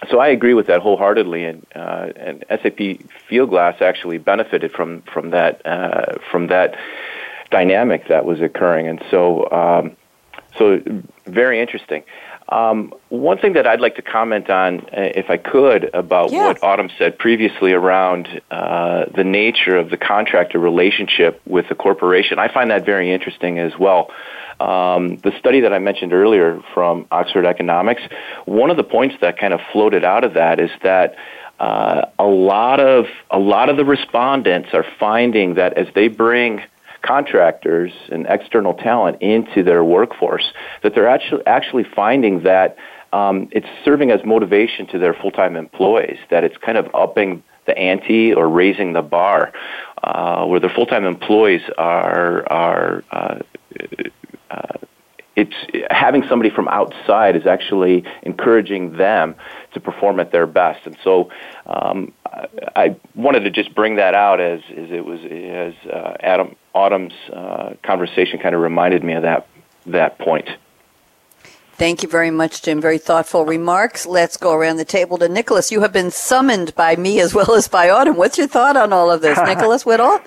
so 0.10 0.20
I 0.20 0.28
agree 0.28 0.54
with 0.54 0.68
that 0.68 0.82
wholeheartedly, 0.82 1.46
and 1.46 1.66
uh, 1.76 2.10
and 2.16 2.46
SAP 2.50 3.00
Fieldglass 3.30 3.82
actually 3.82 4.18
benefited 4.18 4.72
from 4.72 5.02
from 5.04 5.32
that 5.32 5.66
uh, 5.66 6.18
from 6.32 6.48
that 6.48 6.76
dynamic 7.52 8.08
that 8.08 8.26
was 8.26 8.42
occurring, 8.42 8.88
and 8.88 9.04
so 9.10 9.50
um, 9.52 9.98
so 10.58 10.82
very 11.26 11.60
interesting. 11.60 12.04
Um, 12.50 12.94
one 13.10 13.40
thing 13.40 13.54
that 13.54 13.66
I'd 13.66 13.82
like 13.82 13.96
to 13.96 14.04
comment 14.04 14.52
on, 14.52 14.82
uh, 14.82 14.88
if 15.16 15.32
I 15.32 15.38
could, 15.38 15.90
about 15.96 16.32
yeah. 16.32 16.46
what 16.48 16.64
Autumn 16.64 16.92
said 16.98 17.18
previously 17.18 17.74
around 17.74 18.42
uh, 18.52 19.06
the 19.16 19.24
nature 19.24 19.76
of 19.78 19.90
the 19.90 19.98
contractor 19.98 20.60
relationship 20.60 21.42
with 21.48 21.68
the 21.70 21.76
corporation, 21.76 22.38
I 22.38 22.54
find 22.54 22.70
that 22.70 22.86
very 22.86 23.12
interesting 23.12 23.58
as 23.58 23.74
well. 23.80 24.12
Um, 24.60 25.18
the 25.18 25.34
study 25.40 25.62
that 25.62 25.74
I 25.74 25.80
mentioned 25.80 26.14
earlier 26.14 26.62
from 26.74 27.06
Oxford 27.12 27.46
Economics, 27.46 28.02
one 28.46 28.70
of 28.70 28.78
the 28.78 28.84
points 28.84 29.16
that 29.22 29.38
kind 29.38 29.54
of 29.54 29.60
floated 29.72 30.04
out 30.04 30.24
of 30.24 30.34
that 30.36 30.60
is 30.60 30.72
that 30.84 31.16
uh, 31.60 32.06
a 32.20 32.26
lot 32.26 32.80
of 32.80 33.06
a 33.32 33.40
lot 33.40 33.70
of 33.70 33.78
the 33.78 33.86
respondents 33.86 34.70
are 34.74 34.86
finding 35.00 35.56
that 35.56 35.74
as 35.74 35.88
they 35.96 36.08
bring 36.08 36.62
contractors 37.02 37.92
and 38.12 38.26
external 38.28 38.74
talent 38.74 39.22
into 39.22 39.64
their 39.64 39.84
workforce, 39.84 40.52
that 40.84 40.96
they're 40.96 41.08
actually 41.08 41.46
actually 41.46 41.84
finding 41.84 42.44
that 42.44 42.78
um, 43.14 43.48
it's 43.52 43.68
serving 43.86 44.12
as 44.12 44.24
motivation 44.26 44.88
to 44.88 45.00
their 45.00 45.14
full-time 45.14 45.56
employees. 45.56 46.18
That 46.30 46.44
it's 46.44 46.58
kind 46.58 46.78
of 46.78 46.90
upping 46.94 47.44
the 47.66 47.78
ante 47.78 48.34
or 48.34 48.50
raising 48.50 48.94
the 48.94 49.02
bar, 49.02 49.54
uh, 50.04 50.46
where 50.46 50.60
their 50.60 50.70
full-time 50.70 51.06
employees 51.06 51.62
are 51.78 52.46
are 52.52 53.04
uh, 53.12 53.40
uh, 54.52 54.78
it's 55.36 55.54
having 55.90 56.24
somebody 56.28 56.50
from 56.50 56.68
outside 56.70 57.36
is 57.36 57.46
actually 57.46 58.06
encouraging 58.24 58.96
them 58.98 59.36
to 59.74 59.80
perform 59.80 60.20
at 60.20 60.32
their 60.32 60.48
best. 60.48 60.86
And 60.86 60.98
so 61.04 61.30
um, 61.66 62.14
I 62.76 62.96
wanted 63.16 63.42
to 63.42 63.52
just 63.52 63.76
bring 63.76 63.98
that 63.98 64.14
out 64.14 64.40
as, 64.40 64.62
as 64.70 64.92
it 64.92 65.06
was 65.06 65.20
as 65.26 65.92
uh, 65.92 66.16
Adam 66.22 66.56
Autumn's 66.74 67.14
uh, 67.34 67.74
conversation 67.84 68.40
kind 68.40 68.56
of 68.56 68.62
reminded 68.62 69.04
me 69.04 69.14
of 69.14 69.24
that 69.24 69.48
that 69.88 70.18
point. 70.18 70.50
Thank 71.74 72.04
you 72.04 72.10
very 72.10 72.32
much, 72.32 72.62
Jim. 72.62 72.80
Very 72.80 72.98
thoughtful 72.98 73.44
remarks. 73.44 74.06
Let's 74.06 74.38
go 74.38 74.54
around 74.54 74.78
the 74.78 74.86
table 74.86 75.18
to 75.18 75.28
Nicholas. 75.28 75.72
You 75.72 75.82
have 75.82 75.92
been 75.92 76.10
summoned 76.10 76.74
by 76.74 76.96
me 76.96 77.20
as 77.20 77.34
well 77.34 77.54
as 77.54 77.68
by 77.68 77.90
Autumn. 77.90 78.16
What's 78.16 78.38
your 78.38 78.48
thought 78.48 78.78
on 78.78 78.94
all 78.94 79.12
of 79.12 79.22
this, 79.22 79.38
Nicholas 79.46 79.84
Whittall? 79.84 80.26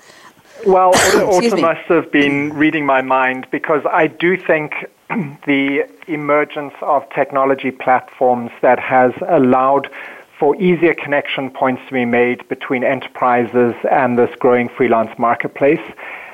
Well, 0.65 0.91
Autumn 1.15 1.61
must 1.61 1.85
have 1.87 2.11
been 2.11 2.53
reading 2.53 2.85
my 2.85 3.01
mind 3.01 3.47
because 3.51 3.81
I 3.91 4.07
do 4.07 4.37
think 4.37 4.73
the 5.09 5.89
emergence 6.07 6.73
of 6.81 7.09
technology 7.11 7.71
platforms 7.71 8.51
that 8.61 8.79
has 8.79 9.11
allowed 9.27 9.89
for 10.37 10.55
easier 10.61 10.93
connection 10.93 11.49
points 11.49 11.81
to 11.87 11.93
be 11.93 12.05
made 12.05 12.47
between 12.47 12.83
enterprises 12.83 13.75
and 13.91 14.17
this 14.17 14.33
growing 14.39 14.69
freelance 14.69 15.11
marketplace 15.17 15.81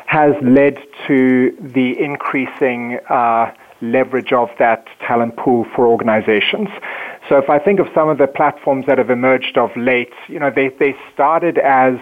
has 0.06 0.36
led 0.42 0.78
to 1.08 1.56
the 1.60 2.00
increasing 2.00 3.00
uh, 3.10 3.52
leverage 3.82 4.32
of 4.32 4.50
that 4.60 4.88
talent 5.00 5.36
pool 5.36 5.66
for 5.76 5.88
organizations. 5.88 6.70
So 7.28 7.38
if 7.38 7.50
I 7.50 7.60
think 7.60 7.80
of 7.80 7.88
some 7.94 8.10
of 8.10 8.18
the 8.18 8.28
platforms 8.28 8.86
that 8.86 8.98
have 9.00 9.10
emerged 9.10 9.58
of 9.58 9.76
late, 9.76 10.14
you 10.28 10.40
know, 10.40 10.52
they, 10.52 10.70
they 10.70 10.96
started 11.14 11.58
as 11.58 11.98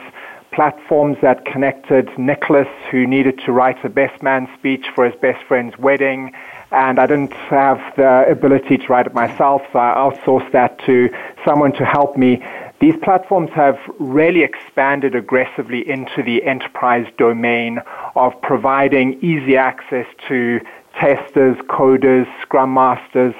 platforms 0.54 1.18
that 1.22 1.46
connected 1.46 2.10
Nicholas, 2.18 2.68
who 2.92 3.06
needed 3.08 3.40
to 3.46 3.52
write 3.52 3.84
a 3.84 3.90
best 3.90 4.22
man 4.22 4.48
speech 4.58 4.86
for 4.94 5.06
his 5.06 5.20
best 5.20 5.44
friend's 5.46 5.78
wedding, 5.78 6.34
and 6.72 7.00
I 7.00 7.06
didn't 7.06 7.34
have 7.34 7.80
the 7.96 8.26
ability 8.30 8.78
to 8.78 8.88
write 8.88 9.08
it 9.08 9.14
myself, 9.14 9.62
so 9.72 9.80
I 9.80 9.94
outsourced 9.96 10.52
that 10.52 10.80
to 10.86 11.10
someone 11.46 11.74
to 11.74 11.86
help 11.86 12.18
me. 12.18 12.44
These 12.80 12.96
platforms 13.02 13.50
have 13.52 13.80
really 14.00 14.44
expanded 14.44 15.16
aggressively 15.16 15.88
into 15.90 16.22
the 16.24 16.44
enterprise 16.44 17.08
domain 17.18 17.80
of 18.16 18.40
providing 18.42 19.20
easy 19.22 19.56
access 19.56 20.06
to 20.28 20.60
testers, 21.00 21.58
coders, 21.68 22.28
scrum 22.42 22.74
masters. 22.74 23.34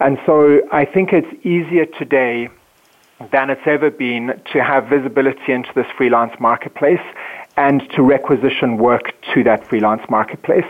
And 0.00 0.18
so 0.26 0.60
I 0.72 0.84
think 0.84 1.12
it's 1.12 1.32
easier 1.44 1.86
today 1.86 2.48
than 3.32 3.50
it's 3.50 3.66
ever 3.66 3.90
been 3.90 4.40
to 4.52 4.62
have 4.62 4.88
visibility 4.88 5.52
into 5.52 5.70
this 5.74 5.86
freelance 5.96 6.32
marketplace 6.40 7.04
and 7.56 7.82
to 7.90 8.02
requisition 8.02 8.78
work 8.78 9.12
to 9.34 9.44
that 9.44 9.66
freelance 9.68 10.02
marketplace. 10.08 10.64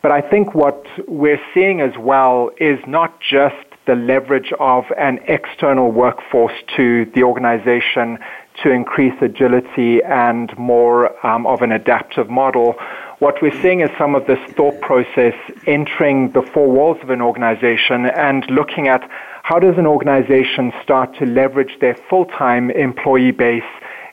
But 0.00 0.12
I 0.12 0.20
think 0.20 0.54
what 0.54 0.86
we're 1.08 1.40
seeing 1.52 1.80
as 1.80 1.96
well 1.98 2.50
is 2.58 2.78
not 2.86 3.20
just 3.20 3.56
the 3.86 3.96
leverage 3.96 4.52
of 4.60 4.84
an 4.96 5.18
external 5.26 5.90
workforce 5.90 6.52
to 6.76 7.06
the 7.14 7.24
organization 7.24 8.18
to 8.62 8.70
increase 8.70 9.14
agility 9.20 10.02
and 10.02 10.56
more 10.58 11.26
um, 11.26 11.46
of 11.46 11.62
an 11.62 11.72
adaptive 11.72 12.28
model. 12.28 12.74
What 13.18 13.40
we're 13.42 13.60
seeing 13.62 13.80
is 13.80 13.90
some 13.98 14.14
of 14.14 14.26
this 14.26 14.38
thought 14.52 14.80
process 14.80 15.34
entering 15.66 16.32
the 16.32 16.42
four 16.42 16.70
walls 16.70 16.98
of 17.02 17.10
an 17.10 17.22
organization 17.22 18.06
and 18.06 18.48
looking 18.50 18.88
at 18.88 19.08
how 19.48 19.58
does 19.58 19.78
an 19.78 19.86
organization 19.86 20.74
start 20.82 21.16
to 21.16 21.24
leverage 21.24 21.74
their 21.80 21.94
full-time 22.10 22.70
employee 22.70 23.30
base 23.30 23.62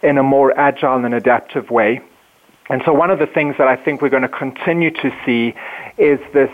in 0.02 0.18
a 0.18 0.24
more 0.24 0.58
agile 0.58 1.04
and 1.04 1.14
adaptive 1.14 1.70
way. 1.70 2.00
And 2.70 2.82
so 2.86 2.94
one 2.94 3.12
of 3.12 3.20
the 3.20 3.26
things 3.28 3.56
that 3.58 3.68
I 3.68 3.76
think 3.76 4.02
we're 4.02 4.16
going 4.18 4.22
to 4.22 4.30
continue 4.30 4.92
to 4.92 5.12
see 5.26 5.54
is 5.98 6.22
this 6.32 6.50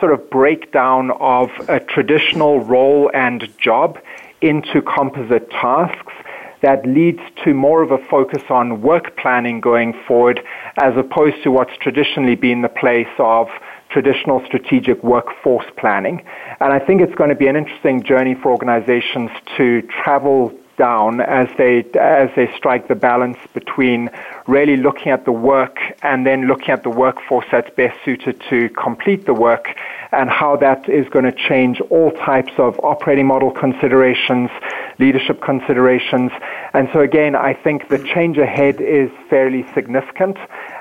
sort 0.00 0.14
of 0.14 0.30
breakdown 0.30 1.10
of 1.20 1.50
a 1.68 1.80
traditional 1.80 2.60
role 2.60 3.10
and 3.12 3.46
job 3.58 3.98
into 4.40 4.80
composite 4.80 5.50
tasks 5.50 6.14
that 6.62 6.86
leads 6.86 7.20
to 7.44 7.52
more 7.52 7.82
of 7.82 7.90
a 7.90 7.98
focus 7.98 8.42
on 8.48 8.80
work 8.80 9.18
planning 9.18 9.60
going 9.60 9.92
forward 10.08 10.40
as 10.78 10.96
opposed 10.96 11.42
to 11.42 11.50
what's 11.50 11.76
traditionally 11.76 12.36
been 12.36 12.62
the 12.62 12.70
place 12.70 13.14
of 13.18 13.50
traditional 13.94 14.44
strategic 14.44 15.02
workforce 15.04 15.66
planning. 15.76 16.26
And 16.58 16.72
I 16.72 16.80
think 16.80 17.00
it's 17.00 17.14
going 17.14 17.30
to 17.30 17.36
be 17.36 17.46
an 17.46 17.54
interesting 17.54 18.02
journey 18.02 18.34
for 18.34 18.50
organizations 18.50 19.30
to 19.56 19.82
travel 19.82 20.52
down 20.76 21.20
as 21.20 21.46
they 21.56 21.84
as 21.94 22.28
they 22.34 22.52
strike 22.56 22.88
the 22.88 22.96
balance 22.96 23.38
between 23.52 24.10
really 24.48 24.76
looking 24.76 25.12
at 25.12 25.24
the 25.24 25.30
work 25.30 25.78
and 26.02 26.26
then 26.26 26.48
looking 26.48 26.70
at 26.70 26.82
the 26.82 26.90
workforce 26.90 27.46
that's 27.52 27.70
best 27.76 27.96
suited 28.04 28.42
to 28.50 28.68
complete 28.70 29.24
the 29.24 29.32
work 29.32 29.68
and 30.10 30.28
how 30.28 30.56
that 30.56 30.88
is 30.88 31.08
going 31.10 31.24
to 31.24 31.36
change 31.48 31.80
all 31.90 32.10
types 32.10 32.52
of 32.58 32.80
operating 32.82 33.26
model 33.26 33.52
considerations, 33.52 34.50
leadership 34.98 35.40
considerations. 35.40 36.32
And 36.72 36.88
so 36.92 36.98
again, 37.00 37.36
I 37.36 37.54
think 37.54 37.88
the 37.88 37.98
change 37.98 38.38
ahead 38.38 38.80
is 38.80 39.10
fairly 39.30 39.64
significant 39.74 40.36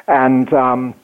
and 0.07 0.51
um, 0.53 0.95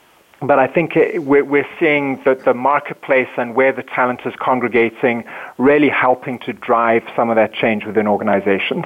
but 0.41 0.57
I 0.59 0.67
think 0.67 0.93
we're 0.95 1.67
seeing 1.79 2.21
that 2.23 2.45
the 2.45 2.53
marketplace 2.53 3.29
and 3.37 3.55
where 3.55 3.73
the 3.73 3.83
talent 3.83 4.21
is 4.25 4.33
congregating 4.39 5.25
really 5.57 5.89
helping 5.89 6.39
to 6.39 6.53
drive 6.53 7.03
some 7.15 7.29
of 7.29 7.35
that 7.35 7.53
change 7.53 7.85
within 7.85 8.07
organizations. 8.07 8.85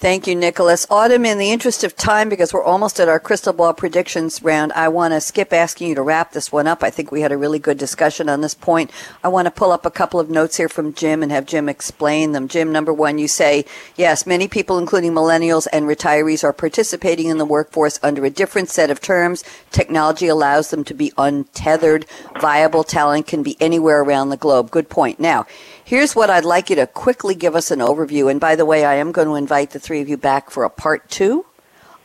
Thank 0.00 0.26
you, 0.26 0.34
Nicholas. 0.34 0.86
Autumn, 0.88 1.26
in 1.26 1.36
the 1.36 1.50
interest 1.50 1.84
of 1.84 1.94
time, 1.94 2.30
because 2.30 2.54
we're 2.54 2.64
almost 2.64 2.98
at 3.00 3.08
our 3.10 3.20
crystal 3.20 3.52
ball 3.52 3.74
predictions 3.74 4.42
round, 4.42 4.72
I 4.72 4.88
want 4.88 5.12
to 5.12 5.20
skip 5.20 5.52
asking 5.52 5.90
you 5.90 5.94
to 5.96 6.00
wrap 6.00 6.32
this 6.32 6.50
one 6.50 6.66
up. 6.66 6.82
I 6.82 6.88
think 6.88 7.12
we 7.12 7.20
had 7.20 7.32
a 7.32 7.36
really 7.36 7.58
good 7.58 7.76
discussion 7.76 8.26
on 8.30 8.40
this 8.40 8.54
point. 8.54 8.90
I 9.22 9.28
want 9.28 9.44
to 9.44 9.50
pull 9.50 9.72
up 9.72 9.84
a 9.84 9.90
couple 9.90 10.18
of 10.18 10.30
notes 10.30 10.56
here 10.56 10.70
from 10.70 10.94
Jim 10.94 11.22
and 11.22 11.30
have 11.30 11.44
Jim 11.44 11.68
explain 11.68 12.32
them. 12.32 12.48
Jim, 12.48 12.72
number 12.72 12.94
one, 12.94 13.18
you 13.18 13.28
say, 13.28 13.66
yes, 13.94 14.26
many 14.26 14.48
people, 14.48 14.78
including 14.78 15.12
millennials 15.12 15.68
and 15.70 15.84
retirees, 15.84 16.42
are 16.44 16.54
participating 16.54 17.26
in 17.26 17.36
the 17.36 17.44
workforce 17.44 18.00
under 18.02 18.24
a 18.24 18.30
different 18.30 18.70
set 18.70 18.88
of 18.88 19.02
terms. 19.02 19.44
Technology 19.70 20.28
allows 20.28 20.70
them 20.70 20.82
to 20.84 20.94
be 20.94 21.12
untethered. 21.18 22.06
Viable 22.40 22.84
talent 22.84 23.26
can 23.26 23.42
be 23.42 23.54
anywhere 23.60 24.00
around 24.00 24.30
the 24.30 24.38
globe. 24.38 24.70
Good 24.70 24.88
point. 24.88 25.20
Now, 25.20 25.44
Here's 25.90 26.14
what 26.14 26.30
I'd 26.30 26.44
like 26.44 26.70
you 26.70 26.76
to 26.76 26.86
quickly 26.86 27.34
give 27.34 27.56
us 27.56 27.72
an 27.72 27.80
overview. 27.80 28.30
And 28.30 28.38
by 28.38 28.54
the 28.54 28.64
way, 28.64 28.84
I 28.84 28.94
am 28.94 29.10
going 29.10 29.26
to 29.26 29.34
invite 29.34 29.70
the 29.70 29.80
three 29.80 30.00
of 30.00 30.08
you 30.08 30.16
back 30.16 30.48
for 30.48 30.62
a 30.62 30.70
part 30.70 31.10
two 31.10 31.46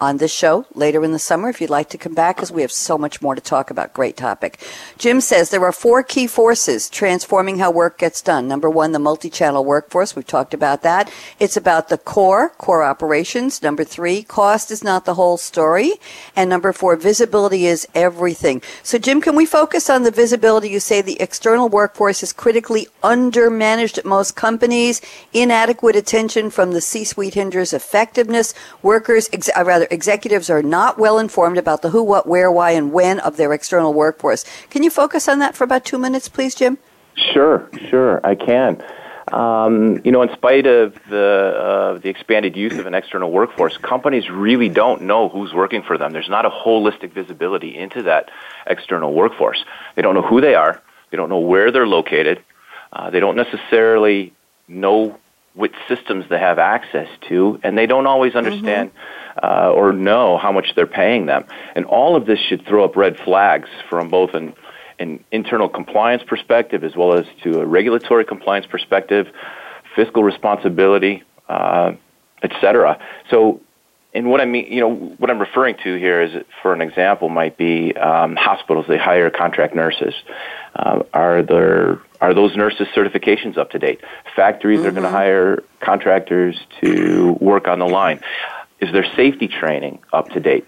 on 0.01 0.17
this 0.17 0.33
show 0.33 0.65
later 0.73 1.03
in 1.03 1.11
the 1.11 1.19
summer 1.19 1.49
if 1.49 1.61
you'd 1.61 1.69
like 1.69 1.89
to 1.89 1.97
come 1.97 2.13
back 2.13 2.35
because 2.35 2.51
we 2.51 2.61
have 2.61 2.71
so 2.71 2.97
much 2.97 3.21
more 3.21 3.35
to 3.35 3.41
talk 3.41 3.69
about. 3.69 3.93
Great 3.93 4.17
topic. 4.17 4.59
Jim 4.97 5.21
says 5.21 5.49
there 5.49 5.63
are 5.63 5.71
four 5.71 6.03
key 6.03 6.27
forces 6.27 6.89
transforming 6.89 7.59
how 7.59 7.71
work 7.71 7.97
gets 7.97 8.21
done. 8.21 8.47
Number 8.47 8.69
one, 8.69 8.91
the 8.91 8.99
multi-channel 8.99 9.63
workforce. 9.63 10.15
We've 10.15 10.27
talked 10.27 10.53
about 10.53 10.81
that. 10.83 11.11
It's 11.39 11.57
about 11.57 11.89
the 11.89 11.97
core, 11.97 12.49
core 12.49 12.83
operations. 12.83 13.61
Number 13.61 13.83
three, 13.83 14.23
cost 14.23 14.71
is 14.71 14.83
not 14.83 15.05
the 15.05 15.13
whole 15.13 15.37
story. 15.37 15.93
And 16.35 16.49
number 16.49 16.73
four, 16.73 16.95
visibility 16.95 17.65
is 17.65 17.87
everything. 17.95 18.61
So 18.83 18.97
Jim, 18.97 19.21
can 19.21 19.35
we 19.35 19.45
focus 19.45 19.89
on 19.89 20.03
the 20.03 20.11
visibility? 20.11 20.69
You 20.69 20.79
say 20.79 21.01
the 21.01 21.21
external 21.21 21.69
workforce 21.69 22.23
is 22.23 22.33
critically 22.33 22.87
undermanaged 23.03 23.97
at 23.97 24.05
most 24.05 24.35
companies, 24.35 25.01
inadequate 25.33 25.95
attention 25.95 26.49
from 26.49 26.71
the 26.71 26.81
C-suite 26.81 27.33
hinders 27.33 27.73
effectiveness, 27.73 28.53
workers, 28.81 29.29
ex- 29.31 29.49
uh, 29.55 29.84
executives 29.91 30.49
are 30.49 30.63
not 30.63 30.97
well 30.97 31.19
informed 31.19 31.57
about 31.57 31.81
the 31.81 31.89
who, 31.89 32.03
what, 32.03 32.27
where, 32.27 32.51
why, 32.51 32.71
and 32.71 32.91
when 32.91 33.19
of 33.19 33.37
their 33.37 33.53
external 33.53 33.93
workforce. 33.93 34.45
Can 34.69 34.83
you 34.83 34.89
focus 34.89 35.27
on 35.27 35.39
that 35.39 35.55
for 35.55 35.63
about 35.63 35.85
two 35.85 35.97
minutes, 35.97 36.29
please, 36.29 36.55
Jim? 36.55 36.77
Sure, 37.15 37.69
sure, 37.89 38.19
I 38.25 38.35
can. 38.35 38.83
Um, 39.31 40.01
you 40.03 40.11
know, 40.11 40.21
in 40.21 40.31
spite 40.33 40.67
of 40.67 40.93
the 41.09 41.95
uh, 41.95 41.97
the 41.97 42.09
expanded 42.09 42.55
use 42.55 42.77
of 42.77 42.85
an 42.85 42.93
external 42.93 43.31
workforce, 43.31 43.75
companies 43.77 44.29
really 44.29 44.69
don't 44.69 45.01
know 45.03 45.29
who's 45.29 45.51
working 45.53 45.81
for 45.81 45.97
them. 45.97 46.13
There's 46.13 46.29
not 46.29 46.45
a 46.45 46.49
holistic 46.49 47.11
visibility 47.11 47.75
into 47.75 48.03
that 48.03 48.29
external 48.67 49.13
workforce. 49.13 49.65
They 49.95 50.03
don't 50.03 50.13
know 50.13 50.21
who 50.21 50.41
they 50.41 50.53
are. 50.53 50.79
They 51.09 51.17
don't 51.17 51.29
know 51.29 51.39
where 51.39 51.71
they're 51.71 51.87
located. 51.87 52.43
Uh, 52.93 53.09
they 53.09 53.19
don't 53.19 53.35
necessarily 53.35 54.33
know 54.67 55.17
which 55.55 55.73
systems 55.87 56.25
they 56.29 56.37
have 56.37 56.59
access 56.59 57.07
to, 57.29 57.59
and 57.63 57.77
they 57.77 57.87
don't 57.87 58.05
always 58.05 58.33
mm-hmm. 58.33 58.45
understand 58.45 58.89
mm-hmm. 58.89 59.24
Uh, 59.41 59.71
or 59.71 59.93
know 59.93 60.37
how 60.37 60.51
much 60.51 60.73
they're 60.75 60.87
paying 60.87 61.25
them. 61.25 61.45
And 61.75 61.85
all 61.85 62.15
of 62.15 62.25
this 62.25 62.39
should 62.39 62.65
throw 62.65 62.85
up 62.85 62.95
red 62.95 63.17
flags 63.19 63.69
from 63.89 64.09
both 64.09 64.33
an, 64.33 64.53
an 64.99 65.23
internal 65.31 65.69
compliance 65.69 66.23
perspective 66.23 66.83
as 66.83 66.95
well 66.95 67.13
as 67.13 67.25
to 67.43 67.59
a 67.61 67.65
regulatory 67.65 68.25
compliance 68.25 68.65
perspective, 68.65 69.27
fiscal 69.95 70.23
responsibility, 70.23 71.23
uh, 71.49 71.93
etc. 72.43 72.99
So 73.29 73.61
and 74.15 74.29
what 74.31 74.39
I 74.39 74.45
mean, 74.45 74.71
you 74.71 74.79
know, 74.79 74.95
what 74.95 75.29
I'm 75.29 75.39
referring 75.39 75.75
to 75.83 75.95
here 75.95 76.21
is, 76.21 76.31
for 76.61 76.73
an 76.73 76.79
example, 76.79 77.27
might 77.27 77.57
be 77.57 77.93
um, 77.97 78.37
hospitals. 78.37 78.85
They 78.87 78.97
hire 78.97 79.29
contract 79.29 79.75
nurses. 79.75 80.13
Uh, 80.73 81.03
are 81.13 81.43
there 81.43 81.99
are 82.21 82.33
those 82.33 82.55
nurses 82.55 82.87
certifications 82.95 83.57
up 83.57 83.71
to 83.71 83.79
date? 83.79 83.99
Factories 84.33 84.79
mm-hmm. 84.79 84.87
are 84.87 84.91
going 84.91 85.03
to 85.03 85.09
hire 85.09 85.63
contractors 85.81 86.57
to 86.81 87.35
work 87.41 87.67
on 87.67 87.79
the 87.79 87.85
line. 87.85 88.21
Is 88.79 88.91
their 88.91 89.05
safety 89.15 89.47
training 89.47 89.99
up 90.11 90.29
to 90.29 90.39
date? 90.39 90.65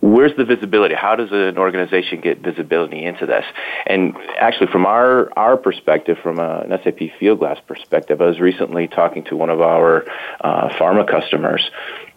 where's 0.00 0.36
the 0.36 0.44
visibility? 0.44 0.94
How 0.94 1.16
does 1.16 1.30
an 1.32 1.58
organization 1.58 2.20
get 2.20 2.38
visibility 2.38 3.04
into 3.04 3.26
this? 3.26 3.44
And 3.86 4.14
actually, 4.38 4.68
from 4.68 4.86
our 4.86 5.32
our 5.38 5.56
perspective, 5.56 6.18
from 6.22 6.38
a, 6.38 6.60
an 6.60 6.70
SAP 6.82 6.98
Fieldglass 7.20 7.64
perspective, 7.66 8.20
I 8.20 8.26
was 8.26 8.40
recently 8.40 8.88
talking 8.88 9.24
to 9.24 9.36
one 9.36 9.50
of 9.50 9.60
our 9.60 10.04
uh, 10.40 10.68
pharma 10.70 11.08
customers, 11.08 11.70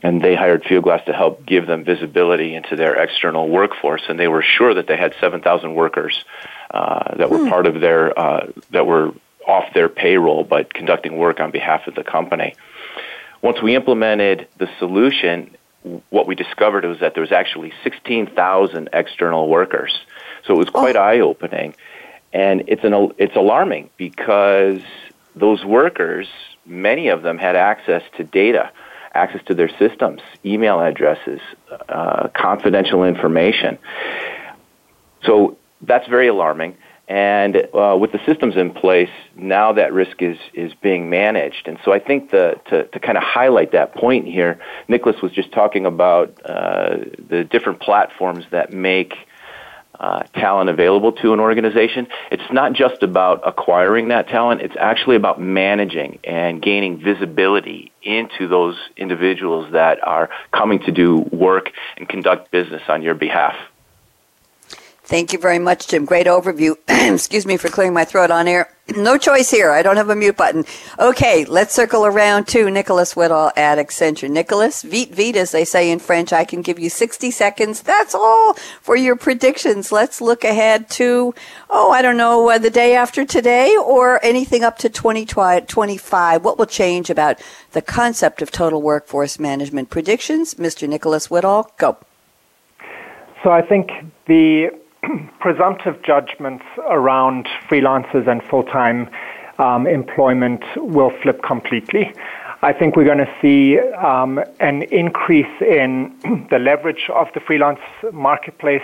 and 0.03 0.21
they 0.21 0.35
hired 0.35 0.63
Fieldglass 0.63 1.05
to 1.05 1.13
help 1.13 1.45
give 1.45 1.67
them 1.67 1.83
visibility 1.83 2.55
into 2.55 2.75
their 2.75 2.95
external 2.95 3.47
workforce, 3.49 4.03
and 4.09 4.19
they 4.19 4.27
were 4.27 4.43
sure 4.43 4.73
that 4.73 4.87
they 4.87 4.97
had 4.97 5.13
7,000 5.19 5.75
workers 5.75 6.23
uh, 6.71 7.15
that 7.17 7.29
were 7.29 7.39
hmm. 7.39 7.49
part 7.49 7.67
of 7.67 7.79
their 7.79 8.17
uh, 8.17 8.47
that 8.71 8.85
were 8.85 9.13
off 9.47 9.73
their 9.73 9.87
payroll 9.87 10.43
but 10.43 10.73
conducting 10.73 11.17
work 11.17 11.39
on 11.39 11.51
behalf 11.51 11.87
of 11.87 11.95
the 11.95 12.03
company. 12.03 12.53
Once 13.47 13.61
we 13.61 13.77
implemented 13.77 14.45
the 14.57 14.67
solution, 14.77 15.55
what 16.09 16.27
we 16.27 16.35
discovered 16.35 16.83
was 16.83 16.99
that 16.99 17.13
there 17.13 17.21
was 17.21 17.31
actually 17.31 17.71
16,000 17.81 18.89
external 18.91 19.47
workers. 19.47 19.97
So 20.43 20.53
it 20.53 20.57
was 20.57 20.69
quite 20.69 20.97
oh. 20.97 21.01
eye 21.01 21.21
opening. 21.21 21.73
And 22.33 22.65
it's, 22.67 22.83
an, 22.83 23.13
it's 23.17 23.37
alarming 23.37 23.89
because 23.95 24.81
those 25.33 25.63
workers, 25.63 26.27
many 26.65 27.07
of 27.07 27.21
them 27.21 27.37
had 27.37 27.55
access 27.55 28.03
to 28.17 28.25
data, 28.25 28.69
access 29.13 29.41
to 29.45 29.53
their 29.53 29.69
systems, 29.79 30.19
email 30.43 30.81
addresses, 30.81 31.39
uh, 31.87 32.27
confidential 32.33 33.05
information. 33.05 33.77
So 35.23 35.57
that's 35.83 36.09
very 36.09 36.27
alarming. 36.27 36.75
And 37.07 37.69
uh, 37.73 37.97
with 37.97 38.11
the 38.11 38.19
systems 38.25 38.57
in 38.57 38.71
place, 38.71 39.09
now 39.35 39.71
that 39.73 39.93
risk 39.93 40.21
is, 40.21 40.37
is 40.53 40.73
being 40.73 41.09
managed. 41.09 41.67
And 41.67 41.79
so 41.85 41.93
I 41.93 41.99
think 41.99 42.31
the, 42.31 42.59
to, 42.65 42.83
to 42.85 42.99
kind 42.99 43.17
of 43.17 43.23
highlight 43.23 43.71
that 43.71 43.95
point 43.95 44.27
here, 44.27 44.59
Nicholas 44.89 45.21
was 45.21 45.31
just 45.31 45.53
talking 45.53 45.85
about 45.85 46.37
uh, 46.43 46.97
the 47.29 47.47
different 47.49 47.79
platforms 47.79 48.45
that 48.51 48.73
make 48.73 49.15
uh, 49.99 50.23
talent 50.35 50.69
available 50.69 51.11
to 51.11 51.33
an 51.33 51.39
organization. 51.39 52.07
It's 52.29 52.51
not 52.51 52.73
just 52.73 53.01
about 53.01 53.41
acquiring 53.47 54.09
that 54.09 54.27
talent, 54.27 54.61
it's 54.61 54.75
actually 54.77 55.15
about 55.15 55.41
managing 55.41 56.19
and 56.23 56.61
gaining 56.61 56.99
visibility 56.99 57.91
into 58.03 58.47
those 58.47 58.77
individuals 58.95 59.71
that 59.71 60.05
are 60.05 60.29
coming 60.51 60.79
to 60.79 60.91
do 60.91 61.17
work 61.31 61.71
and 61.95 62.07
conduct 62.07 62.51
business 62.51 62.83
on 62.87 63.01
your 63.01 63.15
behalf. 63.15 63.55
Thank 65.07 65.31
you 65.31 65.39
very 65.39 65.57
much, 65.57 65.87
Jim. 65.87 66.03
Great 66.03 66.27
overview. 66.27 66.75
Excuse 67.13 67.45
me 67.45 67.55
for 67.55 67.69
clearing 67.69 67.93
my 67.93 68.03
throat 68.03 68.29
on 68.29 68.45
air. 68.45 68.67
no 68.93 69.17
choice 69.17 69.49
here. 69.49 69.71
I 69.71 69.81
don't 69.81 69.95
have 69.95 70.09
a 70.09 70.15
mute 70.17 70.35
button. 70.35 70.65
Okay, 70.99 71.45
let's 71.45 71.73
circle 71.73 72.05
around 72.05 72.49
to 72.49 72.69
Nicholas 72.69 73.13
Whittall 73.13 73.53
at 73.55 73.77
Accenture. 73.77 74.29
Nicholas, 74.29 74.83
vite 74.83 75.15
vite, 75.15 75.37
as 75.37 75.51
they 75.51 75.63
say 75.63 75.89
in 75.91 75.99
French. 75.99 76.33
I 76.33 76.43
can 76.43 76.61
give 76.61 76.77
you 76.77 76.89
60 76.89 77.31
seconds. 77.31 77.83
That's 77.83 78.13
all 78.13 78.55
for 78.81 78.97
your 78.97 79.15
predictions. 79.15 79.93
Let's 79.93 80.19
look 80.19 80.43
ahead 80.43 80.89
to, 80.91 81.33
oh, 81.69 81.91
I 81.91 82.01
don't 82.01 82.17
know, 82.17 82.49
uh, 82.49 82.57
the 82.57 82.69
day 82.69 82.93
after 82.93 83.23
today 83.23 83.77
or 83.77 84.19
anything 84.25 84.65
up 84.65 84.77
to 84.79 84.89
2025. 84.89 86.43
What 86.43 86.57
will 86.57 86.65
change 86.65 87.09
about 87.09 87.39
the 87.71 87.81
concept 87.81 88.41
of 88.41 88.51
total 88.51 88.81
workforce 88.81 89.39
management 89.39 89.89
predictions? 89.89 90.55
Mr. 90.55 90.85
Nicholas 90.85 91.29
Whittall, 91.29 91.69
go. 91.77 91.95
So 93.41 93.51
I 93.51 93.61
think 93.61 93.89
the 94.25 94.71
presumptive 95.39 96.01
judgments 96.03 96.65
around 96.89 97.47
freelancers 97.69 98.27
and 98.27 98.43
full-time 98.43 99.09
um, 99.59 99.87
employment 99.87 100.63
will 100.75 101.11
flip 101.21 101.41
completely. 101.41 102.13
I 102.61 102.73
think 102.73 102.95
we're 102.95 103.05
going 103.05 103.19
to 103.19 103.35
see 103.41 103.79
um, 103.79 104.39
an 104.59 104.83
increase 104.83 105.61
in 105.61 106.15
the 106.49 106.59
leverage 106.59 107.09
of 107.13 107.27
the 107.33 107.39
freelance 107.39 107.79
marketplace. 108.11 108.83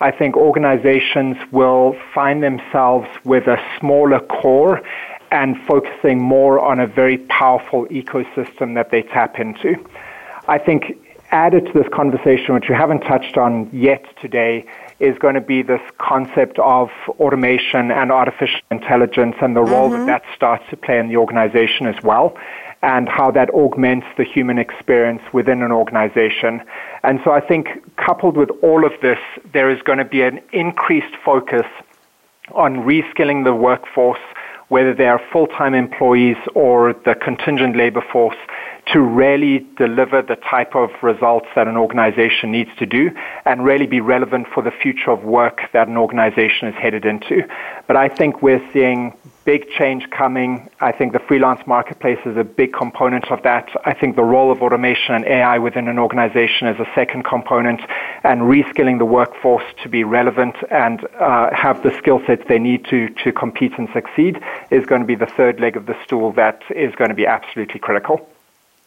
I 0.00 0.10
think 0.10 0.36
organizations 0.36 1.36
will 1.52 1.96
find 2.14 2.42
themselves 2.42 3.08
with 3.24 3.46
a 3.46 3.62
smaller 3.78 4.20
core 4.20 4.80
and 5.30 5.56
focusing 5.66 6.20
more 6.20 6.58
on 6.58 6.80
a 6.80 6.86
very 6.86 7.18
powerful 7.18 7.86
ecosystem 7.86 8.74
that 8.74 8.90
they 8.90 9.02
tap 9.02 9.38
into. 9.38 9.76
I 10.48 10.58
think 10.58 10.98
added 11.30 11.66
to 11.66 11.72
this 11.72 11.86
conversation, 11.92 12.54
which 12.54 12.68
we 12.68 12.74
haven't 12.74 13.00
touched 13.00 13.36
on 13.36 13.68
yet 13.72 14.04
today, 14.20 14.64
is 15.00 15.18
going 15.18 15.34
to 15.34 15.40
be 15.40 15.62
this 15.62 15.80
concept 15.98 16.58
of 16.58 16.90
automation 17.18 17.90
and 17.90 18.12
artificial 18.12 18.60
intelligence 18.70 19.36
and 19.40 19.56
the 19.56 19.62
role 19.62 19.90
mm-hmm. 19.90 20.06
that 20.06 20.20
that 20.22 20.36
starts 20.36 20.64
to 20.70 20.76
play 20.76 20.98
in 20.98 21.08
the 21.08 21.16
organization 21.16 21.86
as 21.86 22.02
well 22.02 22.36
and 22.82 23.08
how 23.08 23.30
that 23.30 23.50
augments 23.50 24.06
the 24.16 24.24
human 24.24 24.58
experience 24.58 25.22
within 25.32 25.62
an 25.62 25.70
organization. 25.70 26.62
And 27.02 27.20
so 27.24 27.30
I 27.30 27.40
think 27.40 27.68
coupled 27.96 28.36
with 28.36 28.50
all 28.62 28.86
of 28.86 28.92
this, 29.02 29.18
there 29.52 29.68
is 29.70 29.82
going 29.82 29.98
to 29.98 30.04
be 30.04 30.22
an 30.22 30.40
increased 30.52 31.14
focus 31.22 31.66
on 32.52 32.76
reskilling 32.78 33.44
the 33.44 33.54
workforce, 33.54 34.20
whether 34.68 34.94
they 34.94 35.06
are 35.06 35.20
full-time 35.30 35.74
employees 35.74 36.38
or 36.54 36.94
the 37.04 37.14
contingent 37.14 37.76
labor 37.76 38.02
force, 38.12 38.38
to 38.86 39.00
really 39.00 39.66
deliver 39.76 40.22
the 40.22 40.36
type 40.36 40.74
of 40.74 40.90
results 41.02 41.46
that 41.54 41.68
an 41.68 41.76
organization 41.76 42.50
needs 42.50 42.70
to 42.78 42.86
do 42.86 43.10
and 43.44 43.64
really 43.64 43.86
be 43.86 44.00
relevant 44.00 44.46
for 44.52 44.62
the 44.62 44.70
future 44.70 45.10
of 45.10 45.24
work 45.24 45.62
that 45.72 45.88
an 45.88 45.96
organization 45.96 46.68
is 46.68 46.74
headed 46.74 47.04
into. 47.04 47.42
But 47.86 47.96
I 47.96 48.08
think 48.08 48.42
we're 48.42 48.62
seeing 48.72 49.14
big 49.44 49.68
change 49.70 50.08
coming. 50.10 50.68
I 50.80 50.92
think 50.92 51.12
the 51.12 51.18
freelance 51.18 51.66
marketplace 51.66 52.18
is 52.26 52.36
a 52.36 52.44
big 52.44 52.72
component 52.72 53.30
of 53.30 53.42
that. 53.42 53.68
I 53.84 53.94
think 53.94 54.16
the 54.16 54.22
role 54.22 54.52
of 54.52 54.62
automation 54.62 55.14
and 55.14 55.24
AI 55.24 55.58
within 55.58 55.88
an 55.88 55.98
organization 55.98 56.68
is 56.68 56.78
a 56.78 56.86
second 56.94 57.24
component, 57.24 57.80
and 58.22 58.42
reskilling 58.42 58.98
the 58.98 59.04
workforce 59.04 59.64
to 59.82 59.88
be 59.88 60.04
relevant 60.04 60.56
and 60.70 61.06
uh, 61.18 61.54
have 61.54 61.82
the 61.82 61.96
skill 61.98 62.20
sets 62.26 62.42
they 62.48 62.58
need 62.58 62.84
to, 62.86 63.08
to 63.24 63.32
compete 63.32 63.72
and 63.78 63.88
succeed 63.92 64.40
is 64.70 64.84
going 64.86 65.00
to 65.00 65.06
be 65.06 65.14
the 65.14 65.26
third 65.26 65.58
leg 65.58 65.76
of 65.76 65.86
the 65.86 65.96
stool 66.04 66.32
that 66.32 66.62
is 66.70 66.94
going 66.94 67.08
to 67.08 67.16
be 67.16 67.26
absolutely 67.26 67.80
critical. 67.80 68.28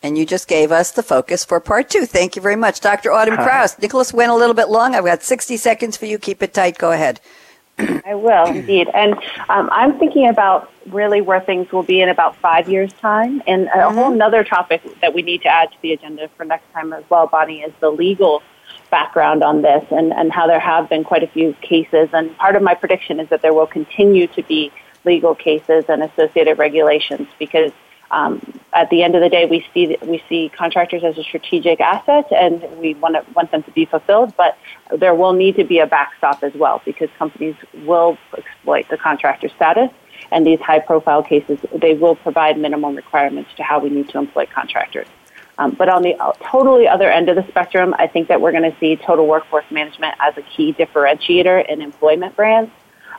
And 0.03 0.17
you 0.17 0.25
just 0.25 0.49
gave 0.49 0.73
us 0.73 0.91
the 0.91 1.01
focus 1.01 1.45
for 1.45 1.61
part 1.61 1.89
two. 1.89 2.05
Thank 2.05 2.35
you 2.35 2.41
very 2.41 2.57
much, 2.57 2.81
Dr. 2.81 3.09
Autumn 3.11 3.37
Krauss. 3.37 3.79
Nicholas 3.79 4.13
went 4.13 4.31
a 4.31 4.35
little 4.35 4.53
bit 4.53 4.67
long. 4.67 4.93
I've 4.95 5.05
got 5.05 5.23
60 5.23 5.55
seconds 5.55 5.95
for 5.95 6.05
you. 6.05 6.19
Keep 6.19 6.43
it 6.43 6.53
tight. 6.53 6.77
Go 6.77 6.91
ahead. 6.91 7.21
I 7.79 8.13
will 8.13 8.45
indeed. 8.47 8.89
And 8.93 9.15
um, 9.47 9.69
I'm 9.71 9.97
thinking 9.97 10.27
about 10.27 10.69
really 10.87 11.21
where 11.21 11.39
things 11.39 11.71
will 11.71 11.83
be 11.83 12.01
in 12.01 12.09
about 12.09 12.35
five 12.35 12.67
years' 12.67 12.91
time. 12.93 13.41
And 13.47 13.67
a 13.67 13.69
mm-hmm. 13.69 13.95
whole 13.95 14.21
other 14.21 14.43
topic 14.43 14.81
that 14.99 15.13
we 15.13 15.21
need 15.21 15.41
to 15.43 15.47
add 15.47 15.71
to 15.71 15.77
the 15.81 15.93
agenda 15.93 16.29
for 16.35 16.43
next 16.43 16.69
time 16.73 16.91
as 16.91 17.03
well, 17.09 17.27
Bonnie, 17.27 17.61
is 17.61 17.71
the 17.79 17.89
legal 17.89 18.43
background 18.91 19.41
on 19.41 19.61
this 19.61 19.85
and, 19.89 20.13
and 20.13 20.33
how 20.33 20.47
there 20.47 20.59
have 20.59 20.89
been 20.89 21.05
quite 21.05 21.23
a 21.23 21.27
few 21.27 21.53
cases. 21.61 22.09
And 22.11 22.35
part 22.37 22.57
of 22.57 22.61
my 22.61 22.75
prediction 22.75 23.21
is 23.21 23.29
that 23.29 23.41
there 23.41 23.53
will 23.53 23.67
continue 23.67 24.27
to 24.27 24.43
be 24.43 24.71
legal 25.05 25.33
cases 25.33 25.85
and 25.87 26.03
associated 26.03 26.59
regulations 26.59 27.27
because 27.39 27.71
um, 28.11 28.41
at 28.73 28.89
the 28.89 29.03
end 29.03 29.15
of 29.15 29.21
the 29.21 29.29
day, 29.29 29.45
we 29.45 29.65
see 29.73 29.97
we 30.03 30.23
see 30.29 30.51
contractors 30.55 31.03
as 31.03 31.17
a 31.17 31.23
strategic 31.23 31.79
asset, 31.79 32.31
and 32.31 32.61
we 32.79 32.93
want 32.95 33.15
to 33.15 33.25
want 33.33 33.51
them 33.51 33.63
to 33.63 33.71
be 33.71 33.85
fulfilled. 33.85 34.33
But 34.37 34.57
there 34.95 35.15
will 35.15 35.33
need 35.33 35.55
to 35.55 35.63
be 35.63 35.79
a 35.79 35.87
backstop 35.87 36.43
as 36.43 36.53
well, 36.53 36.81
because 36.85 37.09
companies 37.17 37.55
will 37.85 38.17
exploit 38.37 38.87
the 38.89 38.97
contractor 38.97 39.49
status, 39.49 39.89
and 40.31 40.45
these 40.45 40.59
high-profile 40.59 41.23
cases 41.23 41.59
they 41.73 41.93
will 41.93 42.15
provide 42.15 42.57
minimum 42.57 42.95
requirements 42.95 43.49
to 43.57 43.63
how 43.63 43.79
we 43.79 43.89
need 43.89 44.09
to 44.09 44.17
employ 44.17 44.45
contractors. 44.45 45.07
Um, 45.57 45.71
but 45.71 45.87
on 45.87 46.01
the 46.01 46.15
uh, 46.15 46.33
totally 46.51 46.87
other 46.87 47.11
end 47.11 47.29
of 47.29 47.35
the 47.35 47.47
spectrum, 47.47 47.93
I 47.99 48.07
think 48.07 48.27
that 48.29 48.41
we're 48.41 48.51
going 48.51 48.69
to 48.71 48.77
see 48.79 48.95
total 48.95 49.27
workforce 49.27 49.65
management 49.69 50.15
as 50.19 50.35
a 50.37 50.41
key 50.41 50.73
differentiator 50.73 51.69
in 51.69 51.81
employment 51.81 52.35
brands. 52.35 52.71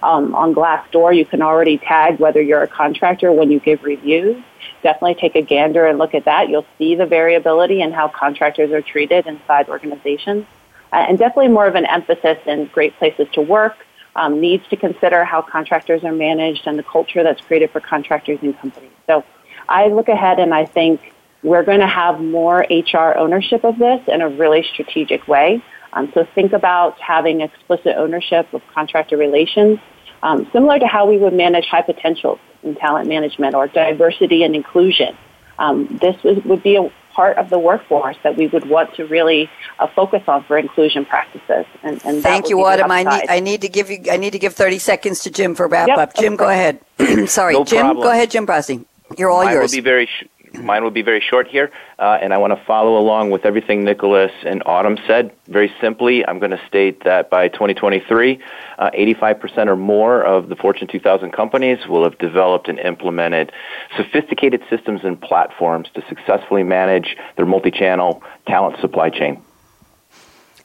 Um, 0.03 0.34
on 0.34 0.55
Glassdoor, 0.55 1.16
you 1.16 1.24
can 1.24 1.40
already 1.40 1.78
tag 1.78 2.18
whether 2.18 2.40
you're 2.40 2.62
a 2.62 2.68
contractor 2.68 3.32
when 3.32 3.51
you 3.51 3.61
give 3.61 3.82
reviews 3.82 4.42
definitely 4.84 5.14
take 5.14 5.34
a 5.34 5.42
gander 5.42 5.86
and 5.86 5.99
look 5.99 6.14
at 6.14 6.26
that. 6.26 6.49
You'll 6.49 6.66
see 6.78 6.95
the 6.95 7.07
variability 7.07 7.80
in 7.80 7.90
how 7.92 8.07
contractors 8.07 8.70
are 8.70 8.82
treated 8.82 9.26
inside 9.26 9.68
organizations. 9.68 10.47
Uh, 10.92 11.07
and 11.09 11.18
definitely 11.18 11.49
more 11.49 11.66
of 11.66 11.74
an 11.74 11.86
emphasis 11.86 12.38
in 12.47 12.66
great 12.66 12.97
places 12.99 13.26
to 13.32 13.40
work, 13.40 13.74
um, 14.14 14.40
needs 14.40 14.64
to 14.68 14.76
consider 14.76 15.24
how 15.24 15.42
contractors 15.42 16.05
are 16.05 16.12
managed 16.12 16.68
and 16.68 16.78
the 16.78 16.84
culture 16.84 17.24
that's 17.24 17.40
created 17.40 17.70
for 17.70 17.80
contractors 17.80 18.38
and 18.42 18.57
companies. 18.59 18.92
So 19.09 19.24
I 19.68 19.88
look 19.88 20.09
ahead 20.09 20.38
and 20.38 20.55
I 20.55 20.66
think 20.66 21.12
we're 21.42 21.64
going 21.64 21.80
to 21.80 21.86
have 21.86 22.20
more 22.20 22.64
HR 22.70 23.18
ownership 23.18 23.64
of 23.64 23.78
this 23.78 24.07
in 24.07 24.20
a 24.20 24.28
really 24.28 24.62
strategic 24.62 25.26
way. 25.26 25.62
Um, 25.95 26.11
so 26.12 26.26
think 26.34 26.53
about 26.53 27.01
having 27.01 27.40
explicit 27.40 27.95
ownership 27.97 28.53
of 28.53 28.62
contractor 28.74 29.16
relations, 29.16 29.78
um, 30.22 30.49
similar 30.53 30.78
to 30.78 30.86
how 30.86 31.07
we 31.07 31.16
would 31.18 31.32
manage 31.32 31.66
high 31.66 31.82
potentials 31.82 32.40
in 32.62 32.74
talent 32.74 33.09
management 33.09 33.55
or 33.55 33.68
diversity 33.68 34.42
and 34.42 34.55
inclusion. 34.55 35.16
Um, 35.59 35.99
this 36.01 36.20
was, 36.24 36.42
would 36.45 36.62
be 36.62 36.76
a 36.76 36.90
part 37.12 37.38
of 37.38 37.49
the 37.49 37.59
workforce 37.59 38.16
that 38.24 38.36
we 38.36 38.49
would 38.49 38.68
want 38.68 38.92
to 38.97 39.07
really 39.07 39.49
uh, 39.78 39.86
focus 39.95 40.22
on 40.26 40.42
for 40.45 40.59
inclusion 40.59 41.05
practices. 41.05 41.64
And, 41.82 42.05
and 42.05 42.22
thank 42.22 42.49
you, 42.49 42.62
Autumn. 42.64 42.90
I 42.90 43.05
need 43.05 43.24
I 43.28 43.40
need 43.40 43.61
to 43.62 43.68
give 43.68 43.88
you 43.88 44.05
I 44.11 44.16
need 44.16 44.32
to 44.32 44.38
give 44.38 44.55
thirty 44.55 44.78
seconds 44.78 45.20
to 45.20 45.30
Jim 45.30 45.55
for 45.55 45.68
wrap 45.68 45.88
yep, 45.88 45.99
up. 45.99 46.16
Jim, 46.16 46.34
go 46.34 46.49
ahead. 46.49 46.80
Sorry, 47.28 47.55
no 47.55 47.64
Jim. 47.64 47.80
Problem. 47.80 48.05
Go 48.05 48.11
ahead, 48.11 48.32
Jim 48.32 48.47
Brozny. 48.47 48.84
You're 49.16 49.30
all 49.30 49.47
I 49.47 49.53
yours. 49.53 49.70
will 49.70 49.78
be 49.78 49.80
very 49.80 50.07
sh- 50.07 50.26
mine 50.64 50.82
will 50.82 50.90
be 50.90 51.02
very 51.02 51.20
short 51.20 51.46
here, 51.46 51.70
uh, 51.98 52.18
and 52.20 52.32
I 52.32 52.38
want 52.38 52.58
to 52.58 52.64
follow 52.64 52.98
along 52.98 53.30
with 53.30 53.44
everything 53.44 53.84
Nicholas 53.84 54.32
and 54.44 54.62
Autumn 54.66 54.98
said. 55.06 55.32
Very 55.46 55.72
simply, 55.80 56.26
I'm 56.26 56.38
going 56.38 56.50
to 56.50 56.60
state 56.66 57.04
that 57.04 57.30
by 57.30 57.48
2023, 57.48 58.40
uh, 58.78 58.90
85% 58.90 59.68
or 59.68 59.76
more 59.76 60.22
of 60.22 60.48
the 60.48 60.56
Fortune 60.56 60.88
2000 60.88 61.32
companies 61.32 61.86
will 61.86 62.04
have 62.04 62.18
developed 62.18 62.68
and 62.68 62.78
implemented 62.78 63.52
sophisticated 63.96 64.62
systems 64.70 65.02
and 65.04 65.20
platforms 65.20 65.88
to 65.94 66.04
successfully 66.08 66.62
manage 66.62 67.16
their 67.36 67.46
multi-channel 67.46 68.22
talent 68.46 68.80
supply 68.80 69.10
chain. 69.10 69.42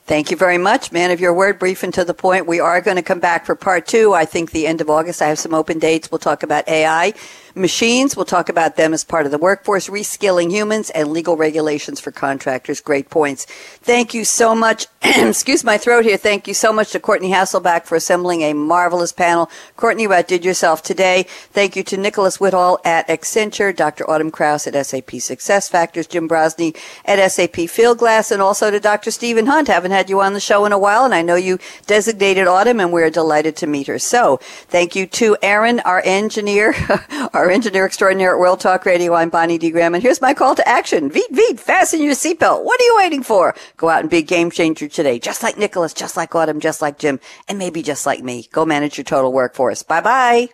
Thank 0.09 0.31
you 0.31 0.37
very 0.37 0.57
much. 0.57 0.91
Man 0.91 1.11
of 1.11 1.19
your 1.19 1.35
word, 1.35 1.59
brief 1.59 1.83
and 1.83 1.93
to 1.93 2.03
the 2.03 2.15
point. 2.15 2.47
We 2.47 2.59
are 2.59 2.81
going 2.81 2.95
to 2.95 3.03
come 3.03 3.19
back 3.19 3.45
for 3.45 3.53
part 3.53 3.85
two. 3.85 4.11
I 4.11 4.25
think 4.25 4.49
the 4.49 4.65
end 4.65 4.81
of 4.81 4.89
August. 4.89 5.21
I 5.21 5.27
have 5.27 5.37
some 5.37 5.53
open 5.53 5.77
dates. 5.77 6.09
We'll 6.09 6.17
talk 6.17 6.41
about 6.41 6.67
AI 6.67 7.13
machines. 7.55 8.15
We'll 8.15 8.25
talk 8.25 8.49
about 8.49 8.75
them 8.75 8.93
as 8.93 9.03
part 9.03 9.25
of 9.25 9.31
the 9.31 9.37
workforce, 9.37 9.87
reskilling 9.87 10.51
humans, 10.51 10.89
and 10.89 11.11
legal 11.11 11.37
regulations 11.37 11.99
for 11.99 12.11
contractors. 12.11 12.81
Great 12.81 13.09
points. 13.09 13.45
Thank 13.45 14.13
you 14.13 14.25
so 14.25 14.53
much. 14.53 14.87
Excuse 15.01 15.63
my 15.63 15.77
throat 15.77 16.05
here. 16.05 16.17
Thank 16.17 16.47
you 16.47 16.53
so 16.53 16.73
much 16.73 16.91
to 16.91 16.99
Courtney 16.99 17.31
Hasselback 17.31 17.85
for 17.85 17.95
assembling 17.95 18.41
a 18.41 18.53
marvelous 18.53 19.11
panel. 19.11 19.49
Courtney, 19.77 20.03
you 20.03 20.13
outdid 20.13 20.43
yourself 20.43 20.81
today. 20.81 21.25
Thank 21.27 21.75
you 21.75 21.83
to 21.83 21.97
Nicholas 21.97 22.37
Whittall 22.37 22.79
at 22.85 23.07
Accenture, 23.07 23.75
Dr. 23.75 24.09
Autumn 24.09 24.31
Krauss 24.31 24.67
at 24.67 24.73
SAP 24.85 25.11
SuccessFactors, 25.11 26.09
Jim 26.09 26.27
Brozny 26.27 26.75
at 27.05 27.31
SAP 27.31 27.53
Fieldglass, 27.69 28.31
and 28.31 28.41
also 28.41 28.71
to 28.71 28.79
Dr. 28.79 29.11
Stephen 29.11 29.45
Hunt. 29.45 29.67
Haven't 29.67 29.91
had 29.91 30.09
you 30.09 30.21
on 30.21 30.33
the 30.33 30.39
show 30.39 30.65
in 30.65 30.71
a 30.71 30.79
while, 30.79 31.05
and 31.05 31.13
I 31.13 31.21
know 31.21 31.35
you 31.35 31.59
designated 31.85 32.47
Autumn, 32.47 32.79
and 32.79 32.91
we're 32.91 33.09
delighted 33.09 33.55
to 33.57 33.67
meet 33.67 33.87
her. 33.87 33.99
So, 33.99 34.37
thank 34.67 34.95
you 34.95 35.05
to 35.07 35.37
Aaron, 35.41 35.79
our 35.81 36.01
engineer, 36.03 36.73
our 37.39 37.49
engineer 37.49 37.85
extraordinaire 37.85 38.33
at 38.33 38.39
World 38.39 38.59
Talk 38.59 38.85
Radio. 38.85 39.13
I'm 39.13 39.29
Bonnie 39.29 39.57
D. 39.57 39.71
Graham, 39.71 39.93
and 39.95 40.03
here's 40.03 40.19
my 40.19 40.33
call 40.33 40.55
to 40.55 40.67
action. 40.67 41.09
Veet, 41.09 41.31
veet, 41.31 41.57
fasten 41.57 42.03
your 42.03 42.13
seatbelt. 42.13 42.65
What 42.65 42.81
are 42.81 42.83
you 42.83 42.95
waiting 42.97 43.23
for? 43.23 43.55
Go 43.77 43.87
out 43.87 44.01
and 44.01 44.09
be 44.09 44.17
a 44.17 44.21
game 44.21 44.51
changer 44.51 44.89
today, 44.89 45.19
just 45.19 45.41
like 45.41 45.57
Nicholas, 45.57 45.93
just 45.93 46.17
like 46.17 46.35
Autumn, 46.35 46.59
just 46.59 46.81
like 46.81 46.99
Jim, 46.99 47.17
and 47.47 47.57
maybe 47.57 47.81
just 47.81 48.05
like 48.05 48.21
me. 48.21 48.49
Go 48.51 48.65
manage 48.65 48.97
your 48.97 49.05
total 49.05 49.31
workforce. 49.31 49.83
Bye 49.83 50.01
bye. 50.01 50.49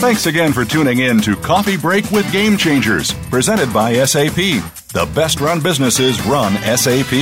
Thanks 0.00 0.26
again 0.26 0.52
for 0.52 0.64
tuning 0.64 0.98
in 0.98 1.20
to 1.20 1.36
Coffee 1.36 1.76
Break 1.76 2.10
with 2.10 2.30
Game 2.32 2.56
Changers, 2.56 3.12
presented 3.30 3.72
by 3.72 4.04
SAP. 4.04 4.60
The 4.98 5.06
best 5.14 5.40
run 5.40 5.60
businesses 5.60 6.20
run 6.22 6.54
SAP. 6.76 7.12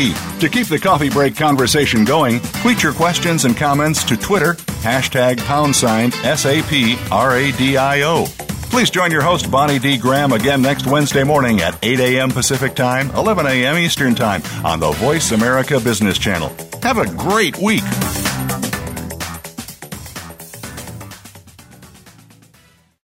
To 0.40 0.48
keep 0.48 0.66
the 0.66 0.78
coffee 0.78 1.10
break 1.10 1.36
conversation 1.36 2.06
going, 2.06 2.40
tweet 2.62 2.82
your 2.82 2.94
questions 2.94 3.44
and 3.44 3.54
comments 3.54 4.02
to 4.04 4.16
Twitter, 4.16 4.54
hashtag 4.80 5.44
pound 5.44 5.76
sign 5.76 6.10
SAP 6.10 6.72
RADIO. 7.10 8.24
Please 8.70 8.88
join 8.88 9.10
your 9.10 9.20
host, 9.20 9.50
Bonnie 9.50 9.78
D. 9.78 9.98
Graham, 9.98 10.32
again 10.32 10.62
next 10.62 10.86
Wednesday 10.86 11.22
morning 11.22 11.60
at 11.60 11.78
8 11.84 12.00
a.m. 12.00 12.30
Pacific 12.30 12.74
Time, 12.74 13.10
11 13.10 13.44
a.m. 13.46 13.76
Eastern 13.76 14.14
Time 14.14 14.40
on 14.64 14.80
the 14.80 14.92
Voice 14.92 15.32
America 15.32 15.78
Business 15.78 16.16
Channel. 16.16 16.56
Have 16.82 16.96
a 16.96 17.04
great 17.14 17.58
week. 17.58 17.82